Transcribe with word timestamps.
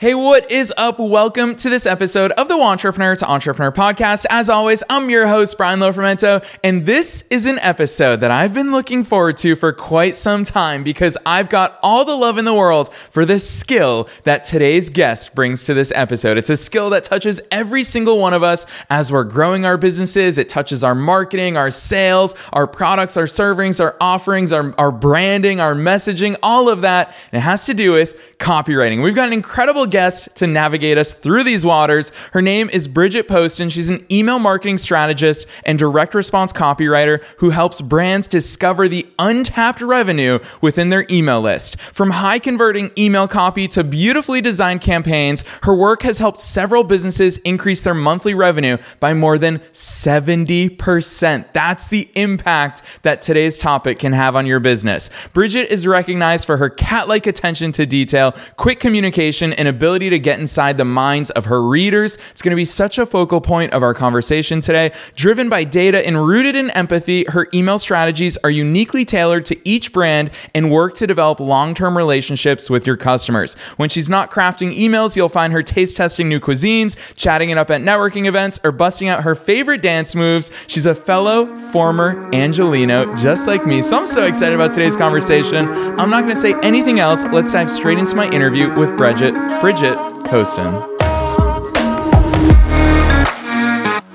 Hey, 0.00 0.14
what 0.14 0.50
is 0.50 0.72
up? 0.78 0.98
Welcome 0.98 1.56
to 1.56 1.68
this 1.68 1.84
episode 1.84 2.32
of 2.32 2.48
the 2.48 2.54
Wantrepreneur 2.54 3.18
to 3.18 3.28
Entrepreneur 3.28 3.70
podcast. 3.70 4.24
As 4.30 4.48
always, 4.48 4.82
I'm 4.88 5.10
your 5.10 5.26
host, 5.26 5.58
Brian 5.58 5.78
Lofermento, 5.78 6.42
and 6.64 6.86
this 6.86 7.20
is 7.28 7.44
an 7.44 7.58
episode 7.58 8.20
that 8.20 8.30
I've 8.30 8.54
been 8.54 8.72
looking 8.72 9.04
forward 9.04 9.36
to 9.36 9.56
for 9.56 9.74
quite 9.74 10.14
some 10.14 10.44
time 10.44 10.84
because 10.84 11.18
I've 11.26 11.50
got 11.50 11.78
all 11.82 12.06
the 12.06 12.16
love 12.16 12.38
in 12.38 12.46
the 12.46 12.54
world 12.54 12.94
for 12.94 13.26
this 13.26 13.46
skill 13.46 14.08
that 14.24 14.42
today's 14.42 14.88
guest 14.88 15.34
brings 15.34 15.64
to 15.64 15.74
this 15.74 15.92
episode. 15.94 16.38
It's 16.38 16.48
a 16.48 16.56
skill 16.56 16.88
that 16.88 17.04
touches 17.04 17.38
every 17.50 17.82
single 17.82 18.18
one 18.18 18.32
of 18.32 18.42
us 18.42 18.64
as 18.88 19.12
we're 19.12 19.24
growing 19.24 19.66
our 19.66 19.76
businesses. 19.76 20.38
It 20.38 20.48
touches 20.48 20.82
our 20.82 20.94
marketing, 20.94 21.58
our 21.58 21.70
sales, 21.70 22.34
our 22.54 22.66
products, 22.66 23.18
our 23.18 23.24
servings, 23.24 23.82
our 23.82 23.98
offerings, 24.00 24.50
our, 24.54 24.74
our 24.78 24.92
branding, 24.92 25.60
our 25.60 25.74
messaging, 25.74 26.38
all 26.42 26.70
of 26.70 26.80
that. 26.80 27.08
And 27.32 27.38
it 27.38 27.42
has 27.42 27.66
to 27.66 27.74
do 27.74 27.92
with 27.92 28.38
copywriting. 28.38 29.02
We've 29.02 29.14
got 29.14 29.26
an 29.26 29.34
incredible 29.34 29.89
guest 29.90 30.34
to 30.36 30.46
navigate 30.46 30.96
us 30.98 31.12
through 31.12 31.44
these 31.44 31.66
waters. 31.66 32.10
Her 32.32 32.40
name 32.40 32.70
is 32.70 32.88
Bridget 32.88 33.28
Poston. 33.28 33.68
She's 33.70 33.88
an 33.88 34.04
email 34.10 34.38
marketing 34.38 34.78
strategist 34.78 35.46
and 35.64 35.78
direct 35.78 36.14
response 36.14 36.52
copywriter 36.52 37.22
who 37.38 37.50
helps 37.50 37.80
brands 37.80 38.26
discover 38.26 38.88
the 38.88 39.06
untapped 39.18 39.80
revenue 39.80 40.38
within 40.60 40.88
their 40.90 41.06
email 41.10 41.40
list. 41.40 41.80
From 41.80 42.10
high 42.10 42.38
converting 42.38 42.90
email 42.96 43.28
copy 43.28 43.68
to 43.68 43.84
beautifully 43.84 44.40
designed 44.40 44.80
campaigns, 44.80 45.44
her 45.62 45.74
work 45.74 46.02
has 46.02 46.18
helped 46.18 46.40
several 46.40 46.84
businesses 46.84 47.38
increase 47.38 47.82
their 47.82 47.94
monthly 47.94 48.34
revenue 48.34 48.76
by 49.00 49.12
more 49.14 49.38
than 49.38 49.58
70%. 49.72 51.52
That's 51.52 51.88
the 51.88 52.08
impact 52.14 52.82
that 53.02 53.22
today's 53.22 53.58
topic 53.58 53.98
can 53.98 54.12
have 54.12 54.36
on 54.36 54.46
your 54.46 54.60
business. 54.60 55.10
Bridget 55.32 55.70
is 55.70 55.86
recognized 55.86 56.46
for 56.46 56.56
her 56.56 56.70
cat 56.70 57.08
like 57.08 57.26
attention 57.26 57.72
to 57.72 57.86
detail, 57.86 58.32
quick 58.56 58.80
communication, 58.80 59.52
and 59.52 59.66
ability 59.66 59.79
to 59.80 60.18
get 60.18 60.38
inside 60.38 60.78
the 60.78 60.84
minds 60.84 61.30
of 61.30 61.46
her 61.46 61.62
readers. 61.62 62.18
It's 62.30 62.42
going 62.42 62.50
to 62.50 62.56
be 62.56 62.64
such 62.64 62.98
a 62.98 63.06
focal 63.06 63.40
point 63.40 63.72
of 63.72 63.82
our 63.82 63.94
conversation 63.94 64.60
today. 64.60 64.92
Driven 65.16 65.48
by 65.48 65.64
data 65.64 66.06
and 66.06 66.26
rooted 66.26 66.54
in 66.54 66.70
empathy, 66.70 67.24
her 67.28 67.48
email 67.54 67.78
strategies 67.78 68.36
are 68.38 68.50
uniquely 68.50 69.04
tailored 69.04 69.44
to 69.46 69.68
each 69.68 69.92
brand 69.92 70.30
and 70.54 70.70
work 70.70 70.94
to 70.96 71.06
develop 71.06 71.40
long 71.40 71.74
term 71.74 71.96
relationships 71.96 72.68
with 72.68 72.86
your 72.86 72.96
customers. 72.96 73.54
When 73.76 73.88
she's 73.88 74.10
not 74.10 74.30
crafting 74.30 74.76
emails, 74.76 75.16
you'll 75.16 75.28
find 75.28 75.52
her 75.52 75.62
taste 75.62 75.96
testing 75.96 76.28
new 76.28 76.40
cuisines, 76.40 76.96
chatting 77.16 77.50
it 77.50 77.58
up 77.58 77.70
at 77.70 77.80
networking 77.80 78.26
events, 78.26 78.60
or 78.62 78.72
busting 78.72 79.08
out 79.08 79.22
her 79.22 79.34
favorite 79.34 79.82
dance 79.82 80.14
moves. 80.14 80.50
She's 80.66 80.86
a 80.86 80.94
fellow 80.94 81.56
former 81.56 82.30
Angeleno, 82.32 83.16
just 83.20 83.46
like 83.46 83.66
me. 83.66 83.82
So 83.82 83.96
I'm 83.96 84.06
so 84.06 84.24
excited 84.24 84.54
about 84.54 84.72
today's 84.72 84.96
conversation. 84.96 85.68
I'm 85.98 86.10
not 86.10 86.22
going 86.22 86.34
to 86.34 86.40
say 86.40 86.54
anything 86.62 87.00
else. 87.00 87.24
Let's 87.24 87.52
dive 87.52 87.70
straight 87.70 87.98
into 87.98 88.14
my 88.16 88.28
interview 88.30 88.74
with 88.74 88.96
Bridget. 88.96 89.34
Bridget 89.70 89.98
Poston. 90.24 90.74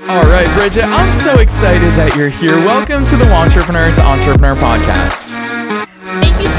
All 0.09 0.25
right, 0.25 0.53
Bridget, 0.57 0.83
I'm 0.83 1.09
so 1.09 1.39
excited 1.39 1.93
that 1.93 2.13
you're 2.17 2.27
here. 2.27 2.57
Welcome 2.57 3.05
to 3.05 3.15
the 3.15 3.23
Wantrepreneur 3.23 3.95
to 3.95 4.01
Entrepreneur 4.01 4.55
podcast. 4.55 5.44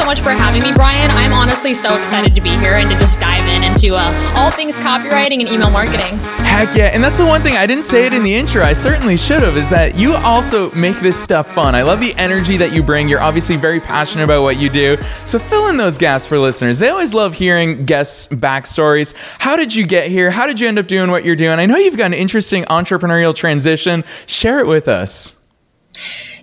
Much 0.07 0.21
for 0.21 0.31
having 0.31 0.63
me, 0.63 0.73
Brian. 0.73 1.11
I'm 1.11 1.33
honestly 1.33 1.75
so 1.75 1.99
excited 1.99 2.37
to 2.37 2.41
be 2.41 2.51
here 2.51 2.75
and 2.75 2.89
to 2.89 2.97
just 2.97 3.19
dive 3.19 3.45
in 3.49 3.65
into 3.65 3.97
uh, 3.97 4.35
all 4.37 4.53
things 4.53 4.79
copywriting 4.79 5.41
and 5.41 5.49
email 5.49 5.69
marketing. 5.69 6.17
Heck 6.47 6.77
yeah. 6.77 6.87
And 6.87 7.03
that's 7.03 7.19
the 7.19 7.27
one 7.27 7.43
thing 7.43 7.57
I 7.57 7.67
didn't 7.67 7.83
say 7.87 8.07
it 8.07 8.13
in 8.13 8.23
the 8.23 8.33
intro. 8.33 8.63
I 8.63 8.73
certainly 8.73 9.17
should 9.17 9.43
have, 9.43 9.57
is 9.57 9.69
that 9.71 9.97
you 9.97 10.15
also 10.15 10.71
make 10.71 11.01
this 11.01 11.21
stuff 11.21 11.53
fun. 11.53 11.75
I 11.75 11.83
love 11.83 11.99
the 11.99 12.15
energy 12.19 12.57
that 12.57 12.73
you 12.73 12.85
bring. 12.85 13.09
You're 13.09 13.21
obviously 13.21 13.57
very 13.57 13.81
passionate 13.81 14.23
about 14.23 14.45
what 14.45 14.59
you 14.59 14.71
do. 14.71 14.97
So 15.25 15.41
fill 15.41 15.67
in 15.67 15.77
those 15.77 15.99
gaps 15.99 16.25
for 16.25 16.39
listeners. 16.39 16.79
They 16.79 16.89
always 16.89 17.13
love 17.13 17.35
hearing 17.35 17.85
guests' 17.85 18.29
backstories. 18.29 19.13
How 19.41 19.57
did 19.57 19.75
you 19.75 19.89
get 19.89 20.09
here? 20.09 20.31
How 20.31 20.47
did 20.47 20.61
you 20.61 20.69
end 20.69 20.79
up 20.79 20.87
doing 20.87 21.11
what 21.11 21.25
you're 21.25 21.35
doing? 21.35 21.59
I 21.59 21.67
know 21.67 21.79
you've 21.79 21.97
got 21.97 22.07
an 22.07 22.15
interesting 22.15 22.63
entrepreneurial 22.67 23.35
transition. 23.35 24.05
Share 24.27 24.61
it 24.61 24.69
with 24.69 24.87
us. 24.87 25.45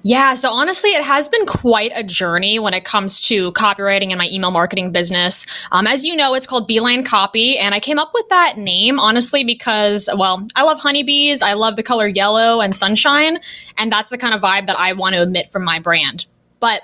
Yeah, 0.06 0.34
so 0.34 0.52
honestly, 0.52 0.90
it 0.90 1.04
has 1.04 1.30
been 1.30 1.46
quite 1.46 1.94
a 1.96 2.04
journey 2.04 2.60
when 2.60 2.74
it 2.74 2.84
comes 2.84 3.22
to 3.24 3.54
copywriting 3.54 4.10
and 4.10 4.18
my 4.18 4.28
email 4.30 4.52
marketing 4.52 4.92
business. 4.92 5.46
Um, 5.72 5.88
as 5.88 6.04
you 6.04 6.14
know, 6.14 6.34
it's 6.34 6.46
called 6.46 6.68
Beeline 6.68 7.06
Copy, 7.06 7.58
and 7.58 7.74
I 7.74 7.80
came 7.80 7.98
up 7.98 8.12
with 8.14 8.28
that 8.28 8.58
name 8.58 9.00
honestly 9.00 9.46
because, 9.46 10.10
well, 10.18 10.46
I 10.56 10.64
love 10.64 10.80
honeybees, 10.80 11.42
I 11.42 11.54
love 11.54 11.78
the 11.78 11.84
color 11.84 12.08
yellow 12.10 12.60
and 12.60 12.76
sunshine, 12.76 13.40
and 13.78 13.94
that's 13.94 14.10
the 14.10 14.18
kind 14.18 14.34
of 14.34 14.42
vibe 14.42 14.68
that 14.68 14.78
I 14.78 14.92
want 14.92 15.16
to 15.16 15.22
emit 15.22 15.48
from 15.48 15.64
my 15.64 15.80
brand. 15.80 16.26
But 16.60 16.82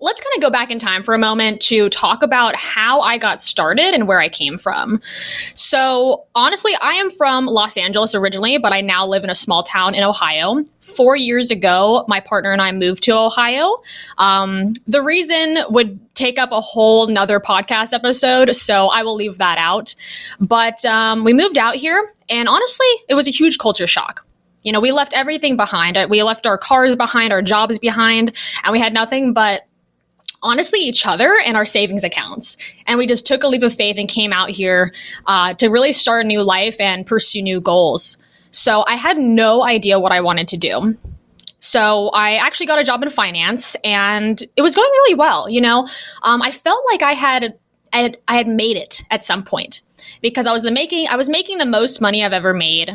let's 0.00 0.20
kind 0.20 0.32
of 0.36 0.42
go 0.42 0.50
back 0.50 0.70
in 0.70 0.78
time 0.78 1.02
for 1.02 1.12
a 1.12 1.18
moment 1.18 1.60
to 1.60 1.88
talk 1.88 2.22
about 2.22 2.54
how 2.54 3.00
I 3.00 3.18
got 3.18 3.40
started 3.40 3.94
and 3.94 4.06
where 4.06 4.20
I 4.20 4.28
came 4.28 4.56
from. 4.56 5.00
So, 5.54 6.26
honestly, 6.36 6.72
I 6.80 6.92
am 6.92 7.10
from 7.10 7.46
Los 7.46 7.76
Angeles 7.76 8.14
originally, 8.14 8.58
but 8.58 8.72
I 8.72 8.80
now 8.80 9.04
live 9.04 9.24
in 9.24 9.30
a 9.30 9.34
small 9.34 9.64
town 9.64 9.94
in 9.94 10.04
Ohio. 10.04 10.64
Four 10.82 11.16
years 11.16 11.50
ago, 11.50 12.04
my 12.06 12.20
partner 12.20 12.52
and 12.52 12.62
I 12.62 12.70
moved 12.70 13.02
to 13.04 13.16
Ohio. 13.16 13.82
Um, 14.18 14.72
the 14.86 15.02
reason 15.02 15.58
would 15.70 15.98
take 16.14 16.38
up 16.38 16.52
a 16.52 16.60
whole 16.60 17.08
nother 17.08 17.40
podcast 17.40 17.92
episode, 17.92 18.54
so 18.54 18.88
I 18.88 19.02
will 19.02 19.16
leave 19.16 19.38
that 19.38 19.58
out. 19.58 19.96
But 20.38 20.84
um, 20.84 21.24
we 21.24 21.32
moved 21.32 21.58
out 21.58 21.74
here, 21.74 22.08
and 22.28 22.48
honestly, 22.48 22.86
it 23.08 23.14
was 23.14 23.26
a 23.26 23.32
huge 23.32 23.58
culture 23.58 23.88
shock. 23.88 24.24
You 24.62 24.72
know, 24.72 24.80
we 24.80 24.92
left 24.92 25.12
everything 25.14 25.56
behind. 25.56 25.96
We 26.10 26.22
left 26.22 26.46
our 26.46 26.58
cars 26.58 26.94
behind, 26.94 27.32
our 27.32 27.42
jobs 27.42 27.78
behind, 27.78 28.36
and 28.64 28.72
we 28.72 28.78
had 28.78 28.92
nothing 28.92 29.32
but 29.32 29.67
honestly 30.42 30.80
each 30.80 31.06
other 31.06 31.34
and 31.46 31.56
our 31.56 31.64
savings 31.64 32.04
accounts. 32.04 32.56
And 32.86 32.98
we 32.98 33.06
just 33.06 33.26
took 33.26 33.42
a 33.42 33.48
leap 33.48 33.62
of 33.62 33.74
faith 33.74 33.96
and 33.98 34.08
came 34.08 34.32
out 34.32 34.50
here 34.50 34.92
uh, 35.26 35.54
to 35.54 35.68
really 35.68 35.92
start 35.92 36.24
a 36.24 36.28
new 36.28 36.42
life 36.42 36.80
and 36.80 37.06
pursue 37.06 37.42
new 37.42 37.60
goals. 37.60 38.18
So 38.50 38.84
I 38.88 38.94
had 38.94 39.18
no 39.18 39.62
idea 39.64 40.00
what 40.00 40.12
I 40.12 40.20
wanted 40.20 40.48
to 40.48 40.56
do. 40.56 40.96
So 41.60 42.10
I 42.14 42.36
actually 42.36 42.66
got 42.66 42.78
a 42.78 42.84
job 42.84 43.02
in 43.02 43.10
finance 43.10 43.76
and 43.84 44.40
it 44.56 44.62
was 44.62 44.74
going 44.74 44.90
really 44.90 45.14
well. 45.16 45.48
You 45.48 45.60
know, 45.60 45.88
um, 46.22 46.40
I 46.40 46.50
felt 46.50 46.82
like 46.92 47.02
I 47.02 47.12
had, 47.12 47.58
I 47.92 47.98
had 47.98 48.18
I 48.28 48.36
had 48.36 48.46
made 48.48 48.76
it 48.76 49.02
at 49.10 49.24
some 49.24 49.42
point 49.42 49.80
because 50.20 50.46
I 50.46 50.52
was 50.52 50.62
the 50.62 50.70
making 50.70 51.08
I 51.08 51.16
was 51.16 51.28
making 51.28 51.58
the 51.58 51.66
most 51.66 52.00
money 52.00 52.24
I've 52.24 52.32
ever 52.32 52.54
made. 52.54 52.90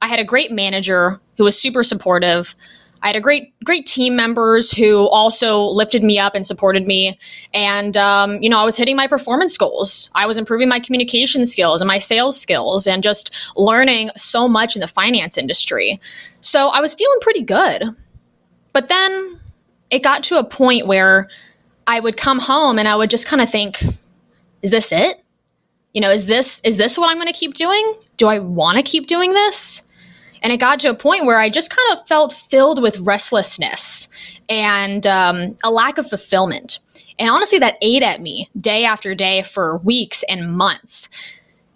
I 0.00 0.08
had 0.08 0.20
a 0.20 0.24
great 0.24 0.52
manager 0.52 1.20
who 1.36 1.44
was 1.44 1.58
super 1.58 1.82
supportive. 1.82 2.54
I 3.02 3.06
had 3.08 3.16
a 3.16 3.20
great, 3.20 3.52
great 3.64 3.86
team 3.86 4.16
members 4.16 4.72
who 4.72 5.08
also 5.08 5.62
lifted 5.62 6.02
me 6.02 6.18
up 6.18 6.34
and 6.34 6.44
supported 6.44 6.86
me. 6.86 7.18
And, 7.54 7.96
um, 7.96 8.42
you 8.42 8.48
know, 8.48 8.60
I 8.60 8.64
was 8.64 8.76
hitting 8.76 8.96
my 8.96 9.06
performance 9.06 9.56
goals. 9.56 10.10
I 10.14 10.26
was 10.26 10.36
improving 10.36 10.68
my 10.68 10.80
communication 10.80 11.44
skills 11.44 11.80
and 11.80 11.86
my 11.86 11.98
sales 11.98 12.40
skills 12.40 12.86
and 12.86 13.02
just 13.02 13.52
learning 13.56 14.10
so 14.16 14.48
much 14.48 14.74
in 14.74 14.80
the 14.80 14.88
finance 14.88 15.38
industry. 15.38 16.00
So 16.40 16.68
I 16.68 16.80
was 16.80 16.94
feeling 16.94 17.18
pretty 17.20 17.42
good. 17.42 17.84
But 18.72 18.88
then 18.88 19.40
it 19.90 20.02
got 20.02 20.24
to 20.24 20.38
a 20.38 20.44
point 20.44 20.86
where 20.86 21.28
I 21.86 22.00
would 22.00 22.16
come 22.16 22.38
home 22.40 22.78
and 22.78 22.88
I 22.88 22.96
would 22.96 23.10
just 23.10 23.26
kind 23.26 23.40
of 23.40 23.48
think, 23.48 23.82
is 24.62 24.70
this 24.70 24.92
it? 24.92 25.22
You 25.94 26.00
know, 26.00 26.10
is 26.10 26.26
this 26.26 26.60
is 26.64 26.76
this 26.76 26.98
what 26.98 27.10
I'm 27.10 27.16
going 27.16 27.32
to 27.32 27.32
keep 27.32 27.54
doing? 27.54 27.94
Do 28.18 28.28
I 28.28 28.38
want 28.38 28.76
to 28.76 28.82
keep 28.82 29.06
doing 29.06 29.32
this? 29.32 29.82
And 30.42 30.52
it 30.52 30.58
got 30.58 30.80
to 30.80 30.90
a 30.90 30.94
point 30.94 31.24
where 31.24 31.38
I 31.38 31.50
just 31.50 31.74
kind 31.74 31.98
of 31.98 32.06
felt 32.06 32.32
filled 32.32 32.82
with 32.82 32.98
restlessness 33.00 34.08
and 34.48 35.06
um, 35.06 35.56
a 35.64 35.70
lack 35.70 35.98
of 35.98 36.08
fulfillment. 36.08 36.78
And 37.18 37.30
honestly, 37.30 37.58
that 37.58 37.76
ate 37.82 38.02
at 38.02 38.20
me 38.20 38.48
day 38.56 38.84
after 38.84 39.14
day 39.14 39.42
for 39.42 39.78
weeks 39.78 40.22
and 40.28 40.54
months 40.54 41.08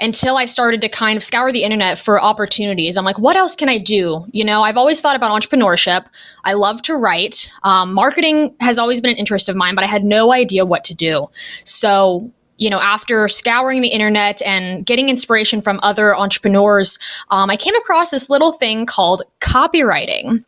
until 0.00 0.36
I 0.36 0.46
started 0.46 0.80
to 0.80 0.88
kind 0.88 1.16
of 1.16 1.22
scour 1.22 1.52
the 1.52 1.62
internet 1.62 1.96
for 1.96 2.20
opportunities. 2.20 2.96
I'm 2.96 3.04
like, 3.04 3.18
what 3.18 3.36
else 3.36 3.54
can 3.54 3.68
I 3.68 3.78
do? 3.78 4.26
You 4.32 4.44
know, 4.44 4.62
I've 4.62 4.76
always 4.76 5.00
thought 5.00 5.14
about 5.14 5.30
entrepreneurship. 5.30 6.06
I 6.44 6.54
love 6.54 6.82
to 6.82 6.96
write. 6.96 7.48
Um, 7.62 7.94
marketing 7.94 8.54
has 8.60 8.78
always 8.78 9.00
been 9.00 9.12
an 9.12 9.16
interest 9.16 9.48
of 9.48 9.54
mine, 9.54 9.76
but 9.76 9.84
I 9.84 9.86
had 9.86 10.02
no 10.02 10.32
idea 10.32 10.66
what 10.66 10.82
to 10.84 10.94
do. 10.94 11.28
So 11.64 12.32
you 12.62 12.70
know, 12.70 12.78
after 12.78 13.26
scouring 13.26 13.80
the 13.80 13.88
internet 13.88 14.40
and 14.42 14.86
getting 14.86 15.08
inspiration 15.08 15.60
from 15.60 15.80
other 15.82 16.16
entrepreneurs, 16.16 16.96
um, 17.30 17.50
I 17.50 17.56
came 17.56 17.74
across 17.74 18.10
this 18.10 18.30
little 18.30 18.52
thing 18.52 18.86
called 18.86 19.22
copywriting. 19.40 20.44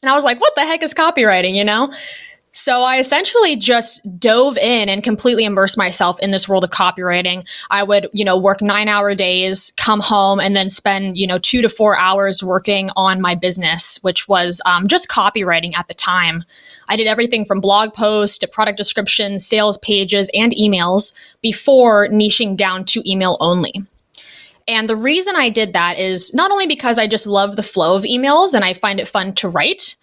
And 0.00 0.08
I 0.08 0.14
was 0.14 0.22
like, 0.22 0.40
what 0.40 0.54
the 0.54 0.60
heck 0.60 0.84
is 0.84 0.94
copywriting, 0.94 1.56
you 1.56 1.64
know? 1.64 1.92
So 2.52 2.82
I 2.82 2.98
essentially 2.98 3.56
just 3.56 4.00
dove 4.18 4.56
in 4.56 4.88
and 4.88 5.02
completely 5.02 5.44
immersed 5.44 5.76
myself 5.76 6.18
in 6.20 6.30
this 6.30 6.48
world 6.48 6.64
of 6.64 6.70
copywriting. 6.70 7.48
I 7.70 7.82
would, 7.82 8.08
you 8.12 8.24
know, 8.24 8.38
work 8.38 8.62
nine 8.62 8.88
hour 8.88 9.14
days, 9.14 9.72
come 9.76 10.00
home, 10.00 10.40
and 10.40 10.56
then 10.56 10.68
spend, 10.68 11.16
you 11.16 11.26
know, 11.26 11.38
two 11.38 11.62
to 11.62 11.68
four 11.68 11.96
hours 11.98 12.42
working 12.42 12.90
on 12.96 13.20
my 13.20 13.34
business, 13.34 13.98
which 14.02 14.28
was 14.28 14.62
um, 14.64 14.88
just 14.88 15.08
copywriting 15.08 15.76
at 15.76 15.88
the 15.88 15.94
time. 15.94 16.42
I 16.88 16.96
did 16.96 17.06
everything 17.06 17.44
from 17.44 17.60
blog 17.60 17.92
posts 17.92 18.38
to 18.38 18.48
product 18.48 18.78
descriptions, 18.78 19.46
sales 19.46 19.78
pages, 19.78 20.30
and 20.34 20.52
emails 20.52 21.14
before 21.42 22.08
niching 22.08 22.56
down 22.56 22.84
to 22.86 23.08
email 23.08 23.36
only. 23.40 23.72
And 24.66 24.88
the 24.88 24.96
reason 24.96 25.34
I 25.36 25.48
did 25.48 25.72
that 25.74 25.98
is 25.98 26.34
not 26.34 26.50
only 26.50 26.66
because 26.66 26.98
I 26.98 27.06
just 27.06 27.26
love 27.26 27.56
the 27.56 27.62
flow 27.62 27.94
of 27.94 28.02
emails 28.02 28.54
and 28.54 28.64
I 28.64 28.74
find 28.74 29.00
it 29.00 29.08
fun 29.08 29.34
to 29.36 29.48
write, 29.48 29.96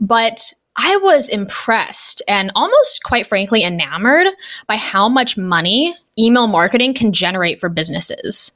but 0.00 0.52
I 0.78 0.96
was 1.02 1.28
impressed 1.28 2.22
and 2.28 2.52
almost 2.54 3.02
quite 3.02 3.26
frankly 3.26 3.64
enamored 3.64 4.28
by 4.68 4.76
how 4.76 5.08
much 5.08 5.36
money 5.36 5.92
email 6.18 6.46
marketing 6.46 6.94
can 6.94 7.12
generate 7.12 7.58
for 7.58 7.68
businesses. 7.68 8.52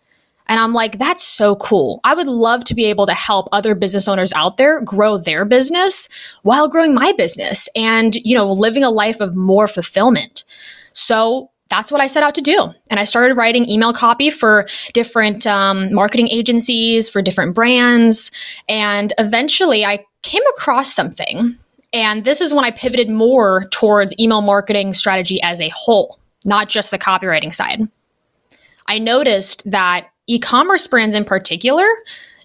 And 0.46 0.60
I'm 0.60 0.72
like, 0.72 0.98
that's 0.98 1.22
so 1.22 1.56
cool. 1.56 2.00
I 2.04 2.14
would 2.14 2.26
love 2.28 2.64
to 2.64 2.74
be 2.74 2.84
able 2.86 3.06
to 3.06 3.14
help 3.14 3.48
other 3.52 3.74
business 3.74 4.06
owners 4.06 4.32
out 4.34 4.56
there 4.56 4.80
grow 4.80 5.18
their 5.18 5.44
business 5.44 6.08
while 6.42 6.68
growing 6.68 6.94
my 6.94 7.12
business 7.12 7.68
and, 7.74 8.14
you 8.16 8.36
know, 8.36 8.50
living 8.50 8.84
a 8.84 8.90
life 8.90 9.20
of 9.20 9.34
more 9.34 9.66
fulfillment. 9.66 10.44
So 10.92 11.50
that's 11.70 11.90
what 11.90 12.00
I 12.00 12.06
set 12.06 12.22
out 12.22 12.34
to 12.34 12.42
do. 12.42 12.72
And 12.90 13.00
I 13.00 13.04
started 13.04 13.34
writing 13.36 13.68
email 13.68 13.92
copy 13.92 14.30
for 14.30 14.66
different 14.92 15.46
um, 15.46 15.92
marketing 15.92 16.28
agencies, 16.28 17.08
for 17.08 17.22
different 17.22 17.54
brands. 17.54 18.30
And 18.68 19.12
eventually 19.18 19.84
I 19.84 20.04
came 20.22 20.42
across 20.54 20.92
something. 20.92 21.56
And 21.92 22.24
this 22.24 22.40
is 22.40 22.54
when 22.54 22.64
I 22.64 22.70
pivoted 22.70 23.10
more 23.10 23.66
towards 23.70 24.14
email 24.18 24.40
marketing 24.40 24.92
strategy 24.92 25.40
as 25.42 25.60
a 25.60 25.70
whole, 25.74 26.18
not 26.46 26.68
just 26.68 26.90
the 26.90 26.98
copywriting 26.98 27.54
side. 27.54 27.86
I 28.86 28.98
noticed 28.98 29.70
that 29.70 30.08
e 30.26 30.38
commerce 30.38 30.86
brands 30.86 31.14
in 31.14 31.24
particular 31.24 31.86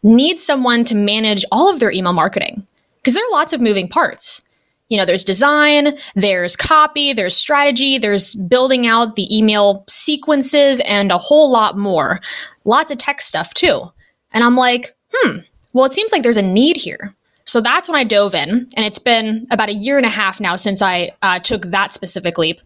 need 0.04 0.40
someone 0.40 0.84
to 0.86 0.96
manage 0.96 1.46
all 1.52 1.72
of 1.72 1.80
their 1.80 1.92
email 1.92 2.14
marketing 2.14 2.66
because 2.98 3.14
there 3.14 3.26
are 3.26 3.32
lots 3.32 3.54
of 3.54 3.62
moving 3.62 3.88
parts. 3.88 4.42
You 4.90 4.98
know, 4.98 5.06
there's 5.06 5.26
design, 5.26 5.98
there's 6.16 6.56
copy, 6.56 7.12
there's 7.12 7.36
strategy, 7.36 7.98
there's 7.98 8.36
building 8.36 8.88
out 8.88 9.16
the 9.16 9.36
email 9.36 9.84
sequences, 9.90 10.80
and 10.82 11.12
a 11.12 11.18
whole 11.18 11.52
lot 11.52 11.78
more. 11.78 12.22
Lots 12.64 12.92
of 12.92 12.98
tech 12.98 13.20
stuff 13.20 13.54
too. 13.54 13.92
And 14.32 14.44
I'm 14.46 14.56
like, 14.56 14.96
hmm, 15.14 15.40
well, 15.74 15.86
it 15.86 15.94
seems 15.94 16.12
like 16.12 16.24
there's 16.24 16.38
a 16.38 16.42
need 16.42 16.78
here. 16.78 17.14
So 17.48 17.62
that's 17.62 17.88
when 17.88 17.96
I 17.96 18.04
dove 18.04 18.36
in, 18.36 18.50
and 18.76 18.86
it's 18.86 19.00
been 19.00 19.46
about 19.52 19.70
a 19.70 19.74
year 19.74 19.96
and 19.96 20.06
a 20.06 20.10
half 20.10 20.42
now 20.42 20.58
since 20.58 20.82
I 20.82 21.12
uh, 21.22 21.40
took 21.40 21.68
that 21.68 21.94
specific 21.94 22.38
leap. 22.38 22.60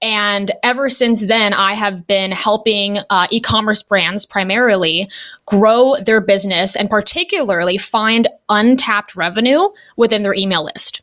And 0.00 0.50
ever 0.62 0.88
since 0.88 1.26
then, 1.26 1.52
I 1.52 1.74
have 1.74 2.06
been 2.06 2.32
helping 2.32 2.96
uh, 3.10 3.26
e 3.30 3.40
commerce 3.40 3.82
brands 3.82 4.24
primarily 4.24 5.10
grow 5.44 5.96
their 6.06 6.22
business 6.22 6.74
and 6.74 6.88
particularly 6.88 7.76
find 7.76 8.26
untapped 8.48 9.14
revenue 9.14 9.68
within 9.98 10.22
their 10.22 10.34
email 10.34 10.64
list. 10.64 11.02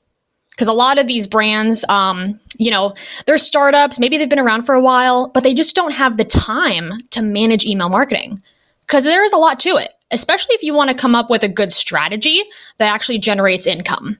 Because 0.50 0.68
a 0.68 0.74
lot 0.74 0.98
of 0.98 1.06
these 1.06 1.28
brands, 1.28 1.86
um, 1.88 2.40
you 2.58 2.72
know, 2.72 2.96
they're 3.28 3.38
startups, 3.38 4.00
maybe 4.00 4.18
they've 4.18 4.28
been 4.28 4.40
around 4.40 4.64
for 4.64 4.74
a 4.74 4.81
while, 4.81 5.30
but 5.30 5.44
they 5.44 5.54
just 5.54 5.76
don't 5.76 5.94
have 5.94 6.18
the 6.18 6.26
time 6.26 6.94
to 7.12 7.22
manage 7.22 7.64
email 7.64 7.90
marketing 7.90 8.42
because 8.89 9.03
there 9.03 9.24
is 9.24 9.33
a 9.33 9.38
lot 9.38 9.59
to 9.59 9.77
it 9.77 9.91
especially 10.12 10.56
if 10.56 10.63
you 10.63 10.74
want 10.74 10.89
to 10.89 10.95
come 10.95 11.15
up 11.15 11.30
with 11.30 11.44
a 11.44 11.50
good 11.50 11.71
strategy 11.71 12.41
that 12.77 12.94
actually 12.94 13.19
generates 13.19 13.68
income. 13.68 14.19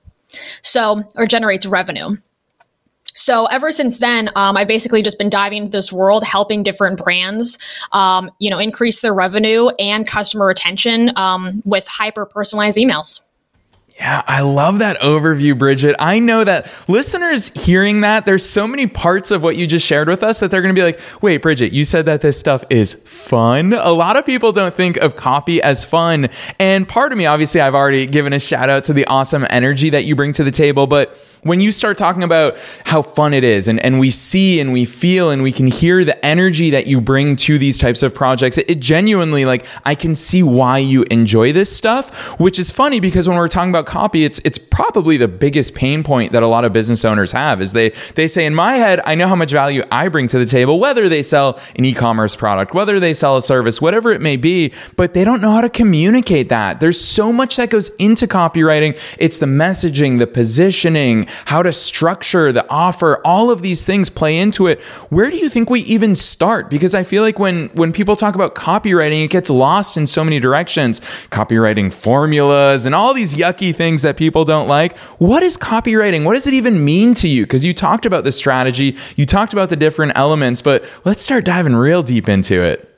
So, 0.62 1.04
or 1.16 1.26
generates 1.26 1.66
revenue. 1.66 2.18
So 3.14 3.46
ever 3.48 3.72
since 3.72 3.98
then, 3.98 4.30
um, 4.36 4.56
I've 4.56 4.68
basically 4.68 5.02
just 5.02 5.18
been 5.18 5.30
diving 5.30 5.64
into 5.64 5.78
this 5.78 5.92
world, 5.92 6.24
helping 6.24 6.62
different 6.62 7.04
brands, 7.04 7.58
um, 7.92 8.30
you 8.38 8.50
know, 8.50 8.60
increase 8.60 9.02
their 9.02 9.14
revenue 9.14 9.70
and 9.80 10.08
customer 10.08 10.46
retention 10.46 11.12
um, 11.18 11.64
with 11.66 11.88
hyper 11.88 12.26
personalized 12.26 12.78
emails. 12.78 13.22
Yeah, 14.00 14.24
I 14.26 14.42
love 14.42 14.80
that 14.80 14.98
overview, 15.02 15.58
Bridget. 15.58 15.94
I 16.00 16.20
know 16.20 16.46
that 16.46 16.72
listeners 16.88 17.50
hearing 17.50 18.00
that, 18.02 18.26
there's 18.26 18.46
so 18.46 18.66
many 18.66 18.88
parts 18.88 19.30
of 19.30 19.44
what 19.44 19.58
you 19.58 19.68
just 19.68 19.86
shared 19.86 20.08
with 20.08 20.24
us 20.24 20.40
that 20.40 20.50
they're 20.50 20.62
going 20.62 20.74
to 20.74 20.80
be 20.80 20.86
like, 20.86 21.02
wait, 21.22 21.42
Bridget, 21.42 21.74
you 21.74 21.84
said 21.84 22.06
that 22.06 22.22
this 22.22 22.40
stuff 22.40 22.64
is 22.70 22.94
fun. 22.94 23.74
A 23.74 23.92
lot 23.92 24.16
of 24.16 24.26
people 24.26 24.54
don't 24.54 24.74
think 24.74 24.96
of 24.96 25.18
copy 25.18 25.62
as 25.62 25.84
fun. 25.84 26.30
And 26.60 26.88
part 26.88 27.12
of 27.12 27.18
me, 27.18 27.26
obviously, 27.26 27.60
I've 27.60 27.76
already 27.76 28.06
given 28.06 28.32
a 28.32 28.40
shout 28.40 28.70
out 28.70 28.86
to 28.86 28.94
the 28.94 29.06
awesome 29.08 29.46
energy 29.50 29.90
that 29.90 30.06
you 30.06 30.16
bring 30.16 30.32
to 30.32 30.46
the 30.46 30.52
table, 30.52 30.88
but 30.88 31.18
when 31.44 31.60
you 31.60 31.72
start 31.72 31.98
talking 31.98 32.24
about 32.24 32.58
how 32.86 33.02
fun 33.02 33.34
it 33.34 33.44
is 33.44 33.68
and, 33.68 33.80
and 33.80 34.00
we 34.00 34.10
see 34.10 34.60
and 34.60 34.74
we 34.74 34.86
feel 34.86 35.32
and 35.32 35.42
we 35.42 35.52
can 35.52 35.68
hear 35.68 36.04
the 36.04 36.26
energy 36.26 36.70
that 36.70 36.88
you 36.88 37.00
bring 37.00 37.36
to 37.36 37.58
these 37.58 37.78
types 37.78 38.04
of 38.04 38.14
projects 38.14 38.58
it, 38.58 38.70
it, 38.70 38.80
genuinely 38.80 39.46
like 39.46 39.66
i 39.86 39.94
can 39.96 40.16
see 40.16 40.44
why 40.44 40.78
you 40.78 41.04
enjoy 41.12 41.52
this 41.52 41.76
stuff 41.76 42.40
which 42.40 42.60
is 42.60 42.72
funny 42.72 43.00
because 43.00 43.28
when 43.28 43.38
we're 43.38 43.48
talking 43.48 43.70
about 43.70 43.86
copy 43.86 44.24
it's 44.24 44.40
it's 44.40 44.58
probably 44.58 45.18
the 45.18 45.28
biggest 45.28 45.76
pain 45.76 46.04
point 46.04 46.32
that 46.32 46.44
a 46.44 46.48
lot 46.48 46.66
of 46.66 46.74
business 46.74 47.04
owners 47.06 47.32
have 47.32 47.62
is 47.62 47.74
they 47.74 47.90
they 48.16 48.28
say 48.28 48.46
in 48.46 48.54
my 48.54 48.74
head 48.74 49.00
i 49.06 49.16
know 49.16 49.28
how 49.28 49.36
much 49.36 49.52
value 49.52 49.84
i 49.92 50.08
bring 50.08 50.28
to 50.28 50.38
the 50.38 50.46
table 50.46 50.80
whether 50.80 51.10
they 51.10 51.22
sell 51.22 51.60
an 51.76 51.86
e-commerce 51.86 52.36
product 52.36 52.74
whether 52.74 53.00
they 53.00 53.14
sell 53.14 53.38
a 53.38 53.42
service 53.42 53.82
whatever 53.82 54.12
it 54.12 54.22
may 54.22 54.38
be 54.38 54.74
but 54.96 55.14
they 55.14 55.24
don't 55.24 55.42
know 55.42 55.52
how 55.52 55.62
to 55.62 55.70
communicate 55.70 56.50
that. 56.50 56.82
There's 56.82 57.00
so 57.00 57.32
much 57.32 57.56
that 57.56 57.70
goes 57.70 57.88
into 57.96 58.28
copywriting. 58.28 59.00
It's 59.18 59.38
the 59.38 59.46
messaging 59.46 60.20
the 60.20 60.28
positioning 60.28 61.28
how 61.46 61.64
to 61.64 61.72
structure 61.72 62.52
the 62.52 62.68
offer, 62.70 63.22
all 63.26 63.50
of 63.52 63.62
these 63.62 63.86
things 63.86 64.10
play 64.10 64.38
into 64.38 64.68
it. 64.68 64.82
Where 65.10 65.30
do 65.30 65.38
you 65.38 65.50
think 65.50 65.70
we 65.70 65.82
even 65.82 66.16
start? 66.16 66.70
Because 66.70 66.96
I 66.96 67.04
feel 67.04 67.24
like 67.24 67.40
when 67.40 67.68
when 67.70 67.92
people 67.92 68.16
talk 68.16 68.36
about 68.36 68.56
copywriting, 68.56 69.24
it 69.24 69.30
gets 69.30 69.50
lost 69.50 69.98
in 69.98 70.08
so 70.08 70.24
many 70.24 70.40
directions. 70.40 71.00
Copywriting 71.30 71.92
formulas 71.92 72.86
and 72.86 72.96
all 72.96 73.14
these 73.14 73.36
yucky 73.36 73.76
things 73.76 74.02
that 74.02 74.18
people 74.18 74.46
don't 74.46 74.68
like. 74.68 74.98
What 75.18 75.44
is 75.44 75.58
copywriting? 75.58 76.24
What 76.26 76.34
does 76.34 76.48
it 76.48 76.54
even 76.54 76.84
mean 76.84 77.14
to 77.16 77.28
you? 77.28 77.44
Because 77.44 77.64
you 77.66 77.74
talked 77.74 78.06
about 78.06 78.24
the 78.24 78.32
strategy, 78.32 78.98
you 79.16 79.26
talked 79.26 79.54
about 79.54 79.70
the 79.70 79.76
different 79.76 80.14
elements, 80.16 80.62
but 80.62 80.84
let's 81.06 81.22
start 81.22 81.46
diving 81.46 81.76
real 81.76 82.04
deep 82.04 82.28
into 82.28 82.62
it. 82.62 82.89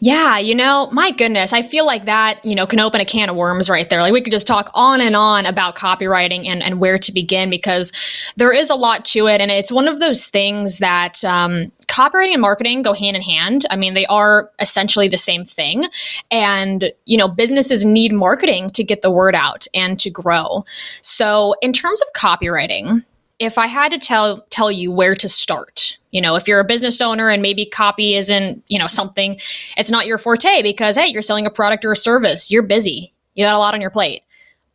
Yeah, 0.00 0.38
you 0.38 0.54
know, 0.54 0.88
my 0.92 1.10
goodness, 1.10 1.52
I 1.52 1.62
feel 1.62 1.86
like 1.86 2.04
that, 2.04 2.44
you 2.44 2.54
know, 2.54 2.66
can 2.66 2.80
open 2.80 3.00
a 3.00 3.04
can 3.04 3.28
of 3.28 3.36
worms 3.36 3.68
right 3.68 3.88
there. 3.88 4.00
Like 4.00 4.12
we 4.12 4.20
could 4.20 4.32
just 4.32 4.46
talk 4.46 4.70
on 4.74 5.00
and 5.00 5.16
on 5.16 5.46
about 5.46 5.76
copywriting 5.76 6.46
and, 6.46 6.62
and 6.62 6.80
where 6.80 6.98
to 6.98 7.12
begin 7.12 7.50
because 7.50 7.92
there 8.36 8.52
is 8.52 8.70
a 8.70 8.74
lot 8.74 9.04
to 9.06 9.26
it. 9.26 9.40
And 9.40 9.50
it's 9.50 9.72
one 9.72 9.88
of 9.88 10.00
those 10.00 10.26
things 10.26 10.78
that 10.78 11.24
um, 11.24 11.70
copywriting 11.86 12.32
and 12.32 12.40
marketing 12.40 12.82
go 12.82 12.92
hand 12.92 13.16
in 13.16 13.22
hand. 13.22 13.66
I 13.70 13.76
mean, 13.76 13.94
they 13.94 14.06
are 14.06 14.50
essentially 14.60 15.08
the 15.08 15.18
same 15.18 15.44
thing. 15.44 15.84
And, 16.30 16.92
you 17.06 17.18
know, 17.18 17.28
businesses 17.28 17.84
need 17.84 18.12
marketing 18.12 18.70
to 18.70 18.84
get 18.84 19.02
the 19.02 19.10
word 19.10 19.34
out 19.34 19.66
and 19.74 19.98
to 20.00 20.10
grow. 20.10 20.64
So, 21.02 21.54
in 21.62 21.72
terms 21.72 22.00
of 22.02 22.08
copywriting, 22.20 23.04
if 23.40 23.56
I 23.56 23.66
had 23.66 23.90
to 23.90 23.98
tell 23.98 24.42
tell 24.50 24.70
you 24.70 24.92
where 24.92 25.16
to 25.16 25.28
start, 25.28 25.98
you 26.12 26.20
know, 26.20 26.36
if 26.36 26.46
you're 26.46 26.60
a 26.60 26.64
business 26.64 27.00
owner 27.00 27.30
and 27.30 27.42
maybe 27.42 27.64
copy 27.64 28.14
isn't, 28.14 28.62
you 28.68 28.78
know, 28.78 28.86
something, 28.86 29.40
it's 29.76 29.90
not 29.90 30.06
your 30.06 30.18
forte 30.18 30.62
because 30.62 30.96
hey, 30.96 31.06
you're 31.06 31.22
selling 31.22 31.46
a 31.46 31.50
product 31.50 31.84
or 31.84 31.92
a 31.92 31.96
service, 31.96 32.52
you're 32.52 32.62
busy, 32.62 33.12
you 33.34 33.44
got 33.44 33.56
a 33.56 33.58
lot 33.58 33.74
on 33.74 33.80
your 33.80 33.90
plate. 33.90 34.22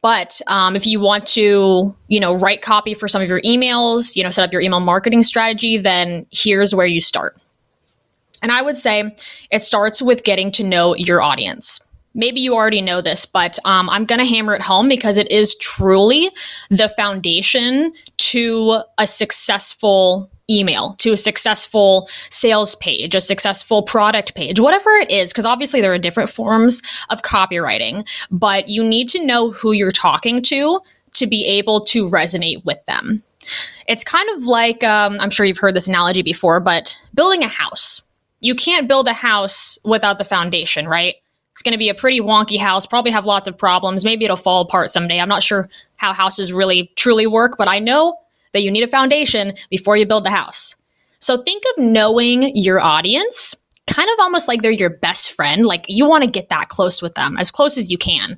But 0.02 0.42
um, 0.48 0.76
if 0.76 0.86
you 0.86 1.00
want 1.00 1.26
to, 1.28 1.96
you 2.08 2.20
know, 2.20 2.36
write 2.36 2.62
copy 2.62 2.94
for 2.94 3.08
some 3.08 3.22
of 3.22 3.30
your 3.30 3.42
emails, 3.42 4.16
you 4.16 4.24
know, 4.24 4.30
set 4.30 4.44
up 4.44 4.52
your 4.52 4.62
email 4.62 4.80
marketing 4.80 5.24
strategy, 5.24 5.78
then 5.78 6.26
here's 6.32 6.76
where 6.76 6.86
you 6.86 7.02
start. 7.02 7.38
And 8.42 8.52
I 8.52 8.62
would 8.62 8.78
say 8.78 9.16
it 9.52 9.62
starts 9.62 10.02
with 10.02 10.24
getting 10.24 10.52
to 10.52 10.64
know 10.64 10.96
your 10.96 11.22
audience 11.22 11.80
maybe 12.16 12.40
you 12.40 12.56
already 12.56 12.82
know 12.82 13.02
this, 13.02 13.26
but 13.26 13.60
um, 13.66 13.90
I'm 13.90 14.06
going 14.06 14.20
to 14.20 14.26
hammer 14.26 14.56
it 14.56 14.62
home 14.62 14.90
because 14.90 15.18
it 15.18 15.30
is 15.30 15.56
truly 15.56 16.32
the 16.70 16.90
foundation 16.90 17.94
to 18.18 18.82
a 18.98 19.06
successful 19.06 20.32
email, 20.50 20.94
to 20.94 21.12
a 21.12 21.18
successful 21.18 22.08
sales 22.30 22.76
page, 22.76 23.16
a 23.16 23.22
successful 23.22 23.84
product 23.84 24.36
page, 24.36 24.60
whatever 24.60 24.92
it 24.92 25.12
is, 25.12 25.32
because 25.32 25.46
obviously 25.46 25.82
there 25.82 25.94
are 25.94 25.98
different 26.00 26.30
forms 26.30 26.82
of 27.10 27.22
copywriting, 27.22 28.08
but 28.32 28.68
you 28.68 28.84
need 28.84 29.10
to 29.10 29.24
know 29.24 29.52
who 29.52 29.72
you're 29.72 29.92
talking 29.92 30.42
to 30.44 30.80
to 31.14 31.28
be 31.28 31.46
able 31.46 31.82
to 31.82 32.08
resonate 32.08 32.64
with 32.66 32.78
them. 32.86 33.24
It's 33.88 34.04
kind 34.04 34.28
of 34.36 34.46
like 34.46 34.84
um, 34.84 35.18
I'm 35.20 35.30
sure 35.30 35.46
you've 35.46 35.58
heard 35.58 35.76
this 35.76 35.88
analogy 35.88 36.22
before, 36.22 36.60
but 36.60 36.98
building 37.14 37.44
a 37.44 37.48
house. 37.48 38.02
You 38.42 38.54
can't 38.54 38.88
build 38.88 39.08
a 39.08 39.14
house 39.14 39.80
without 39.84 40.18
the 40.20 40.26
foundation, 40.26 40.88
right? 40.88 41.16
It's 41.56 41.62
going 41.62 41.72
to 41.72 41.78
be 41.78 41.88
a 41.88 41.96
pretty 41.96 42.20
wonky 42.20 42.60
house, 42.60 42.86
probably 42.86 43.12
have 43.12 43.26
lots 43.26 43.48
of 43.48 43.58
problems. 43.58 44.04
Maybe 44.04 44.26
it'll 44.26 44.36
fall 44.36 44.60
apart 44.60 44.92
someday. 44.92 45.22
I'm 45.22 45.30
not 45.30 45.42
sure 45.42 45.70
how 45.96 46.12
houses 46.12 46.52
really 46.52 46.92
truly 46.98 47.28
work, 47.28 47.56
but 47.58 47.70
I 47.70 47.80
know 47.80 48.20
that 48.52 48.62
you 48.62 48.70
need 48.70 48.84
a 48.84 48.90
foundation 48.90 49.54
before 49.70 49.96
you 49.96 50.06
build 50.06 50.26
the 50.26 50.32
house. 50.32 50.76
So 51.20 51.38
think 51.38 51.64
of 51.72 51.84
knowing 51.86 52.54
your 52.58 52.82
audience 52.82 53.56
kind 53.88 54.10
of 54.10 54.20
almost 54.20 54.50
like 54.50 54.64
they're 54.64 54.72
your 54.72 54.90
best 54.90 55.32
friend. 55.32 55.66
Like 55.66 55.86
you 55.88 56.06
want 56.06 56.26
to 56.26 56.30
get 56.30 56.50
that 56.50 56.68
close 56.68 57.02
with 57.02 57.16
them, 57.16 57.38
as 57.38 57.52
close 57.52 57.78
as 57.78 57.90
you 57.90 57.98
can, 57.98 58.38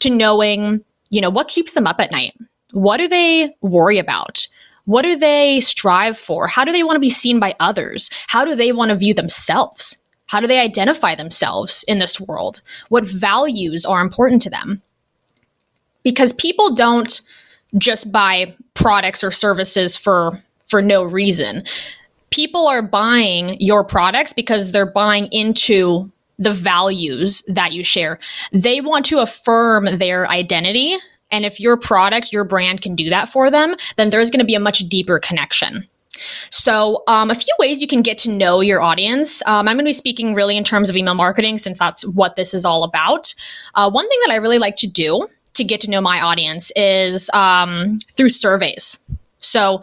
to 0.00 0.08
knowing, 0.08 0.82
you 1.10 1.20
know, 1.20 1.28
what 1.28 1.48
keeps 1.48 1.74
them 1.74 1.86
up 1.86 2.00
at 2.00 2.12
night. 2.12 2.32
What 2.72 2.96
do 2.96 3.08
they 3.08 3.54
worry 3.60 3.98
about? 3.98 4.48
What 4.86 5.02
do 5.02 5.16
they 5.16 5.60
strive 5.60 6.16
for? 6.16 6.46
How 6.46 6.64
do 6.64 6.72
they 6.72 6.82
want 6.82 6.96
to 6.96 7.00
be 7.00 7.10
seen 7.10 7.38
by 7.38 7.54
others? 7.60 8.08
How 8.28 8.46
do 8.46 8.54
they 8.54 8.72
want 8.72 8.90
to 8.90 8.96
view 8.96 9.12
themselves? 9.12 9.98
How 10.34 10.40
do 10.40 10.48
they 10.48 10.58
identify 10.58 11.14
themselves 11.14 11.84
in 11.86 12.00
this 12.00 12.20
world? 12.20 12.60
What 12.88 13.06
values 13.06 13.84
are 13.84 14.00
important 14.00 14.42
to 14.42 14.50
them? 14.50 14.82
Because 16.02 16.32
people 16.32 16.74
don't 16.74 17.20
just 17.78 18.10
buy 18.10 18.52
products 18.74 19.22
or 19.22 19.30
services 19.30 19.96
for 19.96 20.32
for 20.66 20.82
no 20.82 21.04
reason. 21.04 21.62
People 22.30 22.66
are 22.66 22.82
buying 22.82 23.56
your 23.60 23.84
products 23.84 24.32
because 24.32 24.72
they're 24.72 24.90
buying 24.90 25.28
into 25.30 26.10
the 26.40 26.52
values 26.52 27.44
that 27.46 27.70
you 27.70 27.84
share. 27.84 28.18
They 28.50 28.80
want 28.80 29.04
to 29.06 29.20
affirm 29.20 29.98
their 29.98 30.28
identity 30.28 30.96
And 31.30 31.44
if 31.44 31.58
your 31.58 31.76
product, 31.76 32.32
your 32.32 32.44
brand 32.44 32.80
can 32.80 32.94
do 32.94 33.08
that 33.10 33.28
for 33.28 33.50
them, 33.50 33.74
then 33.96 34.10
there's 34.10 34.30
going 34.30 34.40
to 34.40 34.46
be 34.46 34.54
a 34.54 34.60
much 34.60 34.80
deeper 34.88 35.18
connection. 35.18 35.88
So, 36.50 37.02
um, 37.06 37.30
a 37.30 37.34
few 37.34 37.54
ways 37.58 37.80
you 37.80 37.88
can 37.88 38.02
get 38.02 38.18
to 38.18 38.30
know 38.30 38.60
your 38.60 38.82
audience. 38.82 39.42
Um, 39.46 39.68
I'm 39.68 39.76
going 39.76 39.84
to 39.84 39.88
be 39.88 39.92
speaking 39.92 40.34
really 40.34 40.56
in 40.56 40.64
terms 40.64 40.90
of 40.90 40.96
email 40.96 41.14
marketing 41.14 41.58
since 41.58 41.78
that's 41.78 42.06
what 42.06 42.36
this 42.36 42.54
is 42.54 42.64
all 42.64 42.84
about. 42.84 43.34
Uh, 43.74 43.90
one 43.90 44.08
thing 44.08 44.18
that 44.26 44.32
I 44.32 44.36
really 44.36 44.58
like 44.58 44.76
to 44.76 44.86
do 44.86 45.28
to 45.54 45.64
get 45.64 45.80
to 45.82 45.90
know 45.90 46.00
my 46.00 46.20
audience 46.20 46.72
is 46.76 47.30
um, 47.30 47.98
through 48.12 48.28
surveys. 48.28 48.98
So, 49.40 49.82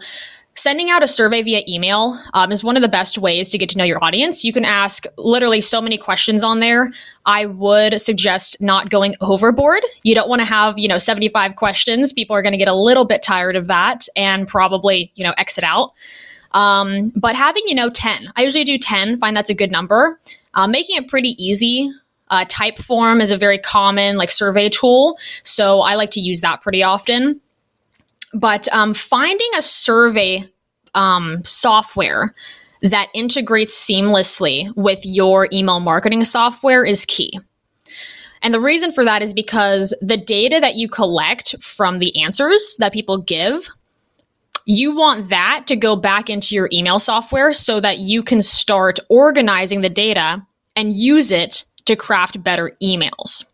Sending 0.54 0.90
out 0.90 1.02
a 1.02 1.06
survey 1.06 1.42
via 1.42 1.62
email 1.66 2.18
um, 2.34 2.52
is 2.52 2.62
one 2.62 2.76
of 2.76 2.82
the 2.82 2.88
best 2.88 3.16
ways 3.16 3.48
to 3.50 3.56
get 3.56 3.70
to 3.70 3.78
know 3.78 3.84
your 3.84 4.02
audience. 4.04 4.44
You 4.44 4.52
can 4.52 4.66
ask 4.66 5.06
literally 5.16 5.62
so 5.62 5.80
many 5.80 5.96
questions 5.96 6.44
on 6.44 6.60
there. 6.60 6.92
I 7.24 7.46
would 7.46 7.98
suggest 7.98 8.60
not 8.60 8.90
going 8.90 9.14
overboard. 9.22 9.82
You 10.02 10.14
don't 10.14 10.28
want 10.28 10.40
to 10.40 10.46
have, 10.46 10.78
you 10.78 10.88
know, 10.88 10.98
75 10.98 11.56
questions. 11.56 12.12
People 12.12 12.36
are 12.36 12.42
going 12.42 12.52
to 12.52 12.58
get 12.58 12.68
a 12.68 12.74
little 12.74 13.06
bit 13.06 13.22
tired 13.22 13.56
of 13.56 13.66
that 13.68 14.06
and 14.14 14.46
probably, 14.46 15.10
you 15.14 15.24
know, 15.24 15.32
exit 15.38 15.64
out. 15.64 15.94
Um, 16.52 17.12
but 17.16 17.34
having, 17.34 17.62
you 17.66 17.74
know, 17.74 17.88
10, 17.88 18.30
I 18.36 18.42
usually 18.42 18.64
do 18.64 18.76
10, 18.76 19.18
find 19.18 19.34
that's 19.34 19.48
a 19.48 19.54
good 19.54 19.70
number. 19.70 20.20
Uh, 20.52 20.66
making 20.66 20.96
it 20.96 21.08
pretty 21.08 21.30
easy. 21.42 21.90
Uh, 22.28 22.44
Typeform 22.44 23.22
is 23.22 23.30
a 23.30 23.38
very 23.38 23.58
common 23.58 24.18
like 24.18 24.30
survey 24.30 24.68
tool. 24.68 25.18
So 25.44 25.80
I 25.80 25.94
like 25.94 26.10
to 26.12 26.20
use 26.20 26.42
that 26.42 26.60
pretty 26.60 26.82
often. 26.82 27.40
But 28.34 28.72
um, 28.72 28.94
finding 28.94 29.50
a 29.56 29.62
survey 29.62 30.44
um, 30.94 31.44
software 31.44 32.34
that 32.82 33.08
integrates 33.14 33.78
seamlessly 33.78 34.74
with 34.76 35.04
your 35.04 35.48
email 35.52 35.80
marketing 35.80 36.24
software 36.24 36.84
is 36.84 37.06
key. 37.06 37.38
And 38.42 38.52
the 38.52 38.60
reason 38.60 38.90
for 38.90 39.04
that 39.04 39.22
is 39.22 39.32
because 39.32 39.94
the 40.02 40.16
data 40.16 40.58
that 40.60 40.74
you 40.74 40.88
collect 40.88 41.54
from 41.62 42.00
the 42.00 42.12
answers 42.22 42.76
that 42.80 42.92
people 42.92 43.18
give, 43.18 43.68
you 44.64 44.96
want 44.96 45.28
that 45.28 45.64
to 45.68 45.76
go 45.76 45.94
back 45.94 46.28
into 46.28 46.54
your 46.54 46.68
email 46.72 46.98
software 46.98 47.52
so 47.52 47.80
that 47.80 47.98
you 47.98 48.22
can 48.22 48.42
start 48.42 48.98
organizing 49.08 49.80
the 49.80 49.88
data 49.88 50.44
and 50.74 50.92
use 50.96 51.30
it 51.30 51.64
to 51.84 51.94
craft 51.94 52.42
better 52.42 52.76
emails. 52.82 53.44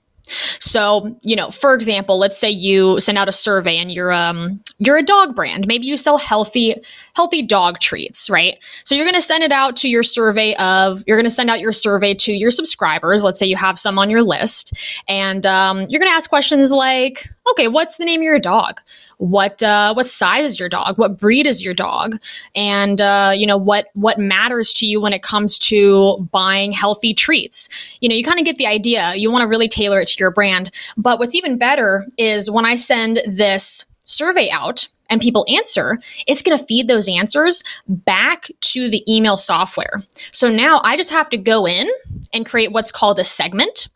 So, 0.61 1.17
you 1.23 1.37
know, 1.37 1.51
for 1.51 1.75
example, 1.75 2.19
let's 2.19 2.39
say 2.39 2.51
you 2.51 3.01
send 3.01 3.17
out 3.19 3.29
a 3.29 3.33
survey 3.33 3.77
and 3.77 3.91
you're 3.91 4.13
um 4.13 4.61
you're 4.79 4.97
a 4.97 5.03
dog 5.03 5.35
brand. 5.35 5.67
Maybe 5.67 5.87
you 5.87 5.97
sell 5.97 6.19
healthy 6.19 6.75
healthy 7.17 7.43
dog 7.43 7.81
treats, 7.81 8.31
right? 8.31 8.59
So 8.85 8.95
you're 8.95 9.05
going 9.05 9.17
to 9.17 9.23
send 9.23 9.43
it 9.43 9.51
out 9.51 9.77
to 9.79 9.89
your 9.89 10.05
survey 10.05 10.55
of 10.57 11.03
you're 11.07 11.17
going 11.17 11.25
to 11.25 11.31
send 11.31 11.51
out 11.51 11.59
your 11.59 11.73
survey 11.73 12.15
to 12.15 12.33
your 12.33 12.53
subscribers. 12.53 13.25
Let's 13.25 13.39
say 13.39 13.47
you 13.47 13.57
have 13.57 13.79
some 13.79 13.99
on 13.99 14.09
your 14.09 14.23
list, 14.23 15.03
and 15.09 15.45
um, 15.47 15.81
you're 15.89 15.99
going 15.99 16.11
to 16.11 16.15
ask 16.15 16.31
questions 16.31 16.71
like, 16.71 17.27
okay, 17.51 17.67
what's 17.67 17.97
the 17.97 18.05
name 18.05 18.21
of 18.21 18.25
your 18.25 18.39
dog? 18.39 18.81
What 19.17 19.63
uh, 19.65 19.95
what 19.95 20.07
size 20.07 20.45
is 20.45 20.61
your 20.61 20.69
dog? 20.69 20.97
What 20.97 21.19
breed 21.19 21.47
is 21.49 21.65
your 21.65 21.75
dog? 21.75 22.17
And 22.55 23.01
uh, 23.01 23.33
you 23.35 23.49
know 23.49 23.57
what 23.57 23.89
what 23.95 24.19
matters 24.19 24.73
to 24.75 24.87
you 24.87 25.01
when 25.01 25.13
it 25.13 25.23
comes 25.23 25.59
to 25.61 26.29
buying 26.31 26.71
healthy 26.71 27.15
treats. 27.15 27.69
You 28.01 28.09
know, 28.09 28.15
you 28.15 28.23
kind 28.23 28.39
of 28.39 28.45
get 28.45 28.59
the 28.59 28.67
idea. 28.69 29.15
You 29.17 29.33
want 29.33 29.43
to 29.43 29.49
really 29.49 29.69
tailor 29.69 29.99
it 29.99 30.07
to 30.07 30.21
your 30.21 30.31
brand. 30.31 30.71
But 30.97 31.19
what's 31.19 31.35
even 31.35 31.59
better 31.59 32.07
is 32.17 32.49
when 32.49 32.65
I 32.65 32.77
send 32.77 33.21
this 33.27 33.85
survey 34.09 34.49
out 34.51 34.89
and 35.11 35.21
people 35.21 35.47
answer, 35.49 35.99
it's 36.27 36.43
going 36.43 36.59
to 36.59 36.65
feed 36.65 36.89
those 36.89 37.09
answers 37.09 37.63
back 37.89 38.49
to 38.61 38.91
the 38.91 39.03
email 39.13 39.37
software. 39.37 40.03
So 40.33 40.51
now 40.51 40.81
I 40.85 40.97
just 40.97 41.13
have 41.13 41.31
to 41.31 41.39
go 41.39 41.67
in 41.67 41.89
and 42.35 42.45
create 42.47 42.73
what's 42.73 42.93
called 42.93 43.19
a 43.19 43.25
segment. 43.25 43.89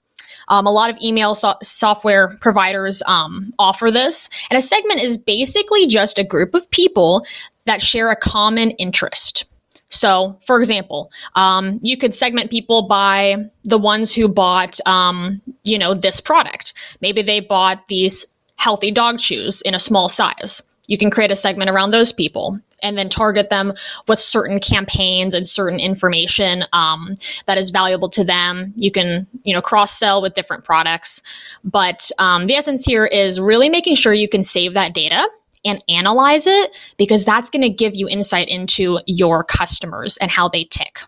Um, 0.48 0.66
a 0.66 0.72
lot 0.72 0.90
of 0.90 0.98
email 1.02 1.34
so- 1.34 1.54
software 1.62 2.36
providers 2.40 3.02
um, 3.06 3.52
offer 3.58 3.90
this. 3.90 4.28
And 4.50 4.58
a 4.58 4.62
segment 4.62 5.00
is 5.00 5.16
basically 5.16 5.86
just 5.86 6.18
a 6.18 6.24
group 6.24 6.54
of 6.54 6.68
people 6.70 7.24
that 7.64 7.80
share 7.80 8.10
a 8.10 8.16
common 8.16 8.70
interest. 8.72 9.44
So, 9.92 10.38
for 10.46 10.58
example, 10.58 11.10
um, 11.34 11.78
you 11.82 11.98
could 11.98 12.14
segment 12.14 12.50
people 12.50 12.88
by 12.88 13.36
the 13.64 13.76
ones 13.76 14.14
who 14.14 14.26
bought, 14.26 14.80
um, 14.86 15.42
you 15.64 15.78
know, 15.78 15.92
this 15.92 16.18
product. 16.18 16.72
Maybe 17.02 17.20
they 17.20 17.40
bought 17.40 17.88
these 17.88 18.24
healthy 18.62 18.92
dog 18.92 19.18
chews 19.18 19.60
in 19.62 19.74
a 19.74 19.78
small 19.78 20.08
size. 20.08 20.62
You 20.86 20.96
can 20.96 21.10
create 21.10 21.32
a 21.32 21.36
segment 21.36 21.68
around 21.68 21.90
those 21.90 22.12
people 22.12 22.60
and 22.80 22.96
then 22.96 23.08
target 23.08 23.50
them 23.50 23.72
with 24.06 24.20
certain 24.20 24.60
campaigns 24.60 25.34
and 25.34 25.44
certain 25.44 25.80
information 25.80 26.62
um, 26.72 27.14
that 27.46 27.58
is 27.58 27.70
valuable 27.70 28.08
to 28.10 28.22
them. 28.22 28.72
You 28.76 28.92
can, 28.92 29.26
you 29.42 29.52
know, 29.52 29.60
cross 29.60 29.92
sell 29.92 30.22
with 30.22 30.34
different 30.34 30.62
products. 30.62 31.22
But 31.64 32.08
um, 32.18 32.46
the 32.46 32.54
essence 32.54 32.84
here 32.84 33.06
is 33.06 33.40
really 33.40 33.68
making 33.68 33.96
sure 33.96 34.14
you 34.14 34.28
can 34.28 34.44
save 34.44 34.74
that 34.74 34.94
data 34.94 35.28
and 35.64 35.82
analyze 35.88 36.46
it 36.46 36.92
because 36.98 37.24
that's 37.24 37.50
going 37.50 37.62
to 37.62 37.70
give 37.70 37.96
you 37.96 38.08
insight 38.08 38.48
into 38.48 38.98
your 39.06 39.42
customers 39.42 40.16
and 40.18 40.30
how 40.30 40.48
they 40.48 40.64
tick. 40.64 41.00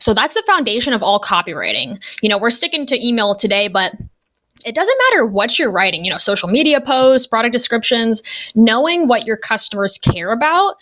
So 0.00 0.14
that's 0.14 0.32
the 0.32 0.42
foundation 0.46 0.94
of 0.94 1.02
all 1.02 1.20
copywriting. 1.20 2.02
You 2.22 2.30
know, 2.30 2.38
we're 2.38 2.50
sticking 2.50 2.86
to 2.86 3.06
email 3.06 3.34
today, 3.34 3.68
but 3.68 3.92
it 4.66 4.74
doesn't 4.74 4.98
matter 5.10 5.24
what 5.24 5.58
you're 5.58 5.70
writing, 5.70 6.04
you 6.04 6.10
know, 6.10 6.18
social 6.18 6.48
media 6.48 6.80
posts, 6.80 7.26
product 7.26 7.52
descriptions, 7.52 8.22
knowing 8.54 9.06
what 9.06 9.24
your 9.24 9.36
customers 9.36 9.96
care 9.96 10.32
about 10.32 10.74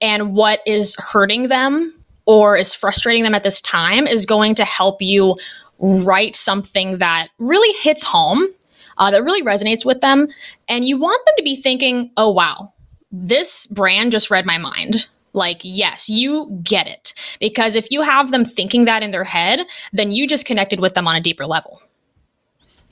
and 0.00 0.34
what 0.34 0.60
is 0.66 0.96
hurting 0.98 1.48
them 1.48 1.94
or 2.26 2.56
is 2.56 2.74
frustrating 2.74 3.22
them 3.22 3.34
at 3.34 3.44
this 3.44 3.60
time 3.60 4.06
is 4.06 4.26
going 4.26 4.54
to 4.56 4.64
help 4.64 5.00
you 5.00 5.36
write 5.78 6.36
something 6.36 6.98
that 6.98 7.28
really 7.38 7.72
hits 7.80 8.04
home, 8.04 8.44
uh, 8.98 9.10
that 9.10 9.22
really 9.22 9.42
resonates 9.42 9.84
with 9.84 10.00
them. 10.00 10.28
And 10.68 10.84
you 10.84 10.98
want 10.98 11.24
them 11.24 11.34
to 11.38 11.42
be 11.42 11.56
thinking, 11.56 12.10
oh, 12.16 12.30
wow, 12.30 12.72
this 13.10 13.66
brand 13.66 14.12
just 14.12 14.30
read 14.30 14.44
my 14.44 14.58
mind. 14.58 15.08
Like, 15.32 15.60
yes, 15.62 16.10
you 16.10 16.58
get 16.62 16.88
it. 16.88 17.14
Because 17.38 17.76
if 17.76 17.90
you 17.90 18.02
have 18.02 18.30
them 18.30 18.44
thinking 18.44 18.86
that 18.86 19.02
in 19.02 19.12
their 19.12 19.24
head, 19.24 19.60
then 19.92 20.10
you 20.10 20.26
just 20.26 20.46
connected 20.46 20.80
with 20.80 20.94
them 20.94 21.06
on 21.06 21.16
a 21.16 21.20
deeper 21.20 21.46
level. 21.46 21.80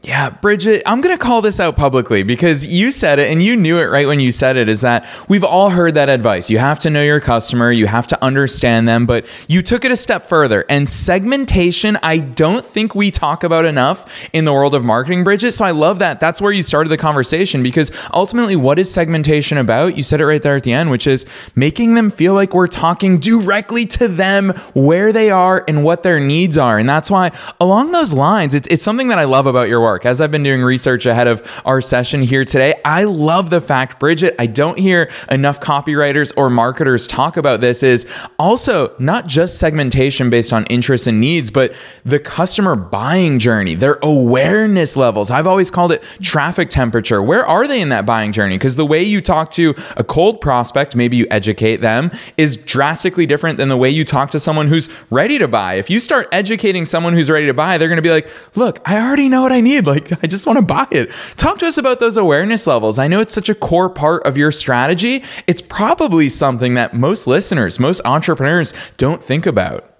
Yeah, 0.07 0.31
Bridget, 0.31 0.85
I'm 0.87 1.01
going 1.01 1.19
to 1.19 1.21
call 1.23 1.43
this 1.43 1.59
out 1.59 1.75
publicly 1.75 2.23
because 2.23 2.65
you 2.65 2.93
said 2.93 3.19
it 3.19 3.29
and 3.29 3.43
you 3.43 3.57
knew 3.57 3.81
it 3.81 3.87
right 3.87 4.07
when 4.07 4.21
you 4.21 4.31
said 4.31 4.57
it 4.57 4.69
is 4.69 4.83
that 4.83 5.05
we've 5.29 5.43
all 5.43 5.71
heard 5.71 5.95
that 5.95 6.09
advice. 6.09 6.49
You 6.49 6.59
have 6.59 6.79
to 6.81 6.91
know 6.91 7.03
your 7.03 7.19
customer, 7.19 7.73
you 7.73 7.89
have 7.89 8.07
to 8.07 8.25
understand 8.25 8.87
them, 8.87 9.05
but 9.05 9.27
you 9.49 9.63
took 9.63 9.85
it 9.85 9.91
a 9.91 9.97
step 9.97 10.27
further. 10.27 10.65
And 10.69 10.89
segmentation, 10.89 11.99
I 12.05 12.19
don't 12.19 12.65
think 12.65 12.95
we 12.95 13.11
talk 13.11 13.43
about 13.43 13.65
enough 13.65 14.29
in 14.33 14.45
the 14.45 14.53
world 14.53 14.77
of 14.77 14.85
marketing, 14.85 15.25
Bridget. 15.25 15.51
So 15.51 15.65
I 15.65 15.73
love 15.73 15.99
that. 15.99 16.21
That's 16.21 16.41
where 16.41 16.53
you 16.53 16.63
started 16.63 16.91
the 16.91 16.97
conversation 16.97 17.65
because 17.65 17.91
ultimately, 18.15 18.55
what 18.55 18.79
is 18.79 18.89
segmentation 18.89 19.59
about? 19.59 19.97
You 19.97 20.05
said 20.05 20.21
it 20.21 20.27
right 20.27 20.41
there 20.41 20.55
at 20.55 20.63
the 20.63 20.73
end, 20.73 20.93
which 20.93 21.09
is 21.09 21.27
making 21.57 21.95
them 21.95 22.13
feel 22.13 22.33
like 22.33 22.55
we're 22.55 22.69
talking 22.69 23.19
directly 23.19 23.87
to 23.87 24.07
them, 24.07 24.51
where 24.73 25.13
they 25.13 25.33
are, 25.33 25.65
and 25.67 25.83
what 25.83 26.05
their 26.05 26.21
needs 26.21 26.57
are. 26.57 26.79
And 26.79 26.89
that's 26.89 27.11
why, 27.11 27.33
along 27.59 27.91
those 27.91 28.13
lines, 28.13 28.55
it's, 28.55 28.69
it's 28.69 28.85
something 28.85 29.09
that 29.09 29.19
I 29.19 29.25
love 29.25 29.47
about 29.47 29.69
your 29.69 29.81
work 29.81 29.96
work. 29.97 30.05
As 30.05 30.21
I've 30.21 30.31
been 30.31 30.43
doing 30.43 30.63
research 30.63 31.07
ahead 31.07 31.27
of 31.27 31.43
our 31.65 31.81
session 31.81 32.21
here 32.21 32.45
today, 32.45 32.75
I 32.85 33.05
love 33.05 33.49
the 33.49 33.63
fact, 33.63 33.99
Bridget, 33.99 34.35
I 34.39 34.45
don't 34.45 34.79
hear 34.79 35.11
enough 35.31 35.59
copywriters 35.59 36.35
or 36.37 36.51
marketers 36.51 37.07
talk 37.07 37.39
about 37.39 37.63
this 37.63 37.83
is 37.83 38.07
also 38.39 38.95
not 38.99 39.27
just 39.27 39.59
segmentation 39.59 40.29
based 40.29 40.53
on 40.53 40.67
interests 40.67 41.07
and 41.07 41.19
needs, 41.19 41.51
but 41.51 41.75
the 42.05 42.19
customer 42.19 42.77
buying 42.77 43.39
journey, 43.39 43.75
their 43.75 43.99
awareness 44.03 44.99
levels. 44.99 45.31
I've 45.31 45.47
always 45.47 45.71
called 45.71 45.93
it 45.93 46.03
traffic 46.21 46.69
temperature. 46.69 47.23
Where 47.23 47.47
are 47.47 47.67
they 47.67 47.81
in 47.81 47.89
that 47.89 48.05
buying 48.05 48.33
journey? 48.33 48.59
Because 48.59 48.77
the 48.77 48.85
way 48.85 49.03
you 49.03 49.23
talk 49.23 49.51
to 49.53 49.75
a 49.97 50.05
cold 50.05 50.43
prospect, 50.43 50.95
maybe 50.95 51.17
you 51.17 51.27
educate 51.31 51.77
them, 51.77 52.11
is 52.37 52.55
drastically 52.57 53.25
different 53.25 53.57
than 53.57 53.71
the 53.71 53.79
way 53.79 53.89
you 53.89 54.05
talk 54.05 54.31
to 54.33 54.41
someone 54.41 54.69
who's 54.69 54.91
ready 55.11 55.39
to 55.39 55.49
buy. 55.49 55.75
If 55.75 55.89
you 55.89 56.01
start 56.01 56.29
educating 56.33 56.85
someone 56.85 57.15
who's 57.15 57.31
ready 57.31 57.47
to 57.47 57.55
buy, 57.55 57.79
they're 57.79 57.89
going 57.89 57.97
to 57.97 58.03
be 58.03 58.11
like, 58.11 58.29
look, 58.57 58.81
I 58.85 59.01
already 59.01 59.31
know 59.31 59.41
what 59.41 59.53
I 59.53 59.63
need. 59.63 59.76
Like, 59.81 60.13
I 60.23 60.27
just 60.27 60.47
want 60.47 60.59
to 60.59 60.65
buy 60.65 60.87
it. 60.91 61.11
Talk 61.37 61.59
to 61.59 61.67
us 61.67 61.79
about 61.79 62.01
those 62.01 62.17
awareness 62.17 62.67
levels. 62.67 62.99
I 62.99 63.09
know 63.09 63.21
it's 63.21 63.35
such 63.35 63.49
a 63.49 63.55
core 63.55 63.91
part 63.91 64.27
of 64.27 64.37
your 64.37 64.53
strategy. 64.53 65.23
It's 65.47 65.61
probably 65.61 66.29
something 66.29 66.75
that 66.75 66.95
most 66.95 67.27
listeners, 67.27 67.79
most 67.79 68.01
entrepreneurs 68.05 68.73
don't 68.97 69.23
think 69.23 69.47
about. 69.47 69.96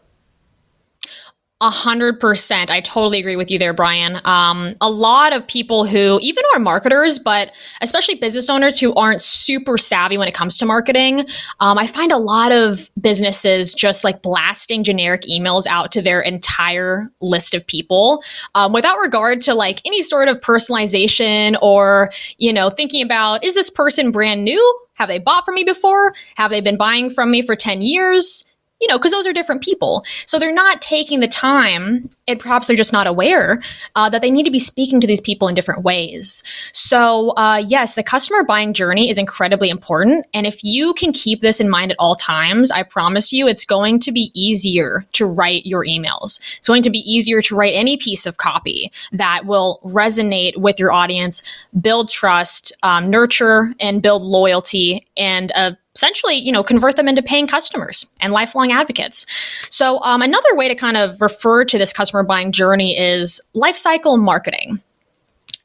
A 1.63 1.71
hundred 1.71 2.21
percent. 2.21 2.71
I 2.71 2.81
totally 2.81 3.19
agree 3.19 3.37
with 3.37 3.51
you 3.51 3.59
there, 3.59 3.73
Brian. 3.73 4.21
Um, 4.27 4.75
a 4.83 4.91
lot 4.91 5.33
of 5.33 5.47
people 5.47 5.87
who, 5.87 6.19
even 6.21 6.45
are 6.55 6.61
marketers, 6.61 7.19
but 7.19 7.51
especially 7.81 8.17
business 8.17 8.51
owners 8.51 8.79
who 8.79 8.93
aren't 8.93 9.23
super 9.23 9.79
savvy 9.79 10.19
when 10.19 10.29
it 10.29 10.35
comes 10.35 10.59
to 10.59 10.67
marketing, 10.67 11.25
um, 11.61 11.79
I 11.79 11.87
find 11.87 12.13
a 12.13 12.19
lot 12.19 12.53
of 12.53 12.91
businesses 13.01 13.73
just 13.73 14.05
like 14.05 14.21
blasting 14.21 14.85
generic 14.85 15.23
emails 15.23 15.67
out 15.67 15.93
to 15.93 16.03
their 16.03 16.21
entire 16.21 17.11
list 17.23 17.55
of 17.55 17.67
people 17.67 18.23
um, 18.55 18.75
without 18.75 18.99
regard 18.99 19.41
to 19.43 19.55
like 19.55 19.81
any 19.87 20.03
sort 20.03 20.29
of 20.29 20.43
personalization 20.43 21.57
or, 21.63 22.11
you 22.37 22.53
know, 22.53 22.69
thinking 22.69 23.03
about 23.03 23.43
is 23.43 23.55
this 23.55 23.71
person 23.71 24.11
brand 24.11 24.45
new? 24.45 24.81
Have 24.93 25.09
they 25.09 25.19
bought 25.19 25.47
from 25.47 25.55
me 25.55 25.65
before? 25.65 26.13
Have 26.37 26.51
they 26.51 26.61
been 26.61 26.77
buying 26.77 27.09
from 27.09 27.31
me 27.31 27.41
for 27.41 27.57
10 27.57 27.81
years? 27.81 28.45
You 28.81 28.89
know, 28.89 28.99
because 28.99 29.13
those 29.13 29.27
are 29.27 29.33
different 29.33 29.63
people. 29.63 30.05
So 30.27 30.39
they're 30.39 30.53
not 30.53 30.83
taking 30.83 31.21
the 31.21 31.29
time 31.29 32.11
and 32.29 32.41
perhaps 32.41 32.67
they're 32.67 32.77
just 32.77 32.93
not 32.93 33.07
aware 33.07 33.61
uh, 33.95 34.09
that 34.09 34.23
they 34.23 34.31
need 34.31 34.45
to 34.45 34.51
be 34.51 34.59
speaking 34.59 35.01
to 35.01 35.07
these 35.07 35.21
people 35.21 35.49
in 35.49 35.55
different 35.55 35.83
ways. 35.83 36.43
So, 36.73 37.31
uh, 37.31 37.63
yes, 37.67 37.95
the 37.95 38.03
customer 38.03 38.45
buying 38.45 38.73
journey 38.73 39.09
is 39.11 39.19
incredibly 39.19 39.71
important. 39.71 40.27
And 40.35 40.47
if 40.47 40.63
you 40.65 40.95
can 40.95 41.13
keep 41.13 41.41
this 41.41 41.61
in 41.61 41.69
mind 41.69 41.93
at 41.93 41.97
all 41.99 42.15
times, 42.15 42.71
I 42.71 42.83
promise 42.83 43.33
you 43.33 43.47
it's 43.47 43.65
going 43.65 43.99
to 44.01 44.13
be 44.13 44.31
easier 44.35 45.05
to 45.13 45.27
write 45.27 45.67
your 45.67 45.85
emails. 45.85 46.41
It's 46.59 46.69
going 46.69 46.83
to 46.83 46.91
be 46.91 46.99
easier 46.99 47.41
to 47.43 47.57
write 47.57 47.75
any 47.75 47.97
piece 47.97 48.27
of 48.27 48.39
copy 48.39 48.91
that 49.13 49.47
will 49.47 49.81
resonate 49.85 50.57
with 50.57 50.79
your 50.79 50.93
audience, 50.93 51.43
build 51.81 52.09
trust, 52.09 52.73
um, 52.83 53.11
nurture, 53.11 53.73
and 53.81 54.03
build 54.03 54.23
loyalty 54.23 55.05
and 55.17 55.53
a 55.55 55.77
essentially, 55.97 56.35
you 56.35 56.53
know, 56.53 56.63
convert 56.63 56.97
them 56.97 57.09
into 57.09 57.23
paying 57.23 57.47
customers 57.47 58.07
and 58.21 58.31
lifelong 58.31 58.71
advocates. 58.71 59.25
So, 59.71 59.99
um, 60.03 60.21
another 60.21 60.55
way 60.55 60.69
to 60.69 60.75
kind 60.75 60.97
of 60.97 61.23
refer 61.23 61.65
to 61.65 61.79
this 61.79 61.93
customer 61.95 62.16
buying 62.23 62.53
journey 62.53 62.99
is 62.99 63.41
lifecycle 63.55 64.19
marketing. 64.19 64.81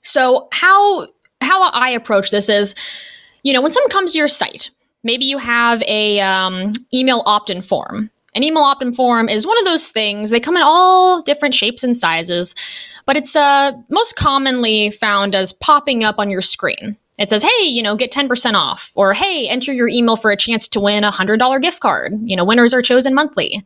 So, 0.02 0.48
how 0.52 1.08
how 1.42 1.70
I 1.72 1.90
approach 1.90 2.32
this 2.32 2.50
is, 2.50 2.76
you 3.44 3.54
know, 3.54 3.62
when 3.62 3.72
someone 3.72 3.90
comes 3.90 4.12
to 4.12 4.18
your 4.18 4.28
site, 4.28 4.70
maybe 5.04 5.26
you 5.26 5.38
have 5.38 5.82
a 5.84 6.20
um, 6.22 6.72
email 6.94 7.24
opt-in 7.26 7.62
form. 7.62 8.10
An 8.34 8.44
email 8.44 8.64
opt-in 8.64 8.94
form 8.94 9.28
is 9.28 9.46
one 9.46 9.58
of 9.60 9.66
those 9.66 9.90
things. 9.90 10.30
They 10.30 10.40
come 10.40 10.56
in 10.56 10.64
all 10.64 11.22
different 11.22 11.54
shapes 11.54 11.84
and 11.84 11.98
sizes, 11.98 12.56
but 13.06 13.18
it's 13.18 13.36
uh, 13.36 13.74
most 13.90 14.16
commonly 14.16 14.92
found 14.92 15.36
as 15.36 15.52
popping 15.52 16.04
up 16.04 16.16
on 16.18 16.30
your 16.30 16.42
screen. 16.42 16.98
It 17.18 17.30
says, 17.30 17.44
hey, 17.44 17.66
you 17.66 17.84
know, 17.84 17.96
get 17.96 18.12
10% 18.12 18.54
off, 18.54 18.92
or 18.96 19.14
hey, 19.14 19.48
enter 19.48 19.72
your 19.72 19.88
email 19.88 20.16
for 20.16 20.32
a 20.32 20.38
chance 20.38 20.68
to 20.70 20.80
win 20.80 21.04
a 21.04 21.12
$100 21.12 21.62
gift 21.62 21.80
card. 21.80 22.14
You 22.24 22.36
know, 22.36 22.44
winners 22.44 22.74
are 22.74 22.82
chosen 22.82 23.14
monthly. 23.14 23.64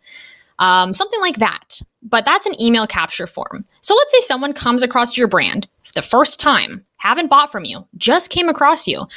Um, 0.59 0.93
something 0.93 1.19
like 1.21 1.37
that. 1.37 1.81
But 2.01 2.25
that's 2.25 2.45
an 2.45 2.59
email 2.61 2.87
capture 2.87 3.27
form. 3.27 3.65
So 3.81 3.95
let's 3.95 4.11
say 4.11 4.21
someone 4.21 4.53
comes 4.53 4.83
across 4.83 5.17
your 5.17 5.27
brand 5.27 5.67
the 5.95 6.01
first 6.01 6.39
time, 6.39 6.85
haven't 6.97 7.29
bought 7.29 7.51
from 7.51 7.65
you, 7.65 7.87
just 7.97 8.29
came 8.29 8.49
across 8.49 8.87
you, 8.87 9.07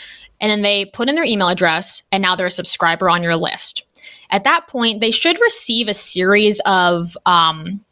and 0.41 0.51
then 0.51 0.63
they 0.63 0.87
put 0.87 1.09
in 1.09 1.17
their 1.17 1.25
email 1.25 1.49
address, 1.49 2.03
and 2.11 2.23
now 2.23 2.35
they're 2.35 2.47
a 2.47 2.51
subscriber 2.51 3.11
on 3.11 3.23
your 3.23 3.37
list. 3.37 3.85
At 4.31 4.45
that 4.45 4.69
point, 4.69 5.01
they 5.01 5.11
should 5.11 5.41
receive 5.41 5.89
a 5.89 5.95
series 5.95 6.61
of 6.67 7.17
um, 7.27 7.85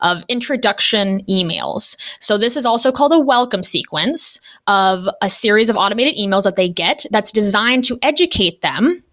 of 0.00 0.24
introduction 0.28 1.22
emails. 1.28 1.96
So 2.20 2.36
this 2.36 2.56
is 2.56 2.66
also 2.66 2.90
called 2.90 3.12
a 3.12 3.20
welcome 3.20 3.62
sequence 3.62 4.40
of 4.66 5.08
a 5.22 5.30
series 5.30 5.70
of 5.70 5.76
automated 5.76 6.16
emails 6.16 6.42
that 6.42 6.56
they 6.56 6.68
get 6.68 7.04
that's 7.10 7.30
designed 7.30 7.84
to 7.84 7.98
educate 8.02 8.62
them 8.62 9.04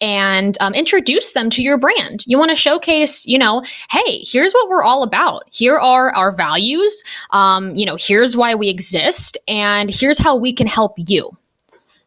and 0.00 0.56
um, 0.60 0.74
introduce 0.74 1.32
them 1.32 1.50
to 1.50 1.62
your 1.62 1.78
brand. 1.78 2.24
You 2.26 2.38
want 2.38 2.50
to 2.50 2.56
showcase, 2.56 3.26
you 3.26 3.38
know, 3.38 3.62
hey, 3.90 4.18
here's 4.22 4.52
what 4.52 4.68
we're 4.68 4.84
all 4.84 5.02
about. 5.02 5.44
Here 5.52 5.78
are 5.78 6.10
our 6.14 6.32
values. 6.32 7.02
Um, 7.30 7.74
you 7.74 7.86
know, 7.86 7.96
here's 7.98 8.36
why 8.36 8.54
we 8.54 8.68
exist, 8.68 9.38
and 9.48 9.90
here's 9.92 10.18
how 10.18 10.36
we 10.36 10.52
can 10.52 10.66
help 10.66 10.94
you. 10.96 11.30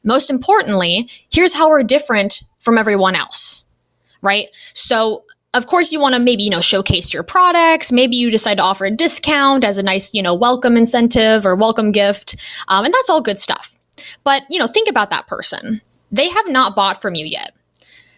Most 0.04 0.30
importantly, 0.30 1.10
here's 1.32 1.54
how 1.54 1.70
we're 1.70 1.84
different 1.84 2.44
from 2.60 2.78
everyone 2.78 3.16
else. 3.16 3.66
Right. 4.22 4.50
So 4.74 5.24
of 5.54 5.68
course 5.68 5.92
you 5.92 6.00
want 6.00 6.14
to 6.14 6.20
maybe 6.20 6.44
you 6.44 6.50
know 6.50 6.62
showcase 6.62 7.14
your 7.14 7.24
products 7.24 7.92
maybe 7.92 8.16
you 8.16 8.30
decide 8.30 8.58
to 8.58 8.64
offer 8.64 8.86
a 8.86 8.92
discount 8.92 9.64
as 9.64 9.78
a 9.78 9.84
nice 9.84 10.14
you 10.14 10.22
know 10.22 10.34
welcome 10.34 10.78
incentive 10.78 11.46
or 11.46 11.56
welcome 11.56 11.92
gift 11.92 12.36
um, 12.68 12.86
and 12.86 12.94
that's 12.94 13.10
all 13.10 13.22
good 13.22 13.40
stuff 13.40 13.74
but 14.24 14.44
you 14.50 14.60
know 14.60 14.68
think 14.68 14.90
about 14.90 15.10
that 15.10 15.26
person 15.28 15.82
they 16.12 16.30
have 16.30 16.48
not 16.48 16.76
bought 16.76 17.02
from 17.02 17.16
you 17.16 17.26
yet 17.26 17.54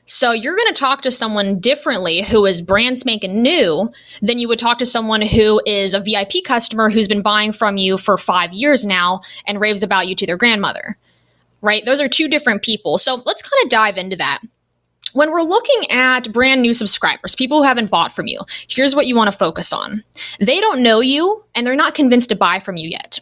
so 0.05 0.31
you're 0.31 0.55
going 0.55 0.74
to 0.74 0.79
talk 0.79 1.03
to 1.03 1.12
someone 1.12 1.60
differently 1.60 2.24
who 2.24 2.46
is 2.46 2.62
brand 2.62 2.98
spanking 2.98 3.41
new 3.41 3.91
than 4.22 4.39
you 4.39 4.48
would 4.48 4.60
talk 4.60 4.79
to 4.79 4.86
someone 4.86 5.22
who 5.22 5.62
is 5.65 5.93
a 5.93 6.00
vip 6.00 6.31
customer 6.43 6.89
who's 6.89 7.08
been 7.08 7.22
buying 7.22 7.51
from 7.51 7.77
you 7.77 7.98
for 7.98 8.17
five 8.17 8.51
years 8.53 8.86
now 8.86 9.22
and 9.46 9.60
raves 9.60 9.84
about 9.84 10.08
you 10.08 10.15
to 10.15 10.25
their 10.25 10.38
grandmother 10.38 10.98
right 11.62 11.86
those 11.86 12.01
are 12.01 12.10
two 12.10 12.27
different 12.27 12.63
people 12.63 12.98
so 12.98 13.22
let's 13.25 13.41
kind 13.41 13.63
of 13.63 13.69
dive 13.69 13.98
into 13.98 14.15
that 14.15 14.39
when 15.13 15.31
we're 15.31 15.41
looking 15.41 15.89
at 15.91 16.31
brand 16.31 16.62
new 16.62 16.74
subscribers, 16.74 17.36
people 17.36 17.60
who 17.60 17.63
haven't 17.63 17.89
bought 17.89 18.12
from 18.12 18.27
you, 18.27 18.39
here's 18.69 18.96
what 18.96 19.08
you 19.08 19.15
want 19.15 19.31
to 19.31 19.38
focus 19.38 19.74
on. 19.74 20.03
They 20.39 20.60
don't 20.60 20.84
know 20.84 21.00
you 21.00 21.43
and 21.55 21.65
they're 21.65 21.75
not 21.75 21.96
convinced 21.96 22.29
to 22.29 22.36
buy 22.36 22.60
from 22.60 22.77
you 22.77 22.89
yet. 22.89 23.19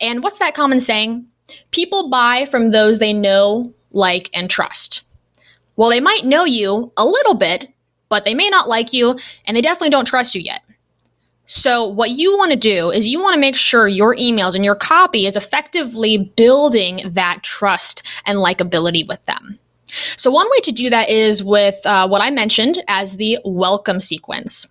And 0.00 0.22
what's 0.22 0.38
that 0.38 0.54
common 0.54 0.80
saying? 0.80 1.26
People 1.70 2.08
buy 2.08 2.46
from 2.46 2.70
those 2.70 2.98
they 2.98 3.12
know, 3.12 3.72
like, 3.96 4.30
and 4.32 4.48
trust. 4.48 5.02
Well, 5.76 5.90
they 5.90 6.00
might 6.00 6.24
know 6.24 6.44
you 6.44 6.92
a 6.96 7.04
little 7.04 7.34
bit, 7.34 7.66
but 8.08 8.24
they 8.24 8.34
may 8.34 8.48
not 8.48 8.68
like 8.68 8.92
you 8.92 9.18
and 9.46 9.56
they 9.56 9.60
definitely 9.60 9.90
don't 9.90 10.06
trust 10.06 10.34
you 10.34 10.40
yet. 10.40 10.62
So, 11.46 11.86
what 11.86 12.10
you 12.10 12.36
want 12.36 12.50
to 12.50 12.56
do 12.56 12.90
is 12.90 13.08
you 13.08 13.20
want 13.20 13.34
to 13.34 13.40
make 13.40 13.54
sure 13.54 13.86
your 13.86 14.16
emails 14.16 14.56
and 14.56 14.64
your 14.64 14.74
copy 14.74 15.26
is 15.26 15.36
effectively 15.36 16.32
building 16.36 17.00
that 17.06 17.38
trust 17.42 18.02
and 18.26 18.38
likability 18.38 19.06
with 19.06 19.24
them. 19.26 19.58
So, 20.16 20.28
one 20.30 20.48
way 20.50 20.58
to 20.64 20.72
do 20.72 20.90
that 20.90 21.08
is 21.08 21.44
with 21.44 21.78
uh, 21.86 22.08
what 22.08 22.20
I 22.20 22.30
mentioned 22.30 22.82
as 22.88 23.16
the 23.16 23.38
welcome 23.44 24.00
sequence. 24.00 24.66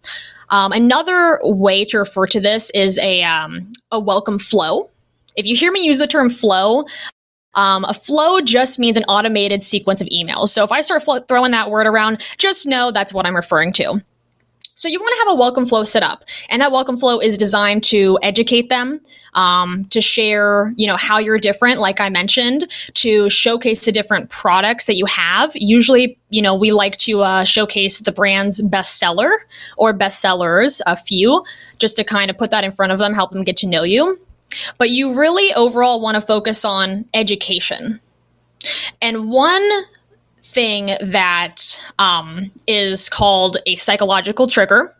Um, 0.50 0.74
another 0.74 1.40
way 1.44 1.86
to 1.86 1.98
refer 2.00 2.28
to 2.28 2.42
this 2.42 2.70
is 2.72 3.00
a, 3.00 3.24
um, 3.24 3.72
a 3.92 4.00
welcome 4.00 4.38
flow. 4.38 4.90
If 5.38 5.46
you 5.46 5.56
hear 5.56 5.72
me 5.72 5.86
use 5.86 5.98
the 5.98 6.08
term 6.08 6.30
flow, 6.30 6.86
um, 7.56 7.86
a 7.86 7.94
flow 7.94 8.42
just 8.42 8.80
means 8.80 8.98
an 8.98 9.04
automated 9.06 9.64
sequence 9.64 10.02
of 10.02 10.08
emails. 10.10 10.50
So 10.50 10.64
if 10.64 10.72
I 10.72 10.82
start 10.82 11.04
throwing 11.28 11.52
that 11.52 11.72
word 11.72 11.88
around, 11.88 12.26
just 12.38 12.68
know 12.68 12.92
that's 12.92 13.14
what 13.14 13.26
I'm 13.26 13.36
referring 13.36 13.74
to. 13.74 14.02
So 14.78 14.90
you 14.90 15.00
want 15.00 15.14
to 15.14 15.20
have 15.20 15.38
a 15.38 15.40
welcome 15.40 15.66
flow 15.66 15.86
set 15.86 16.04
up, 16.04 16.26
and 16.50 16.62
that 16.62 16.70
welcome 16.70 16.98
flow 16.98 17.18
is 17.20 17.38
designed 17.38 17.82
to 17.86 18.20
educate 18.22 18.68
them, 18.68 19.00
um, 19.34 19.86
to 19.86 20.02
share, 20.02 20.74
you 20.76 20.86
know, 20.86 20.98
how 20.98 21.18
you're 21.18 21.38
different, 21.40 21.80
like 21.80 22.02
I 22.02 22.10
mentioned, 22.10 22.66
to 22.96 23.30
showcase 23.30 23.86
the 23.86 23.94
different 23.94 24.30
products 24.32 24.86
that 24.88 24.98
you 24.98 25.06
have. 25.06 25.54
Usually, 25.56 26.18
you 26.30 26.42
know, 26.42 26.54
we 26.54 26.74
like 26.74 26.98
to 26.98 27.22
uh, 27.22 27.46
showcase 27.46 28.00
the 28.00 28.12
brand's 28.12 28.62
bestseller 28.64 29.32
or 29.78 29.94
bestsellers, 29.94 30.82
a 30.86 30.98
few, 30.98 31.46
just 31.80 31.96
to 31.96 32.04
kind 32.04 32.30
of 32.30 32.38
put 32.38 32.52
that 32.52 32.66
in 32.66 32.74
front 32.74 32.92
of 32.92 33.00
them, 33.00 33.14
help 33.14 33.32
them 33.32 33.46
get 33.46 33.56
to 33.58 33.68
know 33.68 33.84
you. 33.84 34.20
But 34.78 34.90
you 34.90 35.14
really 35.14 35.54
overall 35.54 36.02
want 36.02 36.16
to 36.16 36.22
focus 36.22 36.66
on 36.66 37.06
education. 37.14 38.00
And 39.02 39.30
one 39.30 39.70
thing 40.56 40.92
that 41.02 41.94
um, 42.00 42.50
is 42.66 43.10
called 43.10 43.58
a 43.66 43.76
psychological 43.76 44.48
trigger. 44.48 44.96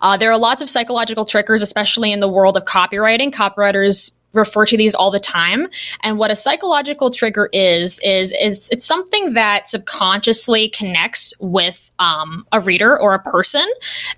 Uh, 0.00 0.16
there 0.16 0.32
are 0.32 0.38
lots 0.38 0.62
of 0.62 0.70
psychological 0.70 1.26
triggers, 1.26 1.60
especially 1.60 2.12
in 2.12 2.20
the 2.20 2.28
world 2.28 2.56
of 2.56 2.64
copywriting. 2.64 3.30
Copywriters 3.30 4.12
refer 4.32 4.64
to 4.66 4.76
these 4.76 4.94
all 4.94 5.10
the 5.10 5.20
time 5.20 5.66
and 6.02 6.18
what 6.18 6.30
a 6.30 6.36
psychological 6.36 7.10
trigger 7.10 7.48
is 7.54 7.98
is 8.04 8.32
is 8.40 8.68
it's 8.70 8.84
something 8.84 9.32
that 9.32 9.66
subconsciously 9.66 10.68
connects 10.68 11.32
with 11.40 11.90
um, 11.98 12.46
a 12.52 12.60
reader 12.60 13.00
or 13.00 13.14
a 13.14 13.18
person 13.18 13.66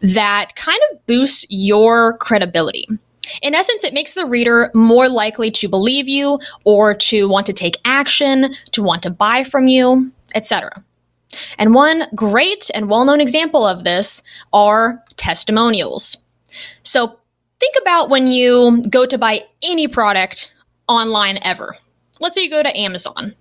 that 0.03 0.57
kind 0.57 0.81
of 0.91 1.07
boosts 1.07 1.47
your 1.51 2.17
credibility 2.19 2.89
in 3.43 3.55
essence, 3.55 3.85
it 3.85 3.95
makes 3.95 4.15
the 4.15 4.27
reader 4.27 4.71
more 4.75 5.09
likely 5.09 5.51
to 5.53 5.69
believe 5.69 6.09
you 6.09 6.39
or 6.65 6.95
to 6.95 7.29
want 7.29 7.47
to 7.47 7.53
take 7.53 7.77
action, 7.85 8.55
to 8.73 8.83
want 8.83 9.03
to 9.03 9.11
buy 9.11 9.45
from 9.45 9.69
you 9.69 10.13
etc. 10.35 10.85
And 11.59 11.75
one 11.75 12.05
great 12.15 12.71
and 12.75 12.89
well 12.89 13.05
known 13.05 13.21
example 13.21 13.67
of 13.67 13.85
this 13.85 14.23
are 14.53 15.03
testimonials. 15.17 16.17
So 16.83 17.19
think 17.61 17.75
about 17.81 18.11
when 18.11 18.27
you 18.27 18.83
go 18.91 19.07
to 19.07 19.19
buy 19.19 19.43
any 19.63 19.89
product 19.89 20.55
online 20.89 21.39
ever. 21.43 21.75
Let's 22.21 22.35
say 22.35 22.43
you 22.43 22.51
go 22.51 22.63
to 22.63 22.79
Amazon. 22.79 23.33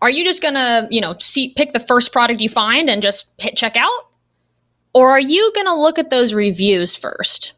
Are 0.00 0.10
you 0.10 0.24
just 0.24 0.42
gonna, 0.42 0.86
you 0.90 1.00
know, 1.00 1.16
see, 1.18 1.54
pick 1.56 1.72
the 1.72 1.80
first 1.80 2.12
product 2.12 2.40
you 2.40 2.48
find 2.48 2.88
and 2.88 3.02
just 3.02 3.32
hit 3.38 3.56
checkout? 3.56 3.98
Or 4.92 5.10
are 5.10 5.20
you 5.20 5.50
gonna 5.54 5.74
look 5.74 5.98
at 5.98 6.10
those 6.10 6.34
reviews 6.34 6.94
first? 6.94 7.54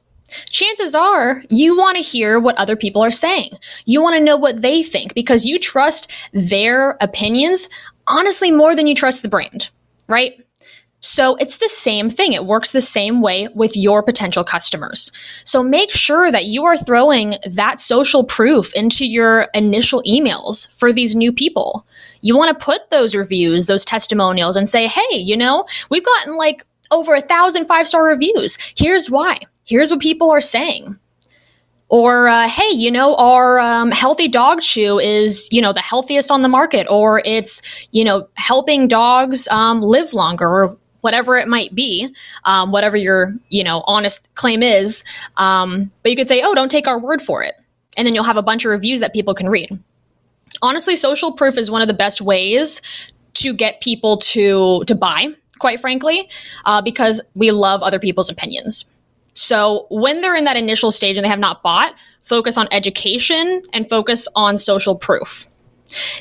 Chances 0.51 0.95
are 0.95 1.43
you 1.49 1.77
want 1.77 1.97
to 1.97 2.03
hear 2.03 2.38
what 2.38 2.59
other 2.59 2.77
people 2.77 3.03
are 3.03 3.11
saying. 3.11 3.51
You 3.85 4.03
want 4.03 4.16
to 4.16 4.23
know 4.23 4.37
what 4.37 4.62
they 4.62 4.83
think 4.83 5.14
because 5.14 5.47
you 5.47 5.59
trust 5.59 6.12
their 6.33 6.97
opinions 7.01 7.69
honestly 8.07 8.51
more 8.51 8.75
than 8.75 8.87
you 8.87 8.95
trust 8.95 9.23
the 9.23 9.29
brand, 9.29 9.71
right? 10.09 10.45
So 11.01 11.37
it's 11.37 11.57
the 11.57 11.69
same 11.69 12.11
thing. 12.11 12.35
It 12.35 12.45
works 12.45 12.73
the 12.73 12.83
same 12.83 13.23
way 13.23 13.49
with 13.55 13.77
your 13.77 14.03
potential 14.03 14.45
customers. 14.45 15.11
So 15.45 15.62
make 15.62 15.90
sure 15.90 16.31
that 16.31 16.45
you 16.45 16.64
are 16.64 16.77
throwing 16.77 17.35
that 17.49 17.81
social 17.81 18.23
proof 18.23 18.75
into 18.75 19.07
your 19.07 19.47
initial 19.55 20.03
emails 20.03 20.71
for 20.79 20.93
these 20.93 21.16
new 21.16 21.33
people. 21.33 21.87
You 22.21 22.37
want 22.37 22.57
to 22.57 22.64
put 22.64 22.90
those 22.90 23.14
reviews, 23.14 23.64
those 23.64 23.85
testimonials, 23.85 24.57
and 24.57 24.69
say, 24.69 24.87
hey, 24.87 25.16
you 25.16 25.37
know, 25.37 25.64
we've 25.88 26.05
gotten 26.05 26.37
like 26.37 26.66
over 26.90 27.14
a 27.14 27.23
thousand 27.23 27.66
five 27.66 27.88
star 27.88 28.05
reviews. 28.05 28.59
Here's 28.77 29.11
why. 29.11 29.38
Here's 29.64 29.90
what 29.90 30.01
people 30.01 30.31
are 30.31 30.40
saying. 30.40 30.99
Or, 31.88 32.29
uh, 32.29 32.49
hey, 32.49 32.70
you 32.70 32.90
know, 32.90 33.16
our 33.16 33.59
um, 33.59 33.90
healthy 33.90 34.29
dog 34.29 34.61
chew 34.61 35.01
is, 35.01 35.49
you 35.51 35.61
know, 35.61 35.73
the 35.73 35.81
healthiest 35.81 36.31
on 36.31 36.42
the 36.42 36.49
market, 36.49 36.87
or 36.88 37.20
it's, 37.25 37.88
you 37.90 38.05
know, 38.05 38.29
helping 38.35 38.87
dogs 38.87 39.49
um, 39.49 39.83
live 39.83 40.14
longer, 40.14 40.46
or 40.46 40.79
whatever 41.01 41.37
it 41.37 41.49
might 41.49 41.75
be, 41.75 42.14
um, 42.44 42.73
whatever 42.73 42.96
your 42.96 43.35
you 43.49 43.64
know 43.64 43.83
honest 43.87 44.33
claim 44.35 44.62
is. 44.62 45.05
Um, 45.37 45.90
but 46.03 46.11
you 46.11 46.16
could 46.16 46.29
say, 46.29 46.42
"Oh, 46.44 46.55
don't 46.55 46.70
take 46.70 46.87
our 46.87 46.99
word 46.99 47.23
for 47.23 47.42
it," 47.42 47.55
and 47.96 48.07
then 48.07 48.14
you'll 48.14 48.25
have 48.25 48.37
a 48.37 48.42
bunch 48.42 48.64
of 48.64 48.70
reviews 48.70 49.01
that 49.01 49.12
people 49.12 49.35
can 49.35 49.49
read. 49.49 49.70
Honestly, 50.62 50.96
social 50.96 51.33
proof 51.33 51.57
is 51.57 51.70
one 51.70 51.83
of 51.83 51.88
the 51.88 51.94
best 51.94 52.20
ways 52.20 52.83
to 53.35 53.53
get 53.53 53.81
people 53.81 54.18
to 54.18 54.85
to 54.85 54.94
buy. 54.94 55.29
Quite 55.59 55.81
frankly, 55.81 56.29
uh, 56.64 56.81
because 56.81 57.20
we 57.35 57.51
love 57.51 57.83
other 57.83 57.99
people's 57.99 58.31
opinions. 58.31 58.87
So 59.35 59.87
when 59.90 60.21
they're 60.21 60.37
in 60.37 60.45
that 60.45 60.57
initial 60.57 60.90
stage 60.90 61.16
and 61.16 61.25
they 61.25 61.29
have 61.29 61.38
not 61.38 61.62
bought, 61.62 61.95
focus 62.23 62.57
on 62.59 62.69
education 62.71 63.62
and 63.73 63.88
focus 63.88 64.29
on 64.35 64.57
social 64.57 64.97
proof. 64.97 65.47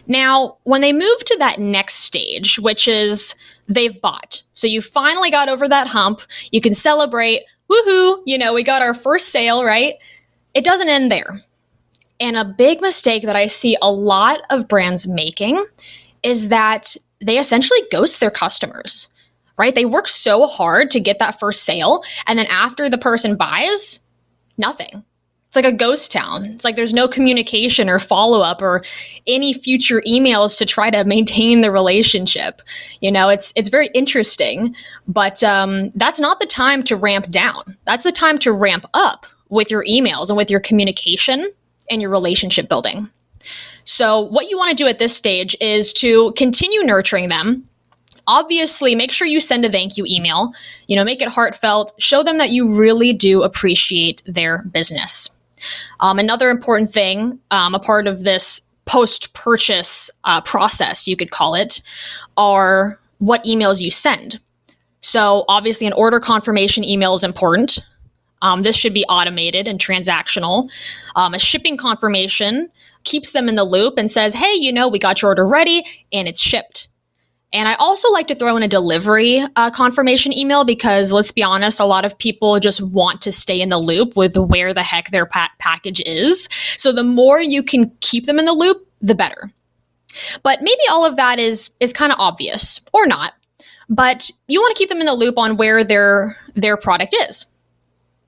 Now, 0.07 0.57
when 0.63 0.81
they 0.81 0.93
move 0.93 1.23
to 1.25 1.35
that 1.39 1.59
next 1.59 1.95
stage, 1.95 2.57
which 2.59 2.87
is 2.87 3.35
they've 3.67 3.99
bought, 4.01 4.41
so 4.53 4.67
you 4.67 4.81
finally 4.81 5.29
got 5.29 5.49
over 5.49 5.67
that 5.67 5.87
hump, 5.87 6.21
you 6.51 6.61
can 6.61 6.73
celebrate, 6.73 7.41
woohoo, 7.69 8.21
you 8.25 8.37
know, 8.37 8.53
we 8.53 8.63
got 8.63 8.81
our 8.81 8.93
first 8.93 9.29
sale, 9.29 9.63
right? 9.63 9.95
It 10.53 10.63
doesn't 10.63 10.89
end 10.89 11.11
there. 11.11 11.41
And 12.19 12.35
a 12.35 12.43
big 12.43 12.81
mistake 12.81 13.23
that 13.23 13.35
I 13.35 13.45
see 13.45 13.77
a 13.81 13.91
lot 13.91 14.41
of 14.49 14.67
brands 14.67 15.07
making 15.07 15.63
is 16.23 16.49
that 16.49 16.95
they 17.21 17.37
essentially 17.37 17.79
ghost 17.91 18.19
their 18.19 18.31
customers, 18.31 19.07
right? 19.59 19.75
They 19.75 19.85
work 19.85 20.07
so 20.07 20.47
hard 20.47 20.89
to 20.91 20.99
get 20.99 21.19
that 21.19 21.39
first 21.39 21.63
sale. 21.63 22.03
And 22.25 22.39
then 22.39 22.47
after 22.47 22.89
the 22.89 22.97
person 22.97 23.35
buys, 23.35 23.99
nothing. 24.57 25.03
It's 25.47 25.55
like 25.55 25.65
a 25.65 25.71
ghost 25.71 26.11
town. 26.11 26.45
It's 26.45 26.63
like 26.63 26.75
there's 26.75 26.93
no 26.93 27.07
communication 27.07 27.89
or 27.89 27.97
follow 27.97 28.41
up 28.41 28.61
or 28.61 28.83
any 29.25 29.51
future 29.51 30.01
emails 30.07 30.59
to 30.59 30.65
try 30.65 30.91
to 30.91 31.03
maintain 31.03 31.61
the 31.61 31.71
relationship. 31.71 32.61
You 33.01 33.11
know, 33.11 33.29
it's 33.29 33.51
it's 33.55 33.69
very 33.69 33.87
interesting, 33.95 34.75
but 35.07 35.43
um, 35.43 35.89
that's 35.95 36.19
not 36.19 36.39
the 36.39 36.45
time 36.45 36.83
to 36.83 36.95
ramp 36.95 37.31
down. 37.31 37.63
That's 37.85 38.03
the 38.03 38.11
time 38.11 38.37
to 38.39 38.53
ramp 38.53 38.85
up 38.93 39.25
with 39.49 39.71
your 39.71 39.83
emails 39.85 40.29
and 40.29 40.37
with 40.37 40.51
your 40.51 40.59
communication 40.59 41.51
and 41.89 41.99
your 41.99 42.11
relationship 42.11 42.69
building. 42.69 43.09
So, 43.85 44.19
what 44.19 44.51
you 44.51 44.57
want 44.57 44.69
to 44.69 44.75
do 44.75 44.87
at 44.87 44.99
this 44.99 45.15
stage 45.15 45.57
is 45.59 45.93
to 45.93 46.31
continue 46.33 46.83
nurturing 46.83 47.29
them 47.29 47.67
obviously 48.29 48.93
make 48.95 49.11
sure 49.11 49.27
you 49.27 49.39
send 49.39 49.65
a 49.65 49.69
thank 49.69 49.97
you 49.97 50.05
email 50.07 50.53
you 50.87 50.95
know 50.95 51.03
make 51.03 51.21
it 51.21 51.27
heartfelt 51.27 51.91
show 51.97 52.21
them 52.23 52.37
that 52.37 52.51
you 52.51 52.77
really 52.77 53.11
do 53.11 53.41
appreciate 53.41 54.21
their 54.25 54.59
business 54.71 55.29
um, 55.99 56.19
another 56.19 56.49
important 56.49 56.91
thing, 56.91 57.39
um, 57.51 57.75
a 57.75 57.79
part 57.79 58.07
of 58.07 58.23
this 58.23 58.61
post 58.85 59.33
purchase 59.33 60.09
uh, 60.23 60.41
process, 60.41 61.07
you 61.07 61.15
could 61.15 61.31
call 61.31 61.55
it, 61.55 61.81
are 62.37 62.99
what 63.19 63.43
emails 63.43 63.81
you 63.81 63.91
send. 63.91 64.39
So, 65.01 65.45
obviously, 65.47 65.87
an 65.87 65.93
order 65.93 66.19
confirmation 66.19 66.83
email 66.83 67.13
is 67.13 67.23
important. 67.23 67.79
Um, 68.41 68.63
this 68.63 68.75
should 68.75 68.93
be 68.93 69.05
automated 69.05 69.67
and 69.67 69.79
transactional. 69.79 70.69
Um, 71.15 71.33
a 71.33 71.39
shipping 71.39 71.77
confirmation 71.77 72.69
keeps 73.03 73.31
them 73.31 73.47
in 73.47 73.55
the 73.55 73.63
loop 73.63 73.97
and 73.97 74.09
says, 74.09 74.33
hey, 74.33 74.53
you 74.53 74.73
know, 74.73 74.87
we 74.87 74.99
got 74.99 75.21
your 75.21 75.29
order 75.31 75.45
ready 75.45 75.83
and 76.11 76.27
it's 76.27 76.41
shipped. 76.41 76.88
And 77.51 77.67
I 77.67 77.73
also 77.75 78.11
like 78.11 78.27
to 78.27 78.35
throw 78.35 78.55
in 78.57 78.63
a 78.63 78.67
delivery 78.67 79.43
uh, 79.55 79.71
confirmation 79.71 80.37
email 80.37 80.63
because 80.63 81.11
let's 81.11 81.31
be 81.31 81.41
honest, 81.41 81.79
a 81.79 81.85
lot 81.85 82.05
of 82.05 82.17
people 82.17 82.59
just 82.59 82.81
want 82.81 83.21
to 83.21 83.31
stay 83.31 83.59
in 83.59 83.69
the 83.69 83.79
loop 83.79 84.15
with 84.15 84.37
where 84.37 84.73
the 84.73 84.83
heck 84.83 85.09
their 85.09 85.25
pa- 85.25 85.51
package 85.57 86.01
is. 86.05 86.47
So 86.77 86.91
the 86.91 87.03
more 87.03 87.41
you 87.41 87.63
can 87.63 87.91
keep 88.01 88.25
them 88.25 88.37
in 88.37 88.45
the 88.45 88.53
loop, 88.53 88.87
the 89.01 89.15
better. 89.15 89.51
But 90.43 90.61
maybe 90.61 90.81
all 90.91 91.05
of 91.05 91.15
that 91.15 91.39
is 91.39 91.69
is 91.79 91.93
kind 91.93 92.11
of 92.11 92.19
obvious 92.19 92.81
or 92.93 93.07
not. 93.07 93.33
But 93.89 94.29
you 94.47 94.59
want 94.59 94.75
to 94.75 94.79
keep 94.79 94.89
them 94.89 94.99
in 94.99 95.05
the 95.05 95.13
loop 95.15 95.37
on 95.37 95.57
where 95.57 95.83
their 95.83 96.35
their 96.55 96.77
product 96.77 97.15
is. 97.29 97.45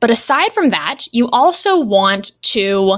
But 0.01 0.09
aside 0.09 0.51
from 0.51 0.69
that, 0.69 1.05
you 1.11 1.29
also 1.29 1.79
want 1.79 2.31
to 2.41 2.95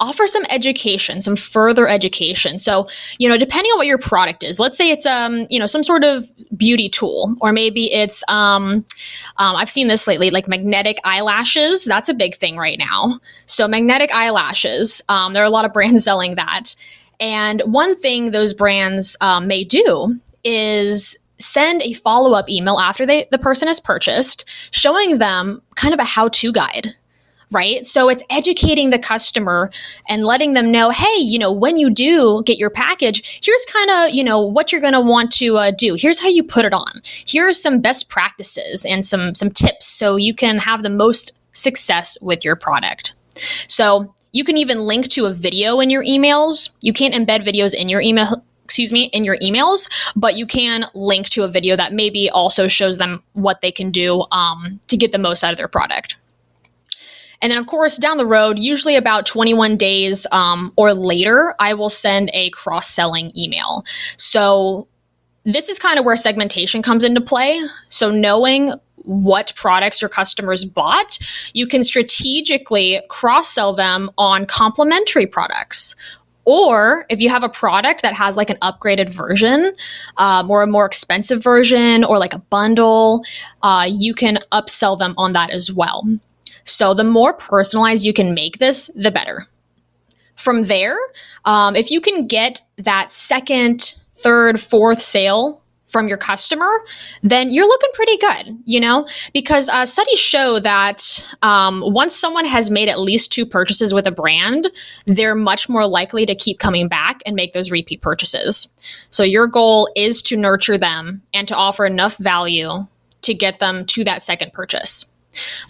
offer 0.00 0.26
some 0.26 0.42
education, 0.50 1.20
some 1.20 1.36
further 1.36 1.86
education. 1.86 2.58
So, 2.58 2.88
you 3.18 3.28
know, 3.28 3.36
depending 3.36 3.70
on 3.72 3.78
what 3.78 3.86
your 3.86 3.98
product 3.98 4.42
is, 4.42 4.58
let's 4.58 4.76
say 4.76 4.90
it's 4.90 5.06
um, 5.06 5.46
you 5.50 5.60
know, 5.60 5.66
some 5.66 5.82
sort 5.82 6.02
of 6.02 6.24
beauty 6.56 6.88
tool, 6.88 7.36
or 7.40 7.52
maybe 7.52 7.92
it's 7.92 8.24
um, 8.28 8.84
um 9.36 9.54
I've 9.54 9.70
seen 9.70 9.86
this 9.86 10.06
lately, 10.06 10.30
like 10.30 10.48
magnetic 10.48 10.98
eyelashes. 11.04 11.84
That's 11.84 12.08
a 12.08 12.14
big 12.14 12.34
thing 12.34 12.56
right 12.56 12.78
now. 12.78 13.20
So, 13.44 13.68
magnetic 13.68 14.12
eyelashes, 14.14 15.02
um, 15.10 15.34
there 15.34 15.42
are 15.42 15.46
a 15.46 15.50
lot 15.50 15.66
of 15.66 15.74
brands 15.74 16.04
selling 16.08 16.36
that. 16.36 16.74
And 17.20 17.60
one 17.62 17.96
thing 17.96 18.30
those 18.30 18.54
brands 18.54 19.16
um, 19.20 19.46
may 19.46 19.62
do 19.62 20.18
is 20.42 21.18
send 21.38 21.82
a 21.82 21.92
follow 21.92 22.32
up 22.32 22.48
email 22.48 22.78
after 22.78 23.06
they, 23.06 23.26
the 23.30 23.38
person 23.38 23.68
has 23.68 23.80
purchased, 23.80 24.44
showing 24.70 25.18
them 25.18 25.62
kind 25.74 25.94
of 25.94 26.00
a 26.00 26.04
how 26.04 26.28
to 26.28 26.52
guide. 26.52 26.88
Right. 27.52 27.86
So 27.86 28.08
it's 28.08 28.24
educating 28.28 28.90
the 28.90 28.98
customer 28.98 29.70
and 30.08 30.24
letting 30.24 30.54
them 30.54 30.72
know, 30.72 30.90
hey, 30.90 31.18
you 31.18 31.38
know, 31.38 31.52
when 31.52 31.76
you 31.76 31.90
do 31.90 32.42
get 32.44 32.58
your 32.58 32.70
package, 32.70 33.40
here's 33.44 33.64
kind 33.66 33.88
of, 33.88 34.14
you 34.14 34.24
know, 34.24 34.44
what 34.44 34.72
you're 34.72 34.80
going 34.80 34.94
to 34.94 35.00
want 35.00 35.30
to 35.34 35.56
uh, 35.56 35.70
do. 35.70 35.94
Here's 35.96 36.20
how 36.20 36.26
you 36.26 36.42
put 36.42 36.64
it 36.64 36.72
on. 36.72 37.00
Here 37.04 37.48
are 37.48 37.52
some 37.52 37.80
best 37.80 38.08
practices 38.08 38.84
and 38.84 39.04
some, 39.04 39.36
some 39.36 39.50
tips 39.50 39.86
so 39.86 40.16
you 40.16 40.34
can 40.34 40.58
have 40.58 40.82
the 40.82 40.90
most 40.90 41.38
success 41.52 42.18
with 42.20 42.44
your 42.44 42.56
product. 42.56 43.14
So 43.68 44.12
you 44.32 44.42
can 44.42 44.56
even 44.56 44.80
link 44.80 45.06
to 45.10 45.26
a 45.26 45.32
video 45.32 45.78
in 45.78 45.88
your 45.88 46.02
emails. 46.02 46.70
You 46.80 46.92
can't 46.92 47.14
embed 47.14 47.46
videos 47.46 47.74
in 47.74 47.88
your 47.88 48.00
email 48.00 48.44
excuse 48.66 48.92
me, 48.92 49.04
in 49.12 49.24
your 49.24 49.36
emails, 49.36 49.88
but 50.16 50.36
you 50.36 50.44
can 50.44 50.86
link 50.92 51.28
to 51.28 51.44
a 51.44 51.48
video 51.48 51.76
that 51.76 51.92
maybe 51.92 52.28
also 52.28 52.66
shows 52.66 52.98
them 52.98 53.22
what 53.34 53.60
they 53.60 53.70
can 53.70 53.92
do 53.92 54.24
um, 54.32 54.80
to 54.88 54.96
get 54.96 55.12
the 55.12 55.18
most 55.18 55.44
out 55.44 55.52
of 55.52 55.56
their 55.56 55.68
product. 55.68 56.16
And 57.40 57.52
then, 57.52 57.58
of 57.58 57.68
course, 57.68 57.96
down 57.96 58.16
the 58.16 58.26
road, 58.26 58.58
usually 58.58 58.96
about 58.96 59.24
21 59.24 59.76
days 59.76 60.26
um, 60.32 60.72
or 60.74 60.92
later, 60.92 61.54
I 61.60 61.74
will 61.74 61.90
send 61.90 62.28
a 62.34 62.50
cross 62.50 62.88
selling 62.88 63.30
email. 63.38 63.84
So, 64.16 64.88
this 65.44 65.68
is 65.68 65.78
kind 65.78 65.96
of 65.96 66.04
where 66.04 66.16
segmentation 66.16 66.82
comes 66.82 67.04
into 67.04 67.20
play. 67.20 67.60
So, 67.88 68.10
knowing 68.10 68.72
what 68.96 69.52
products 69.54 70.02
your 70.02 70.08
customers 70.08 70.64
bought, 70.64 71.18
you 71.54 71.68
can 71.68 71.84
strategically 71.84 73.00
cross 73.10 73.48
sell 73.48 73.72
them 73.72 74.10
on 74.18 74.46
complementary 74.46 75.26
products 75.26 75.94
or 76.46 77.04
if 77.10 77.20
you 77.20 77.28
have 77.28 77.42
a 77.42 77.48
product 77.48 78.02
that 78.02 78.14
has 78.14 78.36
like 78.36 78.48
an 78.48 78.56
upgraded 78.58 79.10
version 79.10 79.74
um, 80.16 80.50
or 80.50 80.62
a 80.62 80.66
more 80.66 80.86
expensive 80.86 81.42
version 81.42 82.04
or 82.04 82.18
like 82.18 82.32
a 82.32 82.38
bundle, 82.38 83.24
uh, 83.62 83.86
you 83.88 84.14
can 84.14 84.38
upsell 84.52 84.98
them 84.98 85.12
on 85.18 85.32
that 85.34 85.50
as 85.50 85.72
well. 85.72 86.06
So 86.64 86.94
the 86.94 87.04
more 87.04 87.34
personalized 87.34 88.04
you 88.04 88.12
can 88.12 88.32
make 88.32 88.58
this, 88.58 88.88
the 88.94 89.10
better. 89.10 89.42
From 90.36 90.66
there, 90.66 90.96
um, 91.44 91.76
if 91.76 91.90
you 91.90 92.00
can 92.00 92.26
get 92.26 92.60
that 92.76 93.10
second, 93.10 93.94
third, 94.14 94.60
fourth 94.60 95.00
sale 95.00 95.62
from 95.96 96.08
your 96.08 96.18
customer, 96.18 96.84
then 97.22 97.50
you're 97.50 97.66
looking 97.66 97.88
pretty 97.94 98.18
good, 98.18 98.58
you 98.66 98.78
know? 98.78 99.08
Because 99.32 99.70
uh, 99.70 99.86
studies 99.86 100.18
show 100.18 100.60
that 100.60 101.34
um, 101.40 101.82
once 101.86 102.14
someone 102.14 102.44
has 102.44 102.70
made 102.70 102.90
at 102.90 103.00
least 103.00 103.32
two 103.32 103.46
purchases 103.46 103.94
with 103.94 104.06
a 104.06 104.12
brand, 104.12 104.70
they're 105.06 105.34
much 105.34 105.70
more 105.70 105.86
likely 105.86 106.26
to 106.26 106.34
keep 106.34 106.58
coming 106.58 106.86
back 106.86 107.22
and 107.24 107.34
make 107.34 107.54
those 107.54 107.70
repeat 107.70 108.02
purchases. 108.02 108.68
So 109.08 109.22
your 109.22 109.46
goal 109.46 109.88
is 109.96 110.20
to 110.24 110.36
nurture 110.36 110.76
them 110.76 111.22
and 111.32 111.48
to 111.48 111.56
offer 111.56 111.86
enough 111.86 112.18
value 112.18 112.86
to 113.22 113.32
get 113.32 113.58
them 113.58 113.86
to 113.86 114.04
that 114.04 114.22
second 114.22 114.52
purchase. 114.52 115.10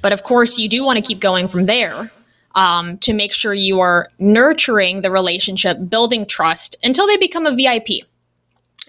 But 0.03 0.13
of 0.13 0.25
course, 0.25 0.59
you 0.59 0.69
do 0.69 0.83
want 0.83 0.97
to 0.97 1.05
keep 1.05 1.21
going 1.21 1.47
from 1.47 1.67
there. 1.67 2.11
Um, 2.57 2.97
to 2.99 3.13
make 3.13 3.35
sure 3.35 3.53
you 3.53 3.81
are 3.81 4.09
nurturing 4.19 5.03
the 5.03 5.11
relationship, 5.11 5.91
building 5.91 6.25
trust 6.25 6.75
until 6.83 7.07
they 7.07 7.19
become 7.19 7.45
a 7.45 7.55
VIP 7.55 8.07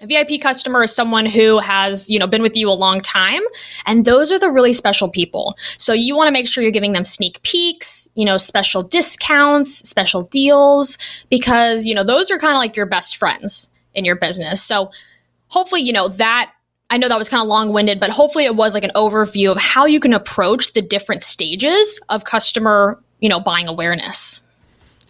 a 0.00 0.06
VIP 0.06 0.40
customer 0.40 0.84
is 0.84 0.94
someone 0.94 1.26
who 1.26 1.58
has, 1.58 2.08
you 2.08 2.18
know, 2.18 2.26
been 2.26 2.42
with 2.42 2.56
you 2.56 2.68
a 2.68 2.72
long 2.72 3.00
time, 3.00 3.42
and 3.86 4.04
those 4.04 4.30
are 4.30 4.38
the 4.38 4.50
really 4.50 4.72
special 4.72 5.08
people. 5.08 5.56
So 5.76 5.92
you 5.92 6.16
want 6.16 6.28
to 6.28 6.32
make 6.32 6.46
sure 6.46 6.62
you're 6.62 6.72
giving 6.72 6.92
them 6.92 7.04
sneak 7.04 7.42
peeks, 7.42 8.08
you 8.14 8.24
know, 8.24 8.36
special 8.36 8.82
discounts, 8.82 9.88
special 9.88 10.22
deals 10.22 10.98
because, 11.30 11.86
you 11.86 11.94
know, 11.94 12.04
those 12.04 12.30
are 12.30 12.38
kind 12.38 12.54
of 12.54 12.58
like 12.58 12.76
your 12.76 12.86
best 12.86 13.16
friends 13.16 13.70
in 13.94 14.04
your 14.04 14.16
business. 14.16 14.62
So 14.62 14.90
hopefully, 15.48 15.82
you 15.82 15.92
know, 15.92 16.08
that 16.08 16.52
I 16.90 16.96
know 16.96 17.08
that 17.08 17.18
was 17.18 17.28
kind 17.28 17.42
of 17.42 17.48
long-winded, 17.48 18.00
but 18.00 18.10
hopefully 18.10 18.44
it 18.44 18.56
was 18.56 18.72
like 18.72 18.84
an 18.84 18.92
overview 18.94 19.50
of 19.50 19.60
how 19.60 19.84
you 19.84 20.00
can 20.00 20.14
approach 20.14 20.72
the 20.72 20.80
different 20.80 21.22
stages 21.22 22.00
of 22.08 22.24
customer, 22.24 23.02
you 23.20 23.28
know, 23.28 23.40
buying 23.40 23.68
awareness. 23.68 24.40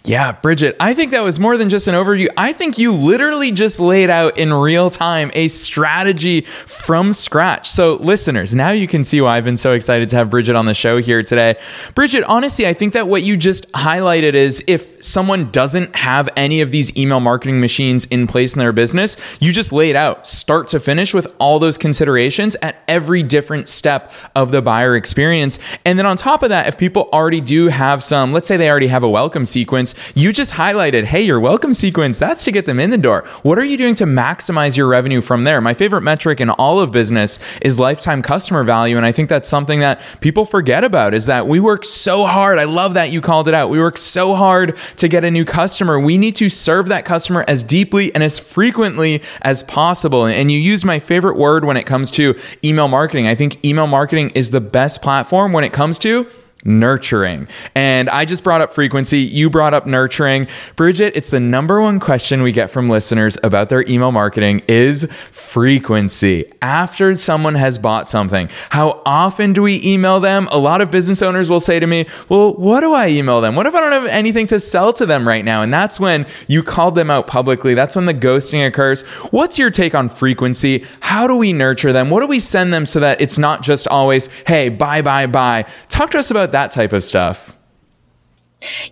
Yeah, 0.05 0.33
Bridget, 0.33 0.77
I 0.81 0.95
think 0.95 1.11
that 1.11 1.23
was 1.23 1.39
more 1.39 1.59
than 1.59 1.69
just 1.69 1.87
an 1.87 1.95
overview. 1.95 2.29
I 2.35 2.55
think 2.55 2.79
you 2.79 2.93
literally 2.93 3.53
just 3.53 3.79
laid 3.79 4.09
out 4.09 4.39
in 4.39 4.55
real 4.55 4.89
time 4.89 5.31
a 5.35 5.49
strategy 5.49 6.43
from 6.43 7.13
scratch. 7.13 7.69
So, 7.69 7.97
listeners, 7.97 8.55
now 8.55 8.71
you 8.71 8.87
can 8.89 9.05
see 9.05 9.21
why 9.21 9.37
I've 9.37 9.45
been 9.45 9.59
so 9.59 9.73
excited 9.73 10.09
to 10.11 10.17
have 10.17 10.31
Bridget 10.31 10.57
on 10.57 10.65
the 10.65 10.73
show 10.73 11.03
here 11.03 11.23
today. 11.23 11.57
Bridget, 11.95 12.25
honestly, 12.25 12.67
I 12.67 12.73
think 12.73 12.95
that 12.95 13.07
what 13.07 13.23
you 13.23 13.37
just 13.37 13.71
highlighted 13.73 14.33
is 14.33 14.65
if 14.67 15.05
someone 15.05 15.51
doesn't 15.51 15.95
have 15.95 16.31
any 16.37 16.63
of 16.63 16.71
these 16.71 16.97
email 16.97 17.21
marketing 17.21 17.61
machines 17.61 18.07
in 18.07 18.27
place 18.27 18.55
in 18.55 18.61
their 18.61 18.73
business, 18.73 19.17
you 19.41 19.53
just 19.53 19.73
laid 19.73 19.95
out 19.95 20.27
start 20.27 20.69
to 20.69 20.81
finish 20.81 21.13
with 21.13 21.27
all 21.39 21.59
those 21.59 21.77
considerations 21.77 22.57
at 22.63 22.77
every 22.89 23.23
different 23.23 23.69
step 23.69 24.11
of 24.35 24.53
the 24.53 24.63
buyer 24.63 24.97
experience. 24.97 25.59
And 25.85 25.99
then 25.99 26.07
on 26.07 26.17
top 26.17 26.43
of 26.43 26.49
that, 26.49 26.67
if 26.67 26.79
people 26.79 27.11
already 27.13 27.43
do 27.43 27.69
have 27.69 28.03
some, 28.03 28.33
let's 28.33 28.49
say 28.49 28.57
they 28.57 28.71
already 28.71 28.87
have 28.87 29.03
a 29.03 29.11
welcome 29.11 29.45
sequence, 29.45 29.88
you 30.17 30.33
just 30.33 30.55
highlighted, 30.55 31.05
hey, 31.05 31.23
your 31.23 31.41
welcome 31.41 31.75
sequence, 31.75 32.19
that's 32.19 32.45
to 32.45 32.53
get 32.53 32.67
them 32.67 32.81
in 32.81 32.91
the 32.91 32.99
door. 32.99 33.25
What 33.43 33.59
are 33.59 33.65
you 33.65 33.77
doing 33.77 33.95
to 33.97 34.05
maximize 34.05 34.77
your 34.77 34.89
revenue 34.89 35.21
from 35.21 35.45
there? 35.45 35.61
My 35.61 35.75
favorite 35.75 36.03
metric 36.03 36.41
in 36.41 36.51
all 36.51 36.81
of 36.81 36.93
business 36.93 37.39
is 37.61 37.79
lifetime 37.79 38.23
customer 38.23 38.65
value. 38.65 38.97
And 38.97 39.07
I 39.07 39.13
think 39.13 39.29
that's 39.29 39.49
something 39.49 39.81
that 39.81 40.01
people 40.21 40.45
forget 40.45 40.85
about 40.85 41.15
is 41.15 41.27
that 41.27 41.47
we 41.47 41.61
work 41.61 41.85
so 41.85 42.27
hard. 42.27 42.59
I 42.59 42.65
love 42.65 42.95
that 42.95 43.11
you 43.11 43.21
called 43.21 43.49
it 43.49 43.55
out. 43.55 43.71
We 43.71 43.79
work 43.79 43.99
so 43.99 44.35
hard 44.35 44.77
to 44.97 45.09
get 45.09 45.25
a 45.25 45.31
new 45.31 45.45
customer. 45.45 45.99
We 45.99 46.19
need 46.19 46.37
to 46.37 46.49
serve 46.49 46.89
that 46.89 47.05
customer 47.05 47.45
as 47.47 47.63
deeply 47.63 48.15
and 48.15 48.23
as 48.23 48.39
frequently 48.39 49.23
as 49.43 49.63
possible. 49.63 50.27
And 50.27 50.51
you 50.51 50.59
use 50.59 50.85
my 50.85 50.99
favorite 50.99 51.37
word 51.37 51.65
when 51.65 51.77
it 51.77 51.85
comes 51.85 52.11
to 52.13 52.39
email 52.65 52.89
marketing. 52.89 53.27
I 53.27 53.35
think 53.35 53.65
email 53.65 53.87
marketing 53.87 54.31
is 54.31 54.51
the 54.51 54.61
best 54.61 55.03
platform 55.03 55.53
when 55.53 55.65
it 55.65 55.73
comes 55.73 55.99
to 55.99 56.27
nurturing. 56.69 57.49
And 57.75 58.09
I 58.11 58.25
just 58.25 58.45
brought 58.45 58.61
up 58.61 58.73
frequency. 58.75 59.21
You 59.21 59.51
brought 59.51 59.75
up 59.75 59.87
nurturing. 59.87 60.47
Bridget, 60.77 61.17
it's 61.17 61.31
the 61.31 61.41
number 61.41 61.81
one 61.81 61.99
question 61.99 62.43
we 62.43 62.53
get 62.53 62.71
from 62.71 62.89
listeners 62.89 63.37
about 63.43 63.71
their 63.71 63.85
email 63.89 64.13
marketing 64.13 64.63
is 64.69 65.11
frequency. 65.33 66.45
After 66.63 67.15
someone 67.15 67.55
has 67.55 67.79
bought 67.79 68.07
something, 68.07 68.51
how 68.71 69.03
often 69.07 69.53
do 69.53 69.63
we 69.63 69.83
email 69.83 70.21
them? 70.21 70.47
A 70.51 70.59
lot 70.59 70.81
of 70.81 70.91
business 70.91 71.23
owners 71.23 71.49
will 71.49 71.61
say 71.61 71.81
to 71.81 71.87
me, 71.87 72.07
well, 72.29 72.53
what 72.55 72.81
do 72.81 72.93
I 72.93 73.09
email 73.09 73.41
them? 73.41 73.55
What 73.55 73.67
if 73.67 73.75
I 73.75 73.81
don't 73.81 73.93
have 73.93 74.07
anything 74.07 74.47
to 74.49 74.61
sell 74.61 74.93
to 74.95 75.07
them 75.07 75.27
right 75.27 75.45
now? 75.45 75.63
And 75.63 75.73
that's 75.73 75.99
when 75.99 76.27
you 76.47 76.63
called 76.63 76.95
them 76.95 77.11
out 77.11 77.27
publicly. 77.27 77.75
That's 77.75 77.97
when 77.97 78.05
the 78.05 78.15
ghosting 78.15 78.67
occurs. 78.67 79.03
What's 79.31 79.59
your 79.59 79.71
take 79.71 79.95
on 79.95 80.09
frequency? 80.09 80.85
How 81.01 81.27
do 81.27 81.37
we 81.37 81.53
nurture 81.53 81.93
them? 81.93 82.11
What 82.11 82.21
do 82.21 82.27
we 82.27 82.41
send 82.41 82.75
them 82.75 82.85
so 82.85 83.01
that 83.01 83.21
it's 83.21 83.39
not 83.39 83.63
just 83.63 83.89
always, 83.89 84.27
hey, 84.47 84.69
bye, 84.69 85.01
bye, 85.01 85.27
bye? 85.27 85.65
Talk 85.89 86.11
to 86.11 86.19
us 86.19 86.31
about 86.31 86.53
that 86.53 86.58
type 86.67 86.93
of 86.93 87.05
stuff? 87.05 87.57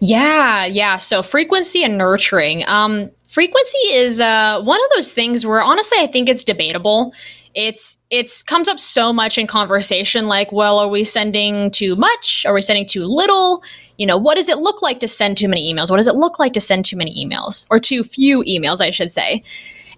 Yeah, 0.00 0.64
yeah. 0.64 0.96
So 0.96 1.22
frequency 1.22 1.82
and 1.82 1.98
nurturing. 1.98 2.64
Um, 2.68 3.10
frequency 3.28 3.78
is 3.92 4.20
uh, 4.20 4.62
one 4.62 4.82
of 4.82 4.90
those 4.94 5.12
things 5.12 5.44
where 5.44 5.62
honestly, 5.62 5.98
I 6.00 6.06
think 6.06 6.28
it's 6.28 6.44
debatable. 6.44 7.12
It's 7.54 7.96
it's 8.10 8.42
comes 8.42 8.68
up 8.68 8.78
so 8.78 9.12
much 9.12 9.38
in 9.38 9.46
conversation. 9.46 10.28
Like, 10.28 10.52
well, 10.52 10.78
are 10.78 10.88
we 10.88 11.04
sending 11.04 11.70
too 11.70 11.96
much? 11.96 12.44
Are 12.46 12.54
we 12.54 12.62
sending 12.62 12.86
too 12.86 13.04
little? 13.04 13.62
You 13.98 14.06
know, 14.06 14.18
what 14.18 14.36
does 14.36 14.48
it 14.48 14.58
look 14.58 14.82
like 14.82 15.00
to 15.00 15.08
send 15.08 15.38
too 15.38 15.48
many 15.48 15.72
emails? 15.72 15.90
What 15.90 15.96
does 15.96 16.06
it 16.06 16.14
look 16.14 16.38
like 16.38 16.52
to 16.52 16.60
send 16.60 16.84
too 16.84 16.96
many 16.96 17.14
emails 17.14 17.66
or 17.70 17.80
too 17.80 18.02
few 18.02 18.44
emails? 18.44 18.80
I 18.80 18.90
should 18.90 19.10
say. 19.10 19.42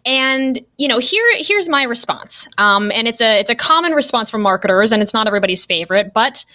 And 0.06 0.64
you 0.78 0.88
know, 0.88 0.98
here 0.98 1.24
here's 1.36 1.68
my 1.68 1.82
response. 1.82 2.48
Um, 2.58 2.92
and 2.94 3.08
it's 3.08 3.20
a 3.20 3.40
it's 3.40 3.50
a 3.50 3.56
common 3.56 3.92
response 3.92 4.30
from 4.30 4.40
marketers, 4.40 4.92
and 4.92 5.02
it's 5.02 5.12
not 5.12 5.26
everybody's 5.26 5.64
favorite, 5.64 6.12
but 6.14 6.46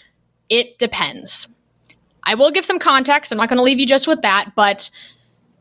it 0.53 0.77
depends. 0.77 1.47
I 2.25 2.35
will 2.35 2.51
give 2.51 2.63
some 2.63 2.77
context. 2.77 3.31
I'm 3.31 3.39
not 3.39 3.49
going 3.49 3.57
to 3.57 3.63
leave 3.63 3.79
you 3.79 3.87
just 3.87 4.07
with 4.07 4.21
that, 4.21 4.51
but 4.55 4.91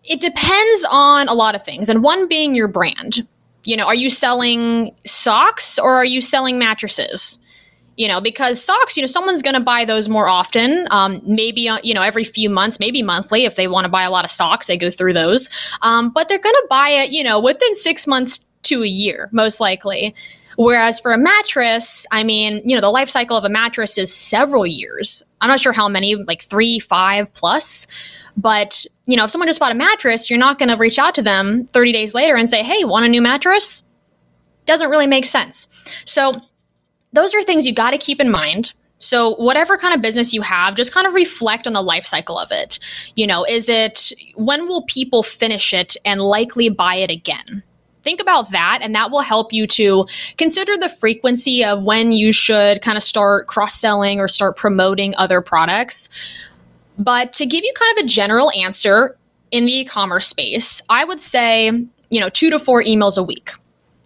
it 0.05 0.20
depends 0.20 0.87
on 0.90 1.28
a 1.28 1.35
lot 1.35 1.57
of 1.57 1.64
things. 1.64 1.88
And 1.88 2.02
one 2.02 2.28
being 2.28 2.55
your 2.55 2.68
brand. 2.68 3.26
You 3.64 3.76
know, 3.76 3.87
are 3.87 3.94
you 3.94 4.11
selling 4.11 4.94
socks 5.07 5.78
or 5.78 5.94
are 5.94 6.05
you 6.05 6.20
selling 6.20 6.59
mattresses? 6.59 7.38
You 7.96 8.09
know, 8.09 8.20
because 8.20 8.62
socks, 8.62 8.96
you 8.96 9.02
know, 9.02 9.07
someone's 9.07 9.40
going 9.40 9.55
to 9.55 9.61
buy 9.61 9.85
those 9.85 10.09
more 10.09 10.28
often, 10.28 10.87
um, 10.90 11.22
maybe, 11.24 11.68
uh, 11.68 11.78
you 11.83 11.94
know, 11.94 12.02
every 12.02 12.24
few 12.24 12.50
months, 12.50 12.81
maybe 12.81 13.02
monthly. 13.02 13.44
If 13.44 13.55
they 13.57 13.68
want 13.68 13.85
to 13.85 13.88
buy 13.88 14.02
a 14.02 14.11
lot 14.11 14.24
of 14.24 14.31
socks, 14.31 14.66
they 14.66 14.76
go 14.76 14.90
through 14.90 15.12
those. 15.12 15.48
Um, 15.83 16.11
but 16.11 16.28
they're 16.28 16.38
going 16.40 16.55
to 16.55 16.66
buy 16.68 16.88
it, 16.88 17.12
you 17.12 17.22
know, 17.22 17.38
within 17.40 17.74
six 17.76 18.07
months 18.07 18.44
to 18.64 18.83
a 18.83 18.87
year, 18.87 19.28
most 19.33 19.61
likely. 19.61 20.14
Whereas 20.56 21.00
for 21.00 21.12
a 21.12 21.18
mattress, 21.18 22.06
I 22.10 22.24
mean, 22.24 22.62
you 22.64 22.74
know, 22.74 22.80
the 22.80 22.90
life 22.90 23.08
cycle 23.08 23.36
of 23.36 23.44
a 23.44 23.48
mattress 23.48 23.98
is 23.98 24.14
several 24.14 24.66
years. 24.66 25.22
I'm 25.40 25.48
not 25.48 25.60
sure 25.60 25.72
how 25.72 25.88
many, 25.88 26.14
like 26.14 26.42
three, 26.42 26.78
five 26.78 27.32
plus. 27.34 27.86
But, 28.36 28.86
you 29.06 29.16
know, 29.16 29.24
if 29.24 29.30
someone 29.30 29.48
just 29.48 29.60
bought 29.60 29.72
a 29.72 29.76
mattress, 29.76 30.30
you're 30.30 30.38
not 30.38 30.58
going 30.58 30.68
to 30.68 30.76
reach 30.76 30.98
out 30.98 31.14
to 31.16 31.22
them 31.22 31.66
30 31.66 31.92
days 31.92 32.14
later 32.14 32.36
and 32.36 32.48
say, 32.48 32.62
hey, 32.62 32.84
want 32.84 33.04
a 33.04 33.08
new 33.08 33.22
mattress? 33.22 33.82
Doesn't 34.64 34.90
really 34.90 35.06
make 35.06 35.24
sense. 35.24 35.66
So, 36.06 36.32
those 37.14 37.34
are 37.34 37.42
things 37.42 37.66
you 37.66 37.74
got 37.74 37.90
to 37.90 37.98
keep 37.98 38.20
in 38.20 38.30
mind. 38.30 38.72
So, 38.98 39.34
whatever 39.34 39.76
kind 39.76 39.94
of 39.94 40.00
business 40.00 40.32
you 40.32 40.42
have, 40.42 40.76
just 40.76 40.94
kind 40.94 41.06
of 41.06 41.14
reflect 41.14 41.66
on 41.66 41.72
the 41.72 41.82
life 41.82 42.06
cycle 42.06 42.38
of 42.38 42.48
it. 42.52 42.78
You 43.16 43.26
know, 43.26 43.44
is 43.44 43.68
it 43.68 44.12
when 44.36 44.68
will 44.68 44.84
people 44.86 45.22
finish 45.22 45.74
it 45.74 45.96
and 46.04 46.20
likely 46.20 46.68
buy 46.68 46.94
it 46.94 47.10
again? 47.10 47.64
Think 48.02 48.20
about 48.20 48.50
that, 48.50 48.80
and 48.82 48.94
that 48.94 49.10
will 49.10 49.20
help 49.20 49.52
you 49.52 49.66
to 49.68 50.06
consider 50.36 50.72
the 50.76 50.88
frequency 50.88 51.64
of 51.64 51.84
when 51.84 52.12
you 52.12 52.32
should 52.32 52.82
kind 52.82 52.96
of 52.96 53.02
start 53.02 53.46
cross 53.46 53.74
selling 53.74 54.18
or 54.18 54.28
start 54.28 54.56
promoting 54.56 55.14
other 55.16 55.40
products. 55.40 56.08
But 56.98 57.32
to 57.34 57.46
give 57.46 57.64
you 57.64 57.72
kind 57.78 57.98
of 57.98 58.04
a 58.04 58.08
general 58.08 58.50
answer 58.52 59.16
in 59.50 59.64
the 59.66 59.72
e 59.72 59.84
commerce 59.84 60.26
space, 60.26 60.82
I 60.88 61.04
would 61.04 61.20
say, 61.20 61.66
you 62.10 62.20
know, 62.20 62.28
two 62.28 62.50
to 62.50 62.58
four 62.58 62.82
emails 62.82 63.16
a 63.16 63.22
week 63.22 63.52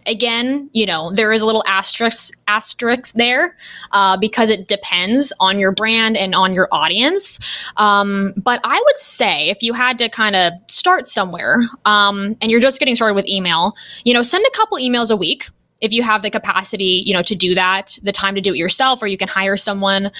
again, 0.07 0.69
you 0.73 0.85
know, 0.85 1.11
there 1.13 1.31
is 1.31 1.41
a 1.41 1.45
little 1.45 1.63
asterisk 1.67 2.33
asterisk 2.47 3.13
there 3.15 3.57
uh, 3.91 4.17
because 4.17 4.49
it 4.49 4.67
depends 4.67 5.33
on 5.39 5.59
your 5.59 5.71
brand 5.71 6.17
and 6.17 6.33
on 6.33 6.53
your 6.53 6.67
audience. 6.71 7.39
Um, 7.77 8.33
but 8.37 8.59
I 8.63 8.81
would 8.83 8.97
say 8.97 9.49
if 9.49 9.61
you 9.61 9.73
had 9.73 9.97
to 9.99 10.09
kind 10.09 10.35
of 10.35 10.53
start 10.67 11.07
somewhere 11.07 11.57
um, 11.85 12.35
and 12.41 12.49
you're 12.49 12.61
just 12.61 12.79
getting 12.79 12.95
started 12.95 13.15
with 13.15 13.27
email, 13.27 13.75
you 14.03 14.13
know, 14.13 14.21
send 14.21 14.45
a 14.45 14.51
couple 14.51 14.77
emails 14.77 15.11
a 15.11 15.15
week 15.15 15.49
if 15.81 15.93
you 15.93 16.03
have 16.03 16.21
the 16.21 16.29
capacity, 16.29 17.03
you 17.05 17.13
know, 17.13 17.21
to 17.21 17.35
do 17.35 17.55
that, 17.55 17.97
the 18.03 18.11
time 18.11 18.35
to 18.35 18.41
do 18.41 18.53
it 18.53 18.57
yourself, 18.57 19.01
or 19.01 19.07
you 19.07 19.17
can 19.17 19.27
hire 19.27 19.55
someone. 19.55 20.11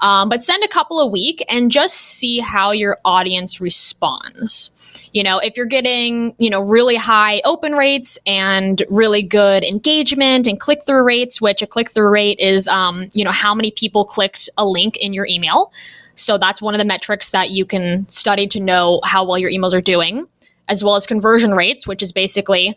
Um, 0.00 0.28
but 0.28 0.42
send 0.42 0.62
a 0.62 0.68
couple 0.68 1.00
a 1.00 1.06
week 1.06 1.44
and 1.48 1.70
just 1.70 1.94
see 1.94 2.38
how 2.38 2.70
your 2.70 2.98
audience 3.04 3.60
responds. 3.60 5.08
You 5.12 5.22
know, 5.22 5.38
if 5.38 5.56
you're 5.56 5.66
getting, 5.66 6.34
you 6.38 6.50
know, 6.50 6.60
really 6.60 6.96
high 6.96 7.40
open 7.44 7.72
rates 7.72 8.18
and 8.26 8.82
really 8.90 9.22
good 9.22 9.64
engagement 9.64 10.46
and 10.46 10.60
click 10.60 10.84
through 10.84 11.04
rates, 11.04 11.40
which 11.40 11.62
a 11.62 11.66
click 11.66 11.90
through 11.90 12.10
rate 12.10 12.38
is, 12.38 12.68
um, 12.68 13.10
you 13.14 13.24
know, 13.24 13.30
how 13.30 13.54
many 13.54 13.70
people 13.70 14.04
clicked 14.04 14.50
a 14.58 14.66
link 14.66 14.96
in 14.98 15.14
your 15.14 15.26
email. 15.26 15.72
So 16.14 16.38
that's 16.38 16.60
one 16.62 16.74
of 16.74 16.78
the 16.78 16.84
metrics 16.84 17.30
that 17.30 17.50
you 17.50 17.64
can 17.64 18.08
study 18.08 18.46
to 18.48 18.60
know 18.60 19.00
how 19.04 19.24
well 19.24 19.38
your 19.38 19.50
emails 19.50 19.74
are 19.74 19.82
doing, 19.82 20.26
as 20.68 20.82
well 20.82 20.96
as 20.96 21.06
conversion 21.06 21.52
rates, 21.52 21.86
which 21.86 22.02
is 22.02 22.12
basically 22.12 22.76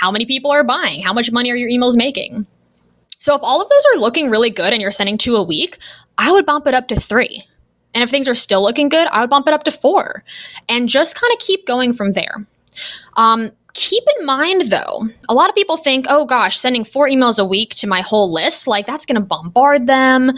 how 0.00 0.10
many 0.10 0.24
people 0.24 0.50
are 0.50 0.64
buying, 0.64 1.02
how 1.02 1.12
much 1.12 1.30
money 1.30 1.50
are 1.50 1.56
your 1.56 1.68
emails 1.68 1.94
making. 1.94 2.46
So 3.18 3.34
if 3.34 3.42
all 3.42 3.60
of 3.60 3.68
those 3.68 3.86
are 3.92 4.00
looking 4.00 4.30
really 4.30 4.48
good 4.48 4.72
and 4.72 4.80
you're 4.80 4.90
sending 4.90 5.18
two 5.18 5.36
a 5.36 5.42
week, 5.42 5.76
I 6.16 6.32
would 6.32 6.46
bump 6.46 6.66
it 6.66 6.72
up 6.72 6.88
to 6.88 6.98
three. 6.98 7.42
And 7.94 8.02
if 8.02 8.08
things 8.08 8.26
are 8.26 8.34
still 8.34 8.62
looking 8.62 8.88
good, 8.88 9.08
I 9.08 9.20
would 9.20 9.28
bump 9.28 9.46
it 9.46 9.52
up 9.52 9.64
to 9.64 9.70
four 9.70 10.24
and 10.70 10.88
just 10.88 11.20
kind 11.20 11.30
of 11.34 11.38
keep 11.38 11.66
going 11.66 11.92
from 11.92 12.12
there. 12.12 12.46
Um, 13.18 13.50
keep 13.74 14.04
in 14.18 14.24
mind 14.24 14.70
though, 14.70 15.02
a 15.28 15.34
lot 15.34 15.50
of 15.50 15.54
people 15.54 15.76
think, 15.76 16.06
oh 16.08 16.24
gosh, 16.24 16.56
sending 16.58 16.82
four 16.82 17.06
emails 17.06 17.38
a 17.38 17.44
week 17.44 17.74
to 17.74 17.86
my 17.86 18.00
whole 18.00 18.32
list, 18.32 18.66
like 18.66 18.86
that's 18.86 19.04
going 19.04 19.20
to 19.20 19.26
bombard 19.26 19.86
them. 19.86 20.32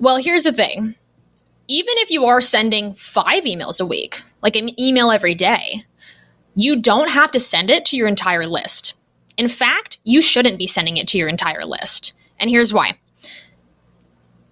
Well, 0.00 0.16
here's 0.16 0.42
the 0.42 0.52
thing 0.52 0.96
even 1.68 1.94
if 1.98 2.10
you 2.10 2.24
are 2.24 2.40
sending 2.40 2.92
five 2.92 3.44
emails 3.44 3.80
a 3.80 3.86
week, 3.86 4.22
like 4.42 4.56
an 4.56 4.80
email 4.80 5.12
every 5.12 5.34
day, 5.34 5.84
you 6.56 6.80
don't 6.80 7.10
have 7.10 7.30
to 7.32 7.38
send 7.38 7.70
it 7.70 7.84
to 7.86 7.96
your 7.96 8.08
entire 8.08 8.46
list. 8.46 8.94
In 9.36 9.46
fact, 9.46 9.98
you 10.04 10.22
shouldn't 10.22 10.58
be 10.58 10.66
sending 10.66 10.96
it 10.96 11.06
to 11.08 11.18
your 11.18 11.28
entire 11.28 11.64
list. 11.64 12.14
And 12.40 12.50
here's 12.50 12.72
why. 12.72 12.98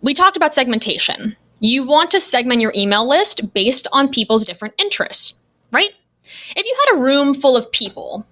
We 0.03 0.13
talked 0.13 0.37
about 0.37 0.53
segmentation. 0.53 1.35
You 1.61 1.83
want 1.87 2.11
to 2.11 2.21
segment 2.21 2.61
your 2.61 2.75
email 2.77 3.09
list 3.09 3.55
based 3.55 3.89
on 3.91 4.11
people's 4.11 4.45
different 4.45 4.75
interests, 4.77 5.35
right? 5.73 5.91
If 6.23 6.65
you 6.65 6.77
had 6.85 6.99
a 6.99 7.03
room 7.03 7.33
full 7.33 7.57
of 7.57 7.73
people, 7.73 8.27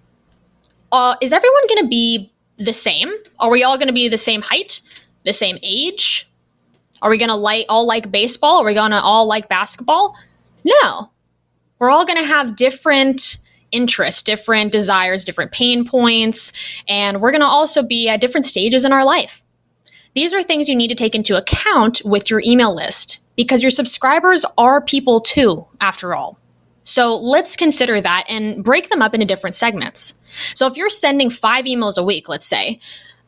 uh, 0.92 1.16
is 1.22 1.32
everyone 1.32 1.66
going 1.68 1.82
to 1.82 1.88
be 1.88 2.30
the 2.58 2.74
same? 2.74 3.10
Are 3.40 3.50
we 3.50 3.64
all 3.64 3.78
going 3.78 3.88
to 3.88 3.94
be 3.94 4.08
the 4.08 4.18
same 4.18 4.42
height, 4.42 4.82
the 5.24 5.32
same 5.32 5.58
age? 5.62 6.28
Are 7.00 7.08
we 7.08 7.16
going 7.16 7.30
to 7.30 7.34
like 7.34 7.64
all 7.70 7.86
like 7.86 8.12
baseball? 8.12 8.60
Are 8.60 8.66
we 8.66 8.74
going 8.74 8.90
to 8.90 9.00
all 9.00 9.26
like 9.26 9.48
basketball? 9.48 10.14
No. 10.62 11.10
We're 11.78 11.90
all 11.90 12.04
going 12.04 12.18
to 12.18 12.26
have 12.26 12.54
different 12.54 13.38
interests, 13.72 14.22
different 14.22 14.70
desires, 14.70 15.24
different 15.24 15.52
pain 15.52 15.84
points, 15.84 16.52
and 16.88 17.20
we're 17.20 17.32
going 17.32 17.40
to 17.40 17.46
also 17.46 17.82
be 17.82 18.08
at 18.08 18.20
different 18.20 18.44
stages 18.44 18.84
in 18.84 18.92
our 18.92 19.04
life. 19.04 19.42
These 20.14 20.34
are 20.34 20.42
things 20.42 20.68
you 20.68 20.76
need 20.76 20.88
to 20.88 20.94
take 20.94 21.14
into 21.14 21.36
account 21.36 22.02
with 22.04 22.30
your 22.30 22.42
email 22.44 22.74
list 22.74 23.20
because 23.36 23.62
your 23.62 23.70
subscribers 23.70 24.44
are 24.58 24.82
people 24.82 25.20
too, 25.20 25.66
after 25.80 26.14
all. 26.14 26.38
So 26.84 27.16
let's 27.16 27.56
consider 27.56 28.00
that 28.00 28.24
and 28.28 28.62
break 28.62 28.90
them 28.90 29.02
up 29.02 29.14
into 29.14 29.26
different 29.26 29.54
segments. 29.54 30.14
So 30.54 30.66
if 30.66 30.76
you're 30.76 30.90
sending 30.90 31.30
five 31.30 31.64
emails 31.64 31.96
a 31.96 32.04
week, 32.04 32.28
let's 32.28 32.46
say, 32.46 32.80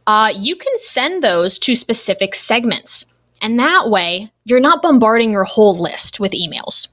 uh, 0.06 0.32
you 0.36 0.56
can 0.56 0.76
send 0.76 1.22
those 1.22 1.58
to 1.60 1.74
specific 1.74 2.34
segments. 2.34 3.06
And 3.40 3.58
that 3.58 3.88
way, 3.88 4.30
you're 4.44 4.60
not 4.60 4.82
bombarding 4.82 5.30
your 5.30 5.44
whole 5.44 5.80
list 5.80 6.20
with 6.20 6.32
emails. 6.32 6.88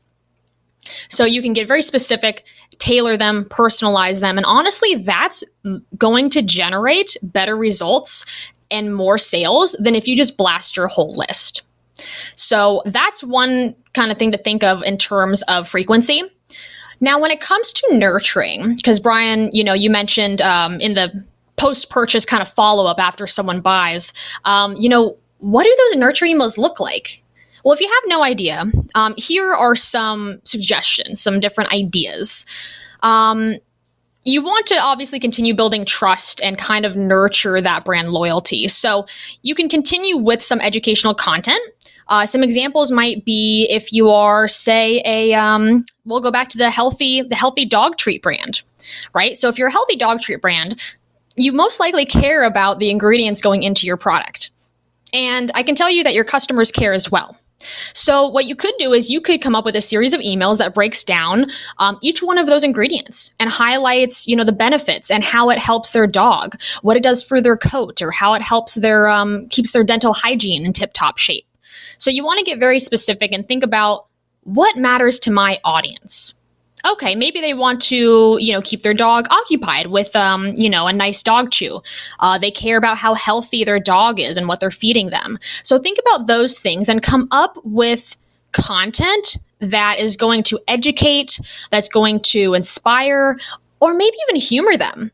So 1.09 1.25
you 1.25 1.41
can 1.41 1.53
get 1.53 1.67
very 1.67 1.81
specific, 1.81 2.45
tailor 2.81 3.15
them, 3.15 3.45
personalize 3.45 4.21
them. 4.21 4.37
And 4.37 4.45
honestly, 4.45 4.95
that's 4.95 5.43
going 5.97 6.31
to 6.31 6.41
generate 6.41 7.15
better 7.21 7.55
results 7.55 8.25
and 8.71 8.95
more 8.95 9.19
sales 9.19 9.75
than 9.79 9.93
if 9.93 10.07
you 10.07 10.17
just 10.17 10.35
blast 10.35 10.75
your 10.75 10.87
whole 10.87 11.15
list. 11.15 11.61
So 12.35 12.81
that's 12.85 13.23
one 13.23 13.75
kind 13.93 14.11
of 14.11 14.17
thing 14.17 14.31
to 14.31 14.37
think 14.37 14.63
of 14.63 14.81
in 14.81 14.97
terms 14.97 15.43
of 15.43 15.67
frequency. 15.67 16.23
Now, 16.99 17.19
when 17.19 17.29
it 17.29 17.39
comes 17.39 17.71
to 17.73 17.95
nurturing, 17.95 18.75
because 18.75 18.99
Brian, 18.99 19.49
you 19.53 19.63
know, 19.63 19.73
you 19.73 19.91
mentioned 19.91 20.41
um, 20.41 20.79
in 20.79 20.95
the 20.95 21.23
post 21.57 21.91
purchase 21.91 22.25
kind 22.25 22.41
of 22.41 22.49
follow 22.49 22.85
up 22.87 22.99
after 22.99 23.27
someone 23.27 23.61
buys, 23.61 24.11
um, 24.45 24.75
you 24.75 24.89
know, 24.89 25.17
what 25.37 25.63
do 25.63 25.75
those 25.77 25.99
nurture 25.99 26.25
emails 26.25 26.57
look 26.57 26.79
like? 26.79 27.20
Well, 27.63 27.73
if 27.73 27.81
you 27.81 27.87
have 27.87 28.03
no 28.07 28.23
idea, 28.23 28.65
um, 28.95 29.13
here 29.17 29.53
are 29.53 29.75
some 29.75 30.39
suggestions, 30.43 31.21
some 31.21 31.39
different 31.39 31.73
ideas. 31.73 32.45
Um, 33.01 33.55
you 34.23 34.43
want 34.43 34.67
to 34.67 34.75
obviously 34.79 35.19
continue 35.19 35.55
building 35.55 35.83
trust 35.83 36.41
and 36.43 36.57
kind 36.57 36.85
of 36.85 36.95
nurture 36.95 37.59
that 37.59 37.85
brand 37.85 38.11
loyalty. 38.11 38.67
So 38.67 39.05
you 39.41 39.55
can 39.55 39.67
continue 39.67 40.17
with 40.17 40.43
some 40.43 40.59
educational 40.61 41.15
content. 41.15 41.59
Uh, 42.07 42.25
some 42.25 42.43
examples 42.43 42.91
might 42.91 43.25
be 43.25 43.67
if 43.69 43.93
you 43.93 44.09
are, 44.09 44.47
say, 44.47 45.01
a 45.05 45.33
um, 45.33 45.85
we'll 46.05 46.19
go 46.19 46.31
back 46.31 46.49
to 46.49 46.57
the 46.57 46.69
healthy 46.69 47.21
the 47.21 47.35
healthy 47.35 47.65
dog 47.65 47.97
treat 47.97 48.21
brand, 48.21 48.61
right? 49.15 49.37
So 49.37 49.47
if 49.47 49.57
you're 49.57 49.69
a 49.69 49.71
healthy 49.71 49.95
dog 49.95 50.19
treat 50.19 50.41
brand, 50.41 50.79
you 51.37 51.53
most 51.53 51.79
likely 51.79 52.05
care 52.05 52.43
about 52.43 52.79
the 52.79 52.89
ingredients 52.89 53.41
going 53.41 53.63
into 53.63 53.87
your 53.87 53.97
product, 53.97 54.49
and 55.13 55.51
I 55.55 55.63
can 55.63 55.73
tell 55.73 55.89
you 55.89 56.03
that 56.03 56.13
your 56.13 56.25
customers 56.25 56.69
care 56.69 56.91
as 56.93 57.09
well. 57.09 57.37
So 57.93 58.27
what 58.27 58.45
you 58.45 58.55
could 58.55 58.73
do 58.79 58.93
is 58.93 59.09
you 59.09 59.21
could 59.21 59.41
come 59.41 59.55
up 59.55 59.65
with 59.65 59.75
a 59.75 59.81
series 59.81 60.13
of 60.13 60.21
emails 60.21 60.57
that 60.57 60.73
breaks 60.73 61.03
down 61.03 61.47
um, 61.79 61.97
each 62.01 62.21
one 62.21 62.37
of 62.37 62.47
those 62.47 62.63
ingredients 62.63 63.31
and 63.39 63.49
highlights, 63.49 64.27
you 64.27 64.35
know, 64.35 64.43
the 64.43 64.51
benefits 64.51 65.11
and 65.11 65.23
how 65.23 65.49
it 65.49 65.59
helps 65.59 65.91
their 65.91 66.07
dog, 66.07 66.59
what 66.81 66.97
it 66.97 67.03
does 67.03 67.23
for 67.23 67.41
their 67.41 67.57
coat, 67.57 68.01
or 68.01 68.11
how 68.11 68.33
it 68.33 68.41
helps 68.41 68.75
their 68.75 69.07
um, 69.07 69.47
keeps 69.49 69.71
their 69.71 69.83
dental 69.83 70.13
hygiene 70.13 70.65
in 70.65 70.73
tip 70.73 70.91
top 70.93 71.17
shape. 71.17 71.45
So 71.97 72.09
you 72.11 72.23
want 72.23 72.39
to 72.39 72.45
get 72.45 72.59
very 72.59 72.79
specific 72.79 73.31
and 73.31 73.47
think 73.47 73.63
about 73.63 74.07
what 74.43 74.75
matters 74.75 75.19
to 75.19 75.31
my 75.31 75.59
audience 75.63 76.33
okay, 76.89 77.15
maybe 77.15 77.41
they 77.41 77.53
want 77.53 77.81
to, 77.83 78.37
you 78.39 78.53
know, 78.53 78.61
keep 78.61 78.81
their 78.81 78.93
dog 78.93 79.27
occupied 79.29 79.87
with, 79.87 80.15
um, 80.15 80.53
you 80.55 80.69
know, 80.69 80.87
a 80.87 80.93
nice 80.93 81.21
dog 81.23 81.51
chew. 81.51 81.81
Uh, 82.19 82.37
they 82.37 82.51
care 82.51 82.77
about 82.77 82.97
how 82.97 83.13
healthy 83.13 83.63
their 83.63 83.79
dog 83.79 84.19
is 84.19 84.37
and 84.37 84.47
what 84.47 84.59
they're 84.59 84.71
feeding 84.71 85.09
them. 85.09 85.37
So 85.63 85.77
think 85.77 85.97
about 85.99 86.27
those 86.27 86.59
things 86.59 86.89
and 86.89 87.01
come 87.01 87.27
up 87.31 87.57
with 87.63 88.15
content 88.51 89.37
that 89.59 89.99
is 89.99 90.17
going 90.17 90.43
to 90.43 90.59
educate, 90.67 91.39
that's 91.69 91.89
going 91.89 92.19
to 92.19 92.53
inspire, 92.53 93.37
or 93.79 93.93
maybe 93.93 94.15
even 94.27 94.41
humor 94.41 94.75
them 94.77 95.11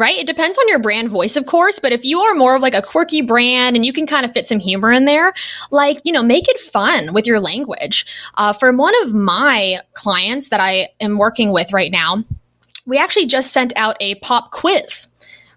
right? 0.00 0.16
It 0.16 0.26
depends 0.26 0.56
on 0.56 0.66
your 0.66 0.78
brand 0.78 1.10
voice, 1.10 1.36
of 1.36 1.44
course, 1.44 1.78
but 1.78 1.92
if 1.92 2.06
you 2.06 2.20
are 2.20 2.34
more 2.34 2.56
of 2.56 2.62
like 2.62 2.74
a 2.74 2.80
quirky 2.80 3.20
brand 3.20 3.76
and 3.76 3.84
you 3.84 3.92
can 3.92 4.06
kind 4.06 4.24
of 4.24 4.32
fit 4.32 4.46
some 4.46 4.58
humor 4.58 4.90
in 4.90 5.04
there, 5.04 5.34
like, 5.70 5.98
you 6.04 6.12
know, 6.12 6.22
make 6.22 6.48
it 6.48 6.58
fun 6.58 7.12
with 7.12 7.26
your 7.26 7.38
language. 7.38 8.06
Uh, 8.36 8.54
for 8.54 8.72
one 8.72 8.94
of 9.02 9.12
my 9.12 9.76
clients 9.92 10.48
that 10.48 10.58
I 10.58 10.88
am 11.00 11.18
working 11.18 11.52
with 11.52 11.74
right 11.74 11.92
now, 11.92 12.24
we 12.86 12.96
actually 12.96 13.26
just 13.26 13.52
sent 13.52 13.74
out 13.76 13.96
a 14.00 14.14
pop 14.16 14.50
quiz 14.50 15.06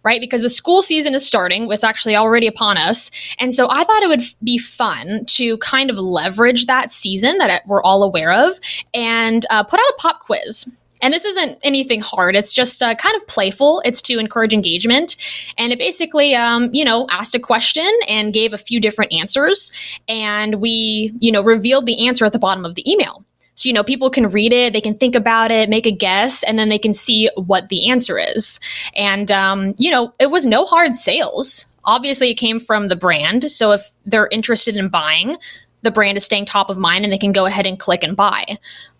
right? 0.05 0.19
Because 0.19 0.41
the 0.41 0.49
school 0.49 0.81
season 0.81 1.13
is 1.13 1.25
starting, 1.25 1.71
it's 1.71 1.81
actually 1.81 2.13
already 2.13 2.45
upon 2.45 2.77
us. 2.77 3.09
And 3.39 3.53
so 3.53 3.69
I 3.69 3.85
thought 3.85 4.03
it 4.03 4.09
would 4.09 4.21
be 4.43 4.57
fun 4.57 5.23
to 5.27 5.57
kind 5.59 5.89
of 5.89 5.97
leverage 5.97 6.65
that 6.65 6.91
season 6.91 7.37
that 7.37 7.65
we're 7.65 7.81
all 7.83 8.03
aware 8.03 8.33
of 8.33 8.59
and 8.93 9.45
uh, 9.49 9.63
put 9.63 9.79
out 9.79 9.85
a 9.85 9.95
pop 9.99 10.19
quiz. 10.19 10.69
And 11.03 11.13
this 11.13 11.25
isn't 11.25 11.59
anything 11.61 11.99
hard. 11.99 12.35
It's 12.35 12.53
just 12.53 12.81
uh, 12.81 12.95
kind 12.95 13.15
of 13.15 13.27
playful. 13.27 13.81
It's 13.83 14.01
to 14.03 14.17
encourage 14.17 14.53
engagement. 14.53 15.17
And 15.57 15.73
it 15.73 15.77
basically, 15.77 16.33
um, 16.33 16.69
you 16.71 16.85
know, 16.85 17.05
asked 17.11 17.35
a 17.35 17.39
question 17.39 17.87
and 18.07 18.33
gave 18.33 18.53
a 18.53 18.57
few 18.57 18.79
different 18.79 19.11
answers. 19.13 19.71
And 20.07 20.55
we, 20.55 21.13
you 21.19 21.31
know, 21.31 21.43
revealed 21.43 21.85
the 21.85 22.07
answer 22.07 22.23
at 22.23 22.31
the 22.31 22.39
bottom 22.39 22.63
of 22.63 22.75
the 22.75 22.89
email. 22.89 23.23
So, 23.55 23.67
you 23.67 23.73
know, 23.73 23.83
people 23.83 24.09
can 24.09 24.29
read 24.29 24.53
it, 24.53 24.71
they 24.71 24.81
can 24.81 24.97
think 24.97 25.13
about 25.13 25.51
it, 25.51 25.69
make 25.69 25.85
a 25.85 25.91
guess, 25.91 26.41
and 26.43 26.57
then 26.57 26.69
they 26.69 26.79
can 26.79 26.93
see 26.93 27.29
what 27.35 27.69
the 27.69 27.91
answer 27.91 28.17
is. 28.17 28.59
And, 28.95 29.29
um, 29.29 29.75
you 29.77 29.91
know, 29.91 30.13
it 30.19 30.31
was 30.31 30.45
no 30.45 30.65
hard 30.65 30.95
sales. 30.95 31.67
Obviously, 31.83 32.31
it 32.31 32.35
came 32.35 32.61
from 32.61 32.87
the 32.87 32.95
brand. 32.95 33.51
So 33.51 33.73
if 33.73 33.91
they're 34.05 34.29
interested 34.31 34.77
in 34.77 34.87
buying, 34.87 35.35
the 35.81 35.91
brand 35.91 36.17
is 36.17 36.23
staying 36.23 36.45
top 36.45 36.69
of 36.69 36.77
mind 36.77 37.03
and 37.03 37.13
they 37.13 37.17
can 37.17 37.33
go 37.33 37.45
ahead 37.45 37.67
and 37.67 37.77
click 37.77 38.03
and 38.03 38.15
buy. 38.15 38.45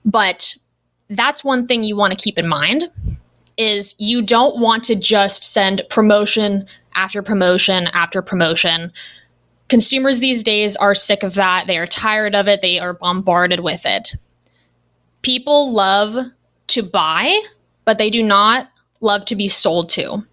But 0.06 0.56
that's 1.17 1.43
one 1.43 1.67
thing 1.67 1.84
you 1.84 1.95
want 1.95 2.12
to 2.12 2.23
keep 2.23 2.38
in 2.38 2.47
mind 2.47 2.89
is 3.58 3.95
you 3.97 4.21
don't 4.21 4.60
want 4.60 4.84
to 4.86 4.95
just 4.95 5.43
send 5.43 5.84
promotion 5.89 6.65
after 6.95 7.21
promotion 7.21 7.88
after 7.93 8.21
promotion. 8.21 8.91
Consumers 9.69 10.19
these 10.19 10.43
days 10.43 10.76
are 10.76 10.95
sick 10.95 11.23
of 11.23 11.36
that. 11.36 11.65
They 11.67 11.78
are 11.78 11.88
tired 11.88 12.36
of 12.36 12.47
it. 12.47 12.62
They 12.62 12.80
are 12.80 12.93
bombarded 12.93 13.62
with 13.62 13.86
it. 13.86 14.13
People 15.21 15.71
love 15.71 16.15
to 16.67 16.84
buy, 16.84 17.39
but 17.86 17.97
they 17.97 18.10
do 18.10 18.21
not 18.21 18.69
love 19.02 19.26
to 19.26 19.36
be 19.36 19.47
sold 19.47 19.89
to. 19.89 20.23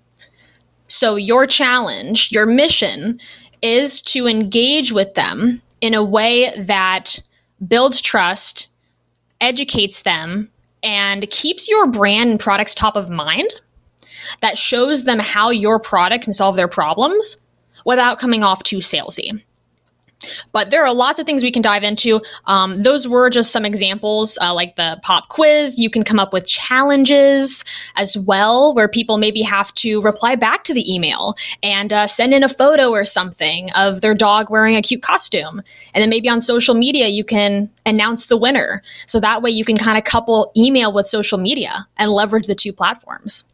So, 0.88 1.16
your 1.16 1.46
challenge, 1.46 2.32
your 2.32 2.46
mission 2.46 3.20
is 3.62 4.02
to 4.02 4.26
engage 4.26 4.92
with 4.92 5.14
them 5.14 5.62
in 5.80 5.94
a 5.94 6.04
way 6.04 6.52
that 6.58 7.20
builds 7.66 8.00
trust, 8.00 8.68
educates 9.40 10.02
them, 10.02 10.50
and 10.82 11.28
keeps 11.30 11.68
your 11.68 11.86
brand 11.86 12.30
and 12.30 12.40
products 12.40 12.74
top 12.74 12.96
of 12.96 13.10
mind 13.10 13.50
that 14.42 14.58
shows 14.58 15.04
them 15.04 15.18
how 15.18 15.50
your 15.50 15.78
product 15.78 16.24
can 16.24 16.32
solve 16.32 16.56
their 16.56 16.68
problems 16.68 17.36
without 17.84 18.18
coming 18.18 18.42
off 18.42 18.62
too 18.62 18.78
salesy. 18.78 19.42
But 20.52 20.70
there 20.70 20.85
are 20.85 20.92
lots 20.92 21.18
of 21.18 21.26
things 21.26 21.42
we 21.42 21.50
can 21.50 21.62
dive 21.62 21.83
into. 21.83 22.20
Um, 22.46 22.83
those 22.83 23.09
were 23.09 23.30
just 23.30 23.52
some 23.52 23.64
examples, 23.64 24.38
uh, 24.42 24.54
like 24.54 24.76
the 24.76 24.98
pop 25.02 25.28
quiz. 25.28 25.78
You 25.78 25.90
can 25.90 26.02
come 26.02 26.18
up 26.18 26.33
with 26.33 26.46
challenges 26.46 27.64
as 27.96 28.16
well, 28.16 28.74
where 28.74 28.88
people 28.88 29.18
maybe 29.18 29.42
have 29.42 29.72
to 29.74 30.00
reply 30.02 30.35
back 30.35 30.64
to 30.64 30.74
the 30.74 30.92
email 30.92 31.35
and 31.62 31.92
uh, 31.92 32.06
send 32.06 32.35
in 32.35 32.42
a 32.42 32.48
photo 32.48 32.90
or 32.90 33.04
something 33.04 33.70
of 33.76 34.00
their 34.00 34.14
dog 34.14 34.50
wearing 34.50 34.76
a 34.76 34.83
cute 34.83 35.02
costume. 35.02 35.62
And 35.94 36.02
then 36.02 36.11
maybe 36.11 36.28
on 36.28 36.40
social 36.40 36.74
media, 36.74 37.09
you 37.09 37.24
can 37.24 37.70
announce 37.87 38.26
the 38.26 38.37
winner. 38.37 38.83
So 39.06 39.20
that 39.20 39.42
way 39.42 39.50
you 39.50 39.64
can 39.64 39.76
kind 39.76 39.98
of 39.98 40.04
couple 40.04 40.52
email 40.56 40.92
with 40.92 41.06
social 41.06 41.38
media 41.38 41.70
and 41.96 42.11
leverage 42.11 42.46
the 42.46 42.54
two 42.54 42.72
platforms 42.72 43.44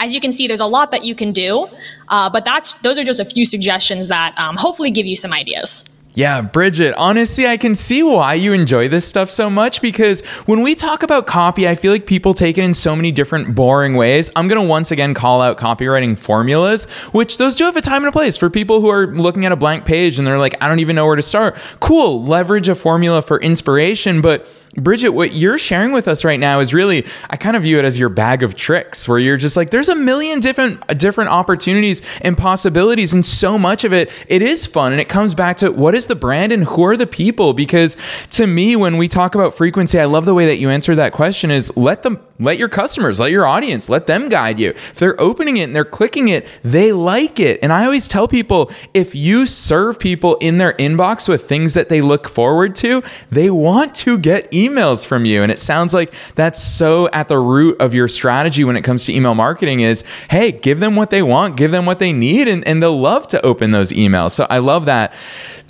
as 0.00 0.14
you 0.14 0.20
can 0.20 0.32
see, 0.32 0.48
there's 0.48 0.60
a 0.60 0.66
lot 0.66 0.90
that 0.90 1.04
you 1.04 1.14
can 1.14 1.32
do, 1.32 1.68
uh, 2.08 2.28
but 2.28 2.44
that's 2.44 2.74
those 2.74 2.98
are 2.98 3.04
just 3.04 3.20
a 3.20 3.24
few 3.24 3.44
suggestions 3.44 4.08
that 4.08 4.34
um, 4.36 4.56
hopefully 4.56 4.90
give 4.90 5.06
you 5.06 5.14
some 5.14 5.32
ideas. 5.32 5.84
Yeah, 6.12 6.42
Bridget, 6.42 6.94
honestly, 6.98 7.46
I 7.46 7.56
can 7.56 7.76
see 7.76 8.02
why 8.02 8.34
you 8.34 8.52
enjoy 8.52 8.88
this 8.88 9.06
stuff 9.06 9.30
so 9.30 9.48
much 9.48 9.80
because 9.80 10.22
when 10.46 10.60
we 10.60 10.74
talk 10.74 11.04
about 11.04 11.28
copy, 11.28 11.68
I 11.68 11.76
feel 11.76 11.92
like 11.92 12.04
people 12.04 12.34
take 12.34 12.58
it 12.58 12.64
in 12.64 12.74
so 12.74 12.96
many 12.96 13.12
different 13.12 13.54
boring 13.54 13.94
ways. 13.94 14.28
I'm 14.34 14.48
going 14.48 14.60
to 14.60 14.66
once 14.66 14.90
again 14.90 15.14
call 15.14 15.40
out 15.40 15.56
copywriting 15.56 16.18
formulas, 16.18 16.90
which 17.12 17.38
those 17.38 17.54
do 17.54 17.64
have 17.64 17.76
a 17.76 17.80
time 17.80 18.02
and 18.02 18.08
a 18.08 18.12
place 18.12 18.36
for 18.36 18.50
people 18.50 18.80
who 18.80 18.88
are 18.88 19.06
looking 19.06 19.44
at 19.46 19.52
a 19.52 19.56
blank 19.56 19.84
page 19.84 20.18
and 20.18 20.26
they're 20.26 20.38
like, 20.38 20.60
I 20.60 20.66
don't 20.66 20.80
even 20.80 20.96
know 20.96 21.06
where 21.06 21.14
to 21.14 21.22
start. 21.22 21.56
Cool, 21.78 22.24
leverage 22.24 22.68
a 22.68 22.74
formula 22.74 23.22
for 23.22 23.40
inspiration, 23.40 24.20
but 24.20 24.48
Bridget, 24.76 25.10
what 25.10 25.32
you're 25.32 25.58
sharing 25.58 25.90
with 25.90 26.06
us 26.06 26.24
right 26.24 26.38
now 26.38 26.60
is 26.60 26.72
really, 26.72 27.04
I 27.28 27.36
kind 27.36 27.56
of 27.56 27.62
view 27.62 27.78
it 27.80 27.84
as 27.84 27.98
your 27.98 28.08
bag 28.08 28.44
of 28.44 28.54
tricks, 28.54 29.08
where 29.08 29.18
you're 29.18 29.36
just 29.36 29.56
like, 29.56 29.70
there's 29.70 29.88
a 29.88 29.96
million 29.96 30.38
different 30.38 30.82
uh, 30.88 30.94
different 30.94 31.30
opportunities 31.30 32.02
and 32.20 32.38
possibilities, 32.38 33.12
and 33.12 33.26
so 33.26 33.58
much 33.58 33.82
of 33.82 33.92
it, 33.92 34.10
it 34.28 34.42
is 34.42 34.66
fun, 34.66 34.92
and 34.92 35.00
it 35.00 35.08
comes 35.08 35.34
back 35.34 35.56
to 35.58 35.70
what 35.70 35.96
is 35.96 36.06
the 36.06 36.14
brand 36.14 36.52
and 36.52 36.64
who 36.64 36.84
are 36.84 36.96
the 36.96 37.06
people? 37.06 37.52
Because 37.52 37.96
to 38.30 38.46
me, 38.46 38.76
when 38.76 38.96
we 38.96 39.08
talk 39.08 39.34
about 39.34 39.54
frequency, 39.54 39.98
I 39.98 40.04
love 40.04 40.24
the 40.24 40.34
way 40.34 40.46
that 40.46 40.58
you 40.58 40.70
answer 40.70 40.94
that 40.94 41.12
question. 41.12 41.50
Is 41.50 41.76
let 41.76 42.04
them 42.04 42.20
let 42.40 42.58
your 42.58 42.68
customers, 42.68 43.20
let 43.20 43.30
your 43.30 43.46
audience, 43.46 43.88
let 43.88 44.06
them 44.06 44.28
guide 44.28 44.58
you. 44.58 44.70
If 44.70 44.94
they're 44.94 45.20
opening 45.20 45.58
it 45.58 45.64
and 45.64 45.76
they're 45.76 45.84
clicking 45.84 46.28
it, 46.28 46.48
they 46.64 46.92
like 46.92 47.38
it. 47.38 47.60
And 47.62 47.72
I 47.72 47.84
always 47.84 48.08
tell 48.08 48.26
people 48.26 48.70
if 48.94 49.14
you 49.14 49.46
serve 49.46 49.98
people 49.98 50.36
in 50.36 50.58
their 50.58 50.72
inbox 50.74 51.28
with 51.28 51.48
things 51.48 51.74
that 51.74 51.88
they 51.88 52.00
look 52.00 52.28
forward 52.28 52.74
to, 52.76 53.02
they 53.30 53.50
want 53.50 53.94
to 53.96 54.18
get 54.18 54.50
emails 54.52 55.06
from 55.06 55.24
you. 55.24 55.42
And 55.42 55.52
it 55.52 55.58
sounds 55.58 55.94
like 55.94 56.12
that's 56.34 56.62
so 56.62 57.08
at 57.12 57.28
the 57.28 57.38
root 57.38 57.80
of 57.80 57.94
your 57.94 58.08
strategy 58.08 58.64
when 58.64 58.76
it 58.76 58.82
comes 58.82 59.04
to 59.04 59.14
email 59.14 59.34
marketing 59.34 59.80
is, 59.80 60.02
hey, 60.30 60.50
give 60.52 60.80
them 60.80 60.96
what 60.96 61.10
they 61.10 61.22
want, 61.22 61.56
give 61.56 61.70
them 61.70 61.86
what 61.86 61.98
they 61.98 62.12
need, 62.12 62.48
and, 62.48 62.66
and 62.66 62.82
they'll 62.82 62.98
love 62.98 63.26
to 63.28 63.44
open 63.44 63.70
those 63.70 63.92
emails. 63.92 64.32
So 64.32 64.46
I 64.48 64.58
love 64.58 64.86
that. 64.86 65.14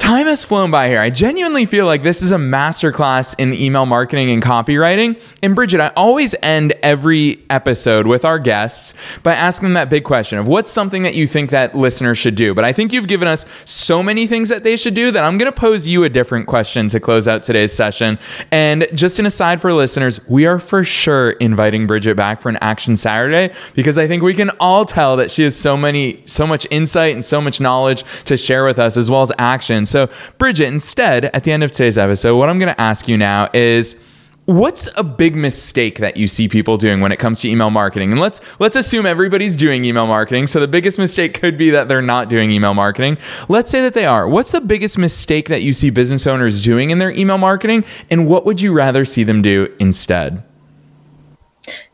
Time 0.00 0.26
has 0.26 0.44
flown 0.44 0.70
by 0.70 0.88
here. 0.88 0.98
I 0.98 1.10
genuinely 1.10 1.66
feel 1.66 1.84
like 1.84 2.02
this 2.02 2.22
is 2.22 2.32
a 2.32 2.36
masterclass 2.36 3.38
in 3.38 3.52
email 3.52 3.84
marketing 3.84 4.30
and 4.30 4.42
copywriting. 4.42 5.20
And 5.42 5.54
Bridget, 5.54 5.80
I 5.80 5.88
always 5.88 6.34
end 6.42 6.72
every 6.82 7.42
episode 7.50 8.06
with 8.06 8.24
our 8.24 8.38
guests 8.38 8.94
by 9.20 9.34
asking 9.34 9.66
them 9.66 9.74
that 9.74 9.90
big 9.90 10.04
question 10.04 10.38
of 10.38 10.48
what's 10.48 10.70
something 10.70 11.02
that 11.02 11.14
you 11.14 11.26
think 11.26 11.50
that 11.50 11.74
listeners 11.74 12.18
should 12.18 12.34
do. 12.34 12.54
But 12.54 12.64
I 12.64 12.72
think 12.72 12.92
you've 12.92 13.08
given 13.08 13.28
us 13.28 13.46
so 13.64 14.02
many 14.02 14.26
things 14.26 14.48
that 14.48 14.62
they 14.62 14.76
should 14.76 14.94
do 14.94 15.10
that 15.10 15.24
I'm 15.24 15.38
going 15.38 15.52
to 15.52 15.58
pose 15.58 15.86
you 15.86 16.04
a 16.04 16.08
different 16.08 16.46
question 16.46 16.88
to 16.88 17.00
close 17.00 17.28
out 17.28 17.42
today's 17.42 17.72
session. 17.72 18.18
And 18.50 18.86
just 18.94 19.18
an 19.18 19.26
aside 19.26 19.60
for 19.60 19.72
listeners, 19.72 20.26
we 20.28 20.46
are 20.46 20.58
for 20.58 20.84
sure 20.84 21.30
inviting 21.32 21.86
Bridget 21.86 22.16
back 22.16 22.40
for 22.40 22.48
an 22.48 22.58
Action 22.60 22.96
Saturday 22.96 23.54
because 23.74 23.98
I 23.98 24.06
think 24.06 24.22
we 24.22 24.34
can 24.34 24.50
all 24.60 24.84
tell 24.84 25.16
that 25.16 25.30
she 25.30 25.42
has 25.44 25.56
so 25.56 25.76
many, 25.76 26.22
so 26.26 26.46
much 26.46 26.66
insight 26.70 27.14
and 27.14 27.24
so 27.24 27.40
much 27.40 27.60
knowledge 27.60 28.04
to 28.24 28.36
share 28.36 28.64
with 28.64 28.78
us 28.78 28.96
as 28.96 29.10
well 29.10 29.22
as 29.22 29.32
action. 29.38 29.86
So, 29.86 30.08
Bridget, 30.38 30.66
instead, 30.66 31.26
at 31.26 31.44
the 31.44 31.52
end 31.52 31.62
of 31.62 31.70
today's 31.70 31.98
episode, 31.98 32.36
what 32.36 32.48
I'm 32.48 32.58
going 32.58 32.72
to 32.72 32.80
ask 32.80 33.08
you 33.08 33.16
now 33.16 33.48
is 33.52 34.02
what's 34.46 34.88
a 34.96 35.04
big 35.04 35.36
mistake 35.36 35.98
that 35.98 36.16
you 36.16 36.26
see 36.26 36.48
people 36.48 36.76
doing 36.76 37.00
when 37.00 37.12
it 37.12 37.18
comes 37.18 37.40
to 37.42 37.48
email 37.48 37.70
marketing? 37.70 38.10
And 38.12 38.20
let's 38.20 38.40
let's 38.60 38.76
assume 38.76 39.06
everybody's 39.06 39.56
doing 39.56 39.84
email 39.84 40.06
marketing. 40.06 40.46
So 40.46 40.60
the 40.60 40.68
biggest 40.68 40.98
mistake 40.98 41.34
could 41.34 41.56
be 41.56 41.70
that 41.70 41.88
they're 41.88 42.02
not 42.02 42.28
doing 42.28 42.50
email 42.50 42.74
marketing. 42.74 43.18
Let's 43.48 43.70
say 43.70 43.80
that 43.82 43.94
they 43.94 44.06
are. 44.06 44.28
What's 44.28 44.52
the 44.52 44.60
biggest 44.60 44.98
mistake 44.98 45.48
that 45.48 45.62
you 45.62 45.72
see 45.72 45.90
business 45.90 46.26
owners 46.26 46.62
doing 46.62 46.90
in 46.90 46.98
their 46.98 47.12
email 47.12 47.38
marketing? 47.38 47.84
And 48.10 48.26
what 48.26 48.44
would 48.44 48.60
you 48.60 48.72
rather 48.72 49.04
see 49.04 49.24
them 49.24 49.42
do 49.42 49.74
instead? 49.78 50.42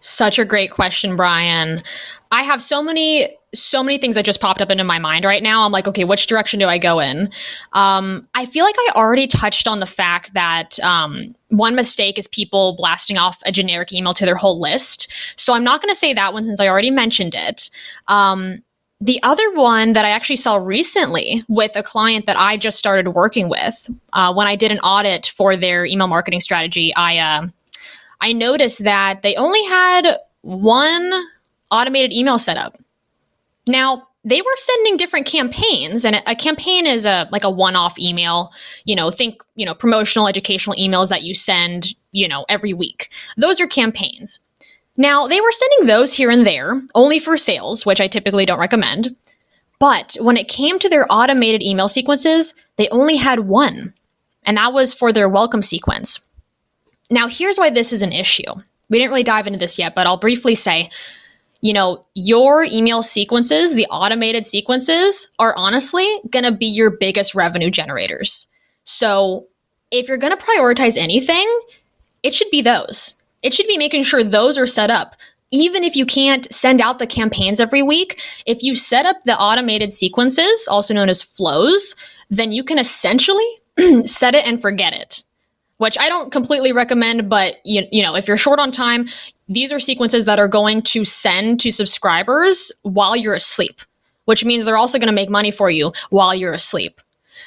Such 0.01 0.38
a 0.38 0.44
great 0.44 0.70
question 0.70 1.16
brian. 1.16 1.82
I 2.32 2.42
have 2.42 2.62
so 2.62 2.82
many 2.82 3.28
so 3.61 3.82
many 3.82 3.98
things 3.98 4.14
that 4.14 4.24
just 4.24 4.40
popped 4.40 4.61
up 4.61 4.70
into 4.70 4.84
my 4.84 4.98
mind 4.98 5.24
right 5.24 5.42
now. 5.42 5.64
I'm 5.64 5.72
like, 5.72 5.88
okay, 5.88 6.04
which 6.04 6.26
direction 6.26 6.61
do 6.61 6.66
I 6.66 6.78
go 6.78 7.00
in? 7.00 7.30
Um, 7.72 8.26
I 8.34 8.46
feel 8.46 8.64
like 8.64 8.76
I 8.78 8.92
already 8.94 9.26
touched 9.26 9.68
on 9.68 9.80
the 9.80 9.86
fact 9.86 10.34
that 10.34 10.78
um, 10.80 11.34
one 11.48 11.74
mistake 11.74 12.18
is 12.18 12.28
people 12.28 12.74
blasting 12.76 13.18
off 13.18 13.40
a 13.46 13.52
generic 13.52 13.92
email 13.92 14.14
to 14.14 14.24
their 14.24 14.36
whole 14.36 14.61
list. 14.61 15.12
So 15.36 15.54
I'm 15.54 15.64
not 15.64 15.80
going 15.80 15.92
to 15.92 15.98
say 15.98 16.14
that 16.14 16.32
one 16.32 16.44
since 16.44 16.61
I 16.61 16.68
already 16.68 16.90
mentioned 16.90 17.34
it. 17.34 17.70
Um, 18.09 18.62
the 19.00 19.22
other 19.22 19.52
one 19.52 19.92
that 19.92 20.04
I 20.04 20.11
actually 20.11 20.36
saw 20.36 20.57
recently 20.57 21.44
with 21.48 21.76
a 21.76 21.82
client 21.82 22.24
that 22.26 22.38
I 22.38 22.57
just 22.57 22.78
started 22.78 23.09
working 23.09 23.48
with, 23.48 23.90
uh, 24.14 24.32
when 24.32 24.46
I 24.46 24.57
did 24.57 24.72
an 24.72 24.78
audit 24.78 25.26
for 25.36 25.54
their 25.54 25.84
email 25.84 26.07
marketing 26.07 26.40
strategy, 26.40 26.94
I 26.96 27.18
uh, 27.18 27.48
I 28.22 28.32
noticed 28.32 28.84
that 28.84 29.20
they 29.20 29.34
only 29.36 29.62
had 29.64 30.16
one 30.40 31.12
automated 31.70 32.12
email 32.12 32.38
setup 32.38 32.78
now, 33.69 34.09
they 34.27 34.41
were 34.41 34.57
sending 34.57 34.97
different 34.97 35.27
campaigns 35.27 36.05
and 36.05 36.21
a 36.27 36.35
campaign 36.35 36.85
is 36.85 37.07
a 37.07 37.29
like 37.31 37.45
a 37.45 37.51
one-off 37.51 37.97
email 37.97 38.53
you 38.85 38.97
know 38.97 39.09
think 39.09 39.41
you 39.55 39.64
know 39.64 39.73
promotional 39.73 40.27
educational 40.27 40.77
emails 40.77 41.09
that 41.11 41.23
you 41.23 41.33
send 41.33 41.95
you 42.11 42.27
know 42.29 42.45
every 42.49 42.75
week. 42.75 43.11
Those 43.37 43.61
are 43.61 43.69
campaigns. 43.69 44.41
Now 44.97 45.29
they 45.29 45.41
were 45.41 45.53
sending 45.53 45.87
those 45.87 46.12
here 46.12 46.31
and 46.31 46.45
there 46.45 46.83
only 46.97 47.21
for 47.21 47.37
sales 47.37 47.87
which 47.87 48.01
i 48.01 48.09
typically 48.09 48.45
don't 48.45 48.59
recommend. 48.59 49.14
But 49.79 50.17
when 50.21 50.37
it 50.37 50.49
came 50.49 50.81
to 50.81 50.89
their 50.89 51.07
automated 51.09 51.62
email 51.62 51.89
sequences 51.89 52.53
they 52.77 52.89
only 52.89 53.17
had 53.17 53.41
one 53.41 53.95
and 54.45 54.57
that 54.57 54.73
was 54.73 54.93
for 54.93 55.12
their 55.12 55.29
welcome 55.29 55.62
sequence. 55.62 56.19
Now 57.12 57.29
here's 57.29 57.59
why 57.59 57.71
this 57.71 57.93
is 57.93 58.03
an 58.03 58.12
issue. 58.12 58.53
We 58.89 58.99
didn't 58.99 59.11
really 59.11 59.23
dive 59.23 59.47
into 59.47 59.59
this 59.61 59.79
yet 59.79 59.95
but 59.95 60.09
i'll 60.09 60.17
briefly 60.17 60.57
say 60.57 60.91
you 61.61 61.72
know, 61.72 62.04
your 62.14 62.64
email 62.64 63.02
sequences, 63.02 63.74
the 63.74 63.86
automated 63.86 64.46
sequences, 64.46 65.28
are 65.38 65.54
honestly 65.57 66.07
going 66.30 66.44
to 66.44 66.52
be 66.52 66.66
your 66.66 66.90
biggest 66.90 67.34
revenue 67.34 67.70
generators. 67.70 68.46
So 68.84 69.46
if 69.90 70.09
you're 70.09 70.18
going 70.18 70.36
to 70.36 70.44
prioritize 70.44 70.96
anything, 70.96 71.46
it 72.22 72.34
should 72.34 72.50
be 72.50 72.62
those. 72.62 73.16
It 73.42 73.54
should 73.54 73.66
be 73.66 73.78
making 73.78 74.02
sure 74.02 74.22
those 74.22 74.59
are 74.59 74.66
set 74.66 74.90
up. 74.90 75.16
Even 75.52 75.84
if 75.84 75.96
you 75.96 76.04
can't 76.04 76.52
send 76.52 76.80
out 76.80 76.98
the 76.98 77.07
campaigns 77.07 77.61
every 77.61 77.82
week, 77.82 78.20
if 78.46 78.62
you 78.62 78.74
set 78.74 79.07
up 79.07 79.20
the 79.22 79.38
automated 79.38 79.92
sequences, 79.92 80.66
also 80.68 80.92
known 80.92 81.09
as 81.09 81.22
flows, 81.22 81.94
then 82.28 82.50
you 82.50 82.64
can 82.64 82.78
essentially 82.78 83.46
set 84.04 84.34
it 84.34 84.46
and 84.46 84.61
forget 84.61 84.92
it 84.92 85.22
which 85.78 85.98
I 85.98 86.09
don't 86.09 86.32
completely 86.32 86.72
recommend, 86.72 87.28
but 87.28 87.57
you, 87.64 87.86
you 87.92 88.02
know, 88.02 88.16
if 88.16 88.28
you're 88.28 88.38
short 88.38 88.59
on 88.59 88.70
time, 88.70 89.07
these 89.49 89.72
are 89.72 89.78
sequences 89.78 90.24
that 90.24 90.38
are 90.38 90.49
going 90.49 90.82
to 90.82 91.05
send 91.05 91.61
to 91.61 91.70
subscribers 91.70 92.72
while 92.82 93.14
you're 93.14 93.34
asleep, 93.34 93.80
which 94.24 94.44
means 94.44 94.64
they're 94.64 94.76
also 94.76 94.99
going 94.99 95.09
to 95.09 95.14
make 95.14 95.30
money 95.30 95.51
for 95.51 95.70
you 95.70 95.92
while 96.11 96.34
you're 96.34 96.53
asleep. 96.53 97.01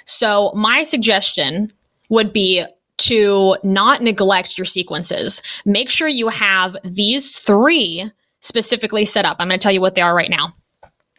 So, 0.05 0.51
my 0.55 0.83
suggestion 0.83 1.71
would 2.09 2.33
be 2.33 2.65
to 2.97 3.55
not 3.63 4.01
neglect 4.01 4.57
your 4.57 4.65
sequences. 4.65 5.41
Make 5.65 5.89
sure 5.89 6.07
you 6.07 6.27
have 6.29 6.75
these 6.83 7.39
three 7.39 8.11
specifically 8.41 9.05
set 9.05 9.25
up. 9.25 9.37
I'm 9.39 9.47
going 9.47 9.59
to 9.59 9.63
tell 9.63 9.71
you 9.71 9.81
what 9.81 9.95
they 9.95 10.01
are 10.01 10.15
right 10.15 10.29
now. 10.29 10.53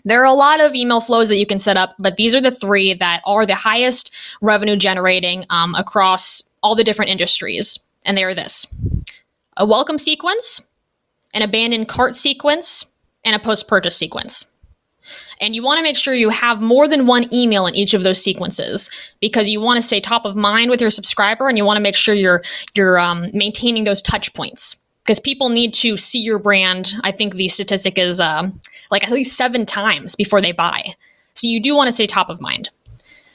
There 0.04 0.22
are 0.22 0.26
a 0.26 0.32
lot 0.32 0.60
of 0.60 0.74
email 0.74 1.00
flows 1.00 1.28
that 1.28 1.38
you 1.38 1.46
can 1.46 1.58
set 1.58 1.76
up, 1.76 1.94
but 1.98 2.16
these 2.16 2.34
are 2.34 2.40
the 2.40 2.50
three 2.50 2.94
that 2.94 3.20
are 3.26 3.44
the 3.44 3.54
highest 3.54 4.14
revenue 4.40 4.76
generating 4.76 5.44
um, 5.50 5.74
across 5.74 6.42
all 6.62 6.74
the 6.74 6.84
different 6.84 7.10
industries. 7.10 7.78
And 8.06 8.16
they 8.16 8.24
are 8.24 8.34
this 8.34 8.66
a 9.56 9.66
welcome 9.66 9.98
sequence, 9.98 10.62
an 11.34 11.42
abandoned 11.42 11.88
cart 11.88 12.14
sequence, 12.14 12.86
and 13.24 13.36
a 13.36 13.38
post 13.38 13.68
purchase 13.68 13.96
sequence. 13.96 14.46
And 15.40 15.54
you 15.54 15.62
want 15.62 15.78
to 15.78 15.82
make 15.82 15.96
sure 15.96 16.12
you 16.12 16.28
have 16.28 16.60
more 16.60 16.86
than 16.86 17.06
one 17.06 17.32
email 17.32 17.66
in 17.66 17.74
each 17.74 17.94
of 17.94 18.02
those 18.02 18.22
sequences 18.22 18.90
because 19.20 19.48
you 19.48 19.60
want 19.60 19.78
to 19.78 19.82
stay 19.82 20.00
top 20.00 20.26
of 20.26 20.36
mind 20.36 20.70
with 20.70 20.80
your 20.80 20.90
subscriber 20.90 21.48
and 21.48 21.56
you 21.56 21.64
want 21.64 21.78
to 21.78 21.82
make 21.82 21.96
sure 21.96 22.14
you're 22.14 22.42
you're 22.74 22.98
um, 22.98 23.30
maintaining 23.32 23.84
those 23.84 24.02
touch 24.02 24.32
points 24.34 24.76
because 25.02 25.18
people 25.18 25.48
need 25.48 25.72
to 25.74 25.96
see 25.96 26.20
your 26.20 26.38
brand. 26.38 26.92
I 27.02 27.10
think 27.10 27.34
the 27.34 27.48
statistic 27.48 27.98
is 27.98 28.20
uh, 28.20 28.50
like 28.90 29.02
at 29.02 29.10
least 29.10 29.36
seven 29.36 29.64
times 29.64 30.14
before 30.14 30.42
they 30.42 30.52
buy. 30.52 30.84
So 31.34 31.48
you 31.48 31.60
do 31.60 31.74
want 31.74 31.88
to 31.88 31.92
stay 31.92 32.06
top 32.06 32.28
of 32.28 32.40
mind. 32.40 32.70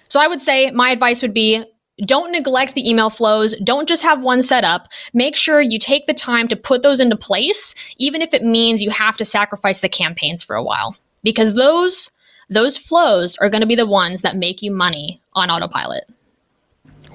So 0.09 0.21
I 0.21 0.27
would 0.27 0.41
say 0.41 0.69
my 0.71 0.91
advice 0.91 1.23
would 1.23 1.33
be 1.33 1.65
don't 2.03 2.31
neglect 2.31 2.73
the 2.73 2.87
email 2.87 3.09
flows. 3.09 3.55
Don't 3.63 3.87
just 3.87 4.03
have 4.03 4.21
one 4.21 4.41
set 4.41 4.63
up. 4.63 4.89
Make 5.13 5.35
sure 5.35 5.61
you 5.61 5.79
take 5.79 6.07
the 6.07 6.13
time 6.13 6.47
to 6.49 6.55
put 6.55 6.83
those 6.83 6.99
into 6.99 7.15
place, 7.15 7.73
even 7.97 8.21
if 8.21 8.33
it 8.33 8.43
means 8.43 8.83
you 8.83 8.89
have 8.89 9.15
to 9.17 9.25
sacrifice 9.25 9.79
the 9.79 9.89
campaigns 9.89 10.43
for 10.43 10.55
a 10.55 10.63
while. 10.63 10.97
Because 11.23 11.53
those 11.53 12.11
those 12.49 12.77
flows 12.77 13.35
are 13.37 13.49
going 13.49 13.61
to 13.61 13.67
be 13.67 13.75
the 13.75 13.87
ones 13.87 14.21
that 14.21 14.35
make 14.35 14.61
you 14.61 14.71
money 14.71 15.19
on 15.33 15.49
autopilot. 15.49 16.03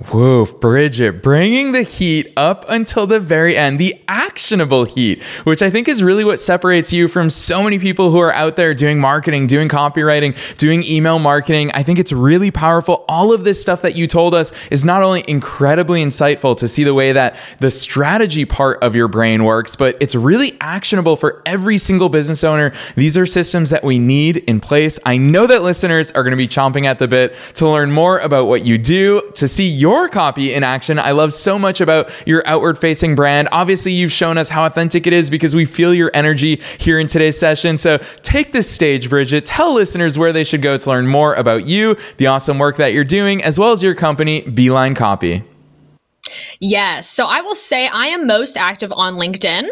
Whoa, 0.08 0.46
Bridget, 0.46 1.22
bringing 1.22 1.72
the 1.72 1.82
heat 1.82 2.32
up 2.34 2.64
until 2.70 3.06
the 3.06 3.20
very 3.20 3.54
end, 3.54 3.78
the 3.78 3.94
actionable 4.08 4.84
heat, 4.84 5.22
which 5.44 5.60
I 5.60 5.68
think 5.68 5.88
is 5.88 6.02
really 6.02 6.24
what 6.24 6.40
separates 6.40 6.90
you 6.90 7.06
from 7.06 7.28
so 7.28 7.62
many 7.62 7.78
people 7.78 8.10
who 8.10 8.18
are 8.18 8.32
out 8.32 8.56
there 8.56 8.72
doing 8.72 8.98
marketing, 8.98 9.46
doing 9.46 9.68
copywriting, 9.68 10.56
doing 10.56 10.82
email 10.84 11.18
marketing. 11.18 11.70
I 11.74 11.82
think 11.82 11.98
it's 11.98 12.12
really 12.12 12.50
powerful. 12.50 13.04
All 13.08 13.34
of 13.34 13.44
this 13.44 13.60
stuff 13.60 13.82
that 13.82 13.94
you 13.94 14.06
told 14.06 14.34
us 14.34 14.54
is 14.68 14.86
not 14.86 15.02
only 15.02 15.22
incredibly 15.28 16.02
insightful 16.02 16.56
to 16.56 16.66
see 16.66 16.82
the 16.82 16.94
way 16.94 17.12
that 17.12 17.36
the 17.58 17.70
strategy 17.70 18.46
part 18.46 18.82
of 18.82 18.96
your 18.96 19.06
brain 19.06 19.44
works, 19.44 19.76
but 19.76 19.98
it's 20.00 20.14
really 20.14 20.56
actionable 20.62 21.16
for 21.16 21.42
every 21.44 21.76
single 21.76 22.08
business 22.08 22.42
owner. 22.42 22.72
These 22.96 23.18
are 23.18 23.26
systems 23.26 23.68
that 23.68 23.84
we 23.84 23.98
need 23.98 24.38
in 24.38 24.60
place. 24.60 24.98
I 25.04 25.18
know 25.18 25.46
that 25.46 25.62
listeners 25.62 26.10
are 26.12 26.22
going 26.22 26.32
to 26.32 26.38
be 26.38 26.48
chomping 26.48 26.86
at 26.86 26.98
the 26.98 27.06
bit 27.06 27.34
to 27.56 27.68
learn 27.68 27.92
more 27.92 28.18
about 28.18 28.46
what 28.46 28.64
you 28.64 28.78
do, 28.78 29.20
to 29.34 29.46
see 29.46 29.68
your 29.68 29.89
your 29.90 30.08
copy 30.08 30.54
in 30.54 30.62
action. 30.62 30.98
I 30.98 31.10
love 31.10 31.34
so 31.34 31.58
much 31.58 31.80
about 31.80 32.10
your 32.26 32.42
outward 32.46 32.78
facing 32.78 33.14
brand. 33.14 33.48
Obviously, 33.50 33.92
you've 33.92 34.12
shown 34.12 34.38
us 34.38 34.48
how 34.48 34.64
authentic 34.64 35.06
it 35.06 35.12
is 35.12 35.28
because 35.28 35.54
we 35.54 35.64
feel 35.64 35.92
your 35.92 36.10
energy 36.14 36.60
here 36.78 36.98
in 36.98 37.06
today's 37.06 37.38
session. 37.38 37.76
So 37.76 37.98
take 38.22 38.52
the 38.52 38.62
stage, 38.62 39.10
Bridget. 39.10 39.44
Tell 39.44 39.74
listeners 39.74 40.16
where 40.16 40.32
they 40.32 40.44
should 40.44 40.62
go 40.62 40.78
to 40.78 40.88
learn 40.88 41.08
more 41.08 41.34
about 41.34 41.66
you, 41.66 41.96
the 42.18 42.28
awesome 42.28 42.58
work 42.58 42.76
that 42.76 42.92
you're 42.92 43.04
doing, 43.04 43.42
as 43.42 43.58
well 43.58 43.72
as 43.72 43.82
your 43.82 43.94
company, 43.94 44.42
Beeline 44.42 44.94
Copy. 44.94 45.42
Yes. 46.60 47.08
So 47.08 47.26
I 47.26 47.40
will 47.40 47.56
say 47.56 47.88
I 47.88 48.06
am 48.06 48.26
most 48.26 48.56
active 48.56 48.92
on 48.92 49.16
LinkedIn. 49.16 49.68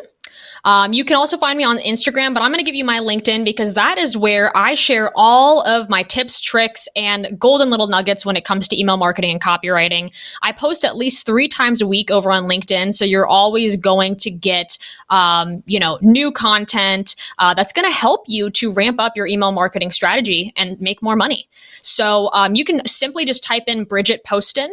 Um, 0.68 0.92
you 0.92 1.02
can 1.02 1.16
also 1.16 1.38
find 1.38 1.56
me 1.56 1.64
on 1.64 1.78
Instagram, 1.78 2.34
but 2.34 2.42
I'm 2.42 2.50
going 2.50 2.58
to 2.58 2.64
give 2.64 2.74
you 2.74 2.84
my 2.84 2.98
LinkedIn 2.98 3.42
because 3.42 3.72
that 3.72 3.96
is 3.96 4.18
where 4.18 4.54
I 4.54 4.74
share 4.74 5.10
all 5.16 5.66
of 5.66 5.88
my 5.88 6.02
tips, 6.02 6.40
tricks, 6.40 6.86
and 6.94 7.38
golden 7.38 7.70
little 7.70 7.86
nuggets 7.86 8.26
when 8.26 8.36
it 8.36 8.44
comes 8.44 8.68
to 8.68 8.78
email 8.78 8.98
marketing 8.98 9.30
and 9.30 9.40
copywriting. 9.40 10.12
I 10.42 10.52
post 10.52 10.84
at 10.84 10.94
least 10.94 11.24
three 11.24 11.48
times 11.48 11.80
a 11.80 11.86
week 11.86 12.10
over 12.10 12.30
on 12.30 12.42
LinkedIn, 12.42 12.92
so 12.92 13.06
you're 13.06 13.26
always 13.26 13.78
going 13.78 14.16
to 14.16 14.30
get, 14.30 14.76
um, 15.08 15.62
you 15.64 15.80
know, 15.80 15.98
new 16.02 16.30
content 16.30 17.16
uh, 17.38 17.54
that's 17.54 17.72
going 17.72 17.86
to 17.86 17.94
help 17.94 18.24
you 18.26 18.50
to 18.50 18.70
ramp 18.74 19.00
up 19.00 19.16
your 19.16 19.26
email 19.26 19.52
marketing 19.52 19.90
strategy 19.90 20.52
and 20.54 20.78
make 20.82 21.00
more 21.00 21.16
money. 21.16 21.48
So 21.80 22.28
um, 22.34 22.54
you 22.54 22.66
can 22.66 22.86
simply 22.86 23.24
just 23.24 23.42
type 23.42 23.64
in 23.68 23.84
Bridget 23.84 24.22
Poston 24.26 24.68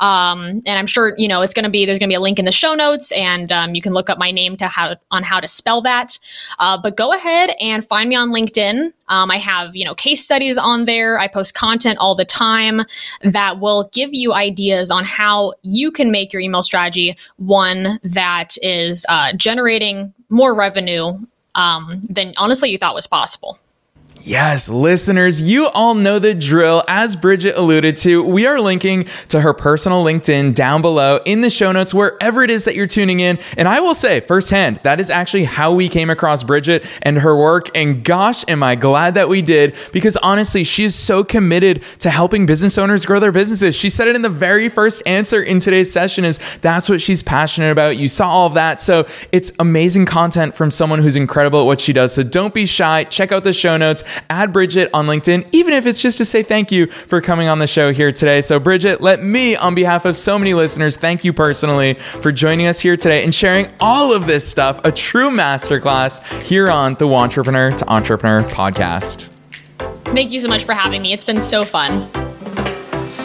Um, 0.00 0.62
and 0.66 0.78
I'm 0.78 0.86
sure 0.86 1.14
you 1.18 1.28
know 1.28 1.42
it's 1.42 1.54
going 1.54 1.64
to 1.64 1.70
be 1.70 1.86
there's 1.86 1.98
going 1.98 2.08
to 2.08 2.12
be 2.12 2.16
a 2.16 2.20
link 2.20 2.38
in 2.38 2.44
the 2.44 2.52
show 2.52 2.74
notes, 2.74 3.12
and 3.12 3.52
um, 3.52 3.74
you 3.74 3.82
can 3.82 3.92
look 3.92 4.10
up 4.10 4.18
my 4.18 4.28
name 4.28 4.56
to 4.56 4.66
how 4.66 4.96
on 5.10 5.22
how 5.22 5.40
to 5.40 5.46
spell 5.46 5.82
that. 5.82 6.18
Uh, 6.58 6.78
but 6.78 6.96
go 6.96 7.12
ahead 7.12 7.50
and 7.60 7.84
find 7.84 8.08
me 8.08 8.16
on 8.16 8.30
LinkedIn. 8.30 8.92
Um, 9.08 9.30
I 9.30 9.36
have 9.36 9.76
you 9.76 9.84
know 9.84 9.94
case 9.94 10.24
studies 10.24 10.58
on 10.58 10.86
there. 10.86 11.18
I 11.18 11.28
post 11.28 11.54
content 11.54 11.98
all 11.98 12.14
the 12.14 12.24
time 12.24 12.82
that 13.22 13.60
will 13.60 13.90
give 13.92 14.10
you 14.12 14.32
ideas 14.32 14.90
on 14.90 15.04
how 15.04 15.52
you 15.62 15.92
can 15.92 16.10
make 16.10 16.32
your 16.32 16.40
email 16.40 16.62
strategy 16.62 17.16
one 17.36 18.00
that 18.02 18.56
is 18.62 19.04
uh, 19.08 19.32
generating 19.34 20.14
more 20.30 20.54
revenue 20.54 21.18
um, 21.54 22.00
than 22.08 22.32
honestly 22.36 22.70
you 22.70 22.78
thought 22.78 22.94
was 22.94 23.06
possible. 23.06 23.58
Yes, 24.22 24.68
listeners, 24.68 25.40
you 25.40 25.68
all 25.68 25.94
know 25.94 26.18
the 26.18 26.34
drill. 26.34 26.84
As 26.86 27.16
Bridget 27.16 27.56
alluded 27.56 27.96
to, 27.98 28.22
we 28.22 28.46
are 28.46 28.60
linking 28.60 29.04
to 29.28 29.40
her 29.40 29.54
personal 29.54 30.04
LinkedIn 30.04 30.54
down 30.54 30.82
below 30.82 31.20
in 31.24 31.40
the 31.40 31.48
show 31.48 31.72
notes, 31.72 31.94
wherever 31.94 32.42
it 32.42 32.50
is 32.50 32.66
that 32.66 32.74
you're 32.74 32.86
tuning 32.86 33.20
in. 33.20 33.38
And 33.56 33.66
I 33.66 33.80
will 33.80 33.94
say 33.94 34.20
firsthand, 34.20 34.78
that 34.82 35.00
is 35.00 35.08
actually 35.08 35.44
how 35.44 35.74
we 35.74 35.88
came 35.88 36.10
across 36.10 36.42
Bridget 36.42 36.84
and 37.00 37.18
her 37.18 37.34
work. 37.34 37.74
And 37.74 38.04
gosh, 38.04 38.44
am 38.46 38.62
I 38.62 38.74
glad 38.74 39.14
that 39.14 39.30
we 39.30 39.40
did, 39.40 39.74
because 39.90 40.18
honestly, 40.18 40.64
she 40.64 40.84
is 40.84 40.94
so 40.94 41.24
committed 41.24 41.82
to 42.00 42.10
helping 42.10 42.44
business 42.44 42.76
owners 42.76 43.06
grow 43.06 43.20
their 43.20 43.32
businesses. 43.32 43.74
She 43.74 43.88
said 43.88 44.06
it 44.06 44.16
in 44.16 44.22
the 44.22 44.28
very 44.28 44.68
first 44.68 45.02
answer 45.06 45.42
in 45.42 45.60
today's 45.60 45.90
session 45.90 46.26
is 46.26 46.38
that's 46.58 46.90
what 46.90 47.00
she's 47.00 47.22
passionate 47.22 47.70
about. 47.70 47.96
You 47.96 48.08
saw 48.08 48.28
all 48.28 48.46
of 48.46 48.54
that. 48.54 48.80
So 48.80 49.06
it's 49.32 49.50
amazing 49.58 50.04
content 50.04 50.54
from 50.54 50.70
someone 50.70 50.98
who's 50.98 51.16
incredible 51.16 51.60
at 51.60 51.66
what 51.66 51.80
she 51.80 51.94
does. 51.94 52.14
So 52.14 52.22
don't 52.22 52.52
be 52.52 52.66
shy. 52.66 53.04
Check 53.04 53.32
out 53.32 53.44
the 53.44 53.54
show 53.54 53.78
notes 53.78 54.04
add 54.28 54.52
Bridget 54.52 54.90
on 54.94 55.06
LinkedIn, 55.06 55.46
even 55.52 55.74
if 55.74 55.86
it's 55.86 56.00
just 56.00 56.18
to 56.18 56.24
say 56.24 56.42
thank 56.42 56.70
you 56.72 56.86
for 56.86 57.20
coming 57.20 57.48
on 57.48 57.58
the 57.58 57.66
show 57.66 57.92
here 57.92 58.12
today. 58.12 58.40
So, 58.40 58.58
Bridget, 58.58 59.00
let 59.00 59.22
me, 59.22 59.56
on 59.56 59.74
behalf 59.74 60.04
of 60.04 60.16
so 60.16 60.38
many 60.38 60.54
listeners, 60.54 60.96
thank 60.96 61.24
you 61.24 61.32
personally 61.32 61.94
for 61.94 62.32
joining 62.32 62.66
us 62.66 62.80
here 62.80 62.96
today 62.96 63.24
and 63.24 63.34
sharing 63.34 63.68
all 63.80 64.14
of 64.14 64.26
this 64.26 64.46
stuff, 64.46 64.80
a 64.84 64.92
true 64.92 65.30
masterclass 65.30 66.42
here 66.42 66.70
on 66.70 66.94
the 66.94 67.06
Wantrepreneur 67.06 67.76
to 67.76 67.88
Entrepreneur 67.90 68.42
podcast. 68.42 69.28
Thank 70.04 70.32
you 70.32 70.40
so 70.40 70.48
much 70.48 70.64
for 70.64 70.72
having 70.72 71.02
me. 71.02 71.12
It's 71.12 71.24
been 71.24 71.40
so 71.40 71.62
fun. 71.62 72.08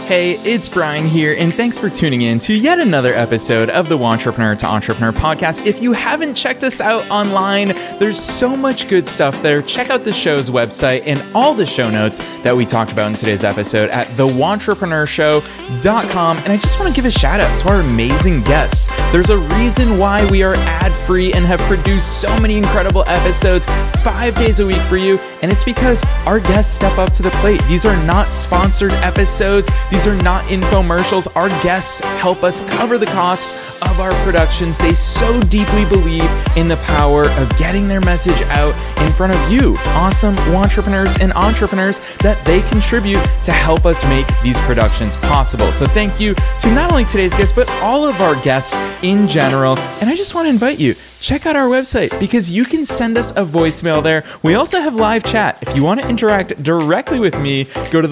Hey, 0.06 0.34
it's 0.44 0.70
Brian 0.70 1.08
here, 1.08 1.36
and 1.36 1.52
thanks 1.52 1.80
for 1.80 1.90
tuning 1.90 2.22
in 2.22 2.38
to 2.42 2.54
yet 2.54 2.78
another 2.78 3.16
episode 3.16 3.72
of 3.72 3.90
the 3.90 3.98
Wantrepreneur 3.98 4.56
to 4.56 4.68
Entrepreneur 4.68 5.12
podcast. 5.12 5.66
If 5.66 5.82
you 5.82 5.94
haven't 5.94 6.36
checked 6.36 6.64
us 6.64 6.80
out 6.80 7.10
online, 7.10 7.70
there's 7.98 8.22
so 8.22 8.56
much 8.56 8.88
good 8.88 9.08
stuff 9.08 9.42
there. 9.42 9.64
Check 9.64 9.90
out 9.90 10.04
the 10.04 10.14
show's 10.14 10.52
website 10.52 11.02
and 11.08 11.20
all 11.34 11.56
the 11.56 11.66
show 11.66 11.90
notes 11.90 12.20
that 12.44 12.56
we 12.56 12.68
talked 12.68 12.92
about 12.92 13.08
in 13.08 13.16
today's 13.16 13.44
episode 13.44 13.90
at 13.90 14.06
thewantrepreneurShow.com. 14.06 16.38
And 16.38 16.52
I 16.52 16.58
just 16.58 16.80
want 16.80 16.94
to 16.94 16.96
give 16.96 17.06
a 17.06 17.12
shout 17.12 17.40
out 17.40 17.60
to 17.62 17.70
our 17.70 17.80
amazing 17.80 18.44
guests. 18.44 18.90
There's 19.12 19.32
a 19.32 19.40
reason 19.40 19.98
why 19.98 20.24
we 20.30 20.44
are 20.44 20.54
ad 20.54 20.94
free 20.94 21.34
and 21.34 21.44
have 21.46 21.60
produced 21.62 22.22
so 22.22 22.40
many 22.40 22.58
incredible 22.58 23.04
episodes 23.08 23.66
five 24.04 24.36
days 24.36 24.60
a 24.60 24.68
week 24.68 24.82
for 24.82 24.98
you, 24.98 25.18
and 25.42 25.52
it's 25.52 25.64
because 25.64 26.04
our 26.28 26.40
guests 26.40 26.76
step 26.76 27.00
up 27.00 27.12
to 27.14 27.24
the 27.24 27.32
plate. 27.32 27.64
These 27.64 27.88
are 27.88 27.98
not 28.06 28.32
sponsored 28.32 28.94
episodes. 28.94 29.68
These 29.95 29.95
are 29.96 30.22
not 30.24 30.44
infomercials. 30.46 31.28
Our 31.38 31.48
guests 31.64 32.02
help 32.20 32.44
us 32.44 32.60
cover 32.72 32.98
the 32.98 33.06
costs 33.08 33.82
of 33.82 34.02
our 34.02 34.12
productions. 34.26 34.78
They 34.78 34.94
so 34.94 35.40
deeply 35.44 35.86
believe 35.86 36.30
in 36.58 36.68
the 36.68 36.76
power 36.84 37.30
of 37.30 37.58
getting 37.58 37.88
their 37.88 38.02
message 38.02 38.42
out 38.50 38.76
in 39.02 39.12
front 39.14 39.34
of 39.34 39.52
you, 39.52 39.78
awesome 39.96 40.38
wantrepreneurs 40.54 41.22
and 41.22 41.32
entrepreneurs, 41.34 42.00
that 42.18 42.44
they 42.46 42.62
contribute 42.64 43.24
to 43.46 43.54
help 43.54 43.86
us 43.86 44.04
make 44.10 44.28
these 44.42 44.60
productions 44.62 45.16
possible. 45.16 45.72
So 45.72 45.88
thank 45.88 46.20
you 46.20 46.34
to 46.34 46.72
not 46.74 46.92
only 46.92 47.06
today's 47.06 47.34
guests, 47.34 47.54
but 47.54 47.70
all 47.82 48.06
of 48.06 48.20
our 48.20 48.36
guests 48.44 48.78
in 49.02 49.30
general. 49.30 49.78
And 50.02 50.10
I 50.10 50.16
just 50.16 50.36
want 50.36 50.48
to 50.48 50.50
invite 50.50 50.78
you 50.78 50.96
check 51.26 51.48
out 51.48 51.56
our 51.56 51.68
website 51.68 52.18
because 52.20 52.52
you 52.52 52.64
can 52.64 52.86
send 52.86 53.18
us 53.18 53.32
a 53.32 53.44
voicemail 53.44 54.04
there. 54.04 54.24
We 54.44 54.54
also 54.54 54.80
have 54.80 54.94
live 54.94 55.24
chat. 55.24 55.58
If 55.64 55.76
you 55.76 55.84
want 55.84 56.00
to 56.02 56.08
interact 56.08 56.62
directly 56.62 57.20
with 57.20 57.40
me, 57.40 57.64
go 57.92 58.00
to 58.00 58.08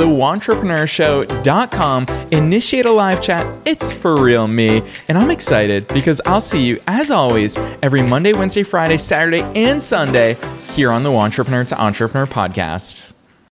initiate 2.31 2.85
a 2.85 2.91
live 2.91 3.21
chat. 3.21 3.45
It's 3.65 3.95
for 3.95 4.21
real 4.21 4.47
me. 4.47 4.81
And 5.07 5.17
I'm 5.17 5.31
excited 5.31 5.87
because 5.89 6.21
I'll 6.25 6.41
see 6.41 6.63
you, 6.63 6.79
as 6.87 7.11
always, 7.11 7.57
every 7.81 8.01
Monday, 8.01 8.33
Wednesday, 8.33 8.63
Friday, 8.63 8.97
Saturday, 8.97 9.41
and 9.55 9.81
Sunday 9.81 10.37
here 10.73 10.91
on 10.91 11.03
the 11.03 11.09
Wantrepreneur 11.09 11.67
to 11.67 11.81
Entrepreneur 11.81 12.25
podcast. 12.25 13.13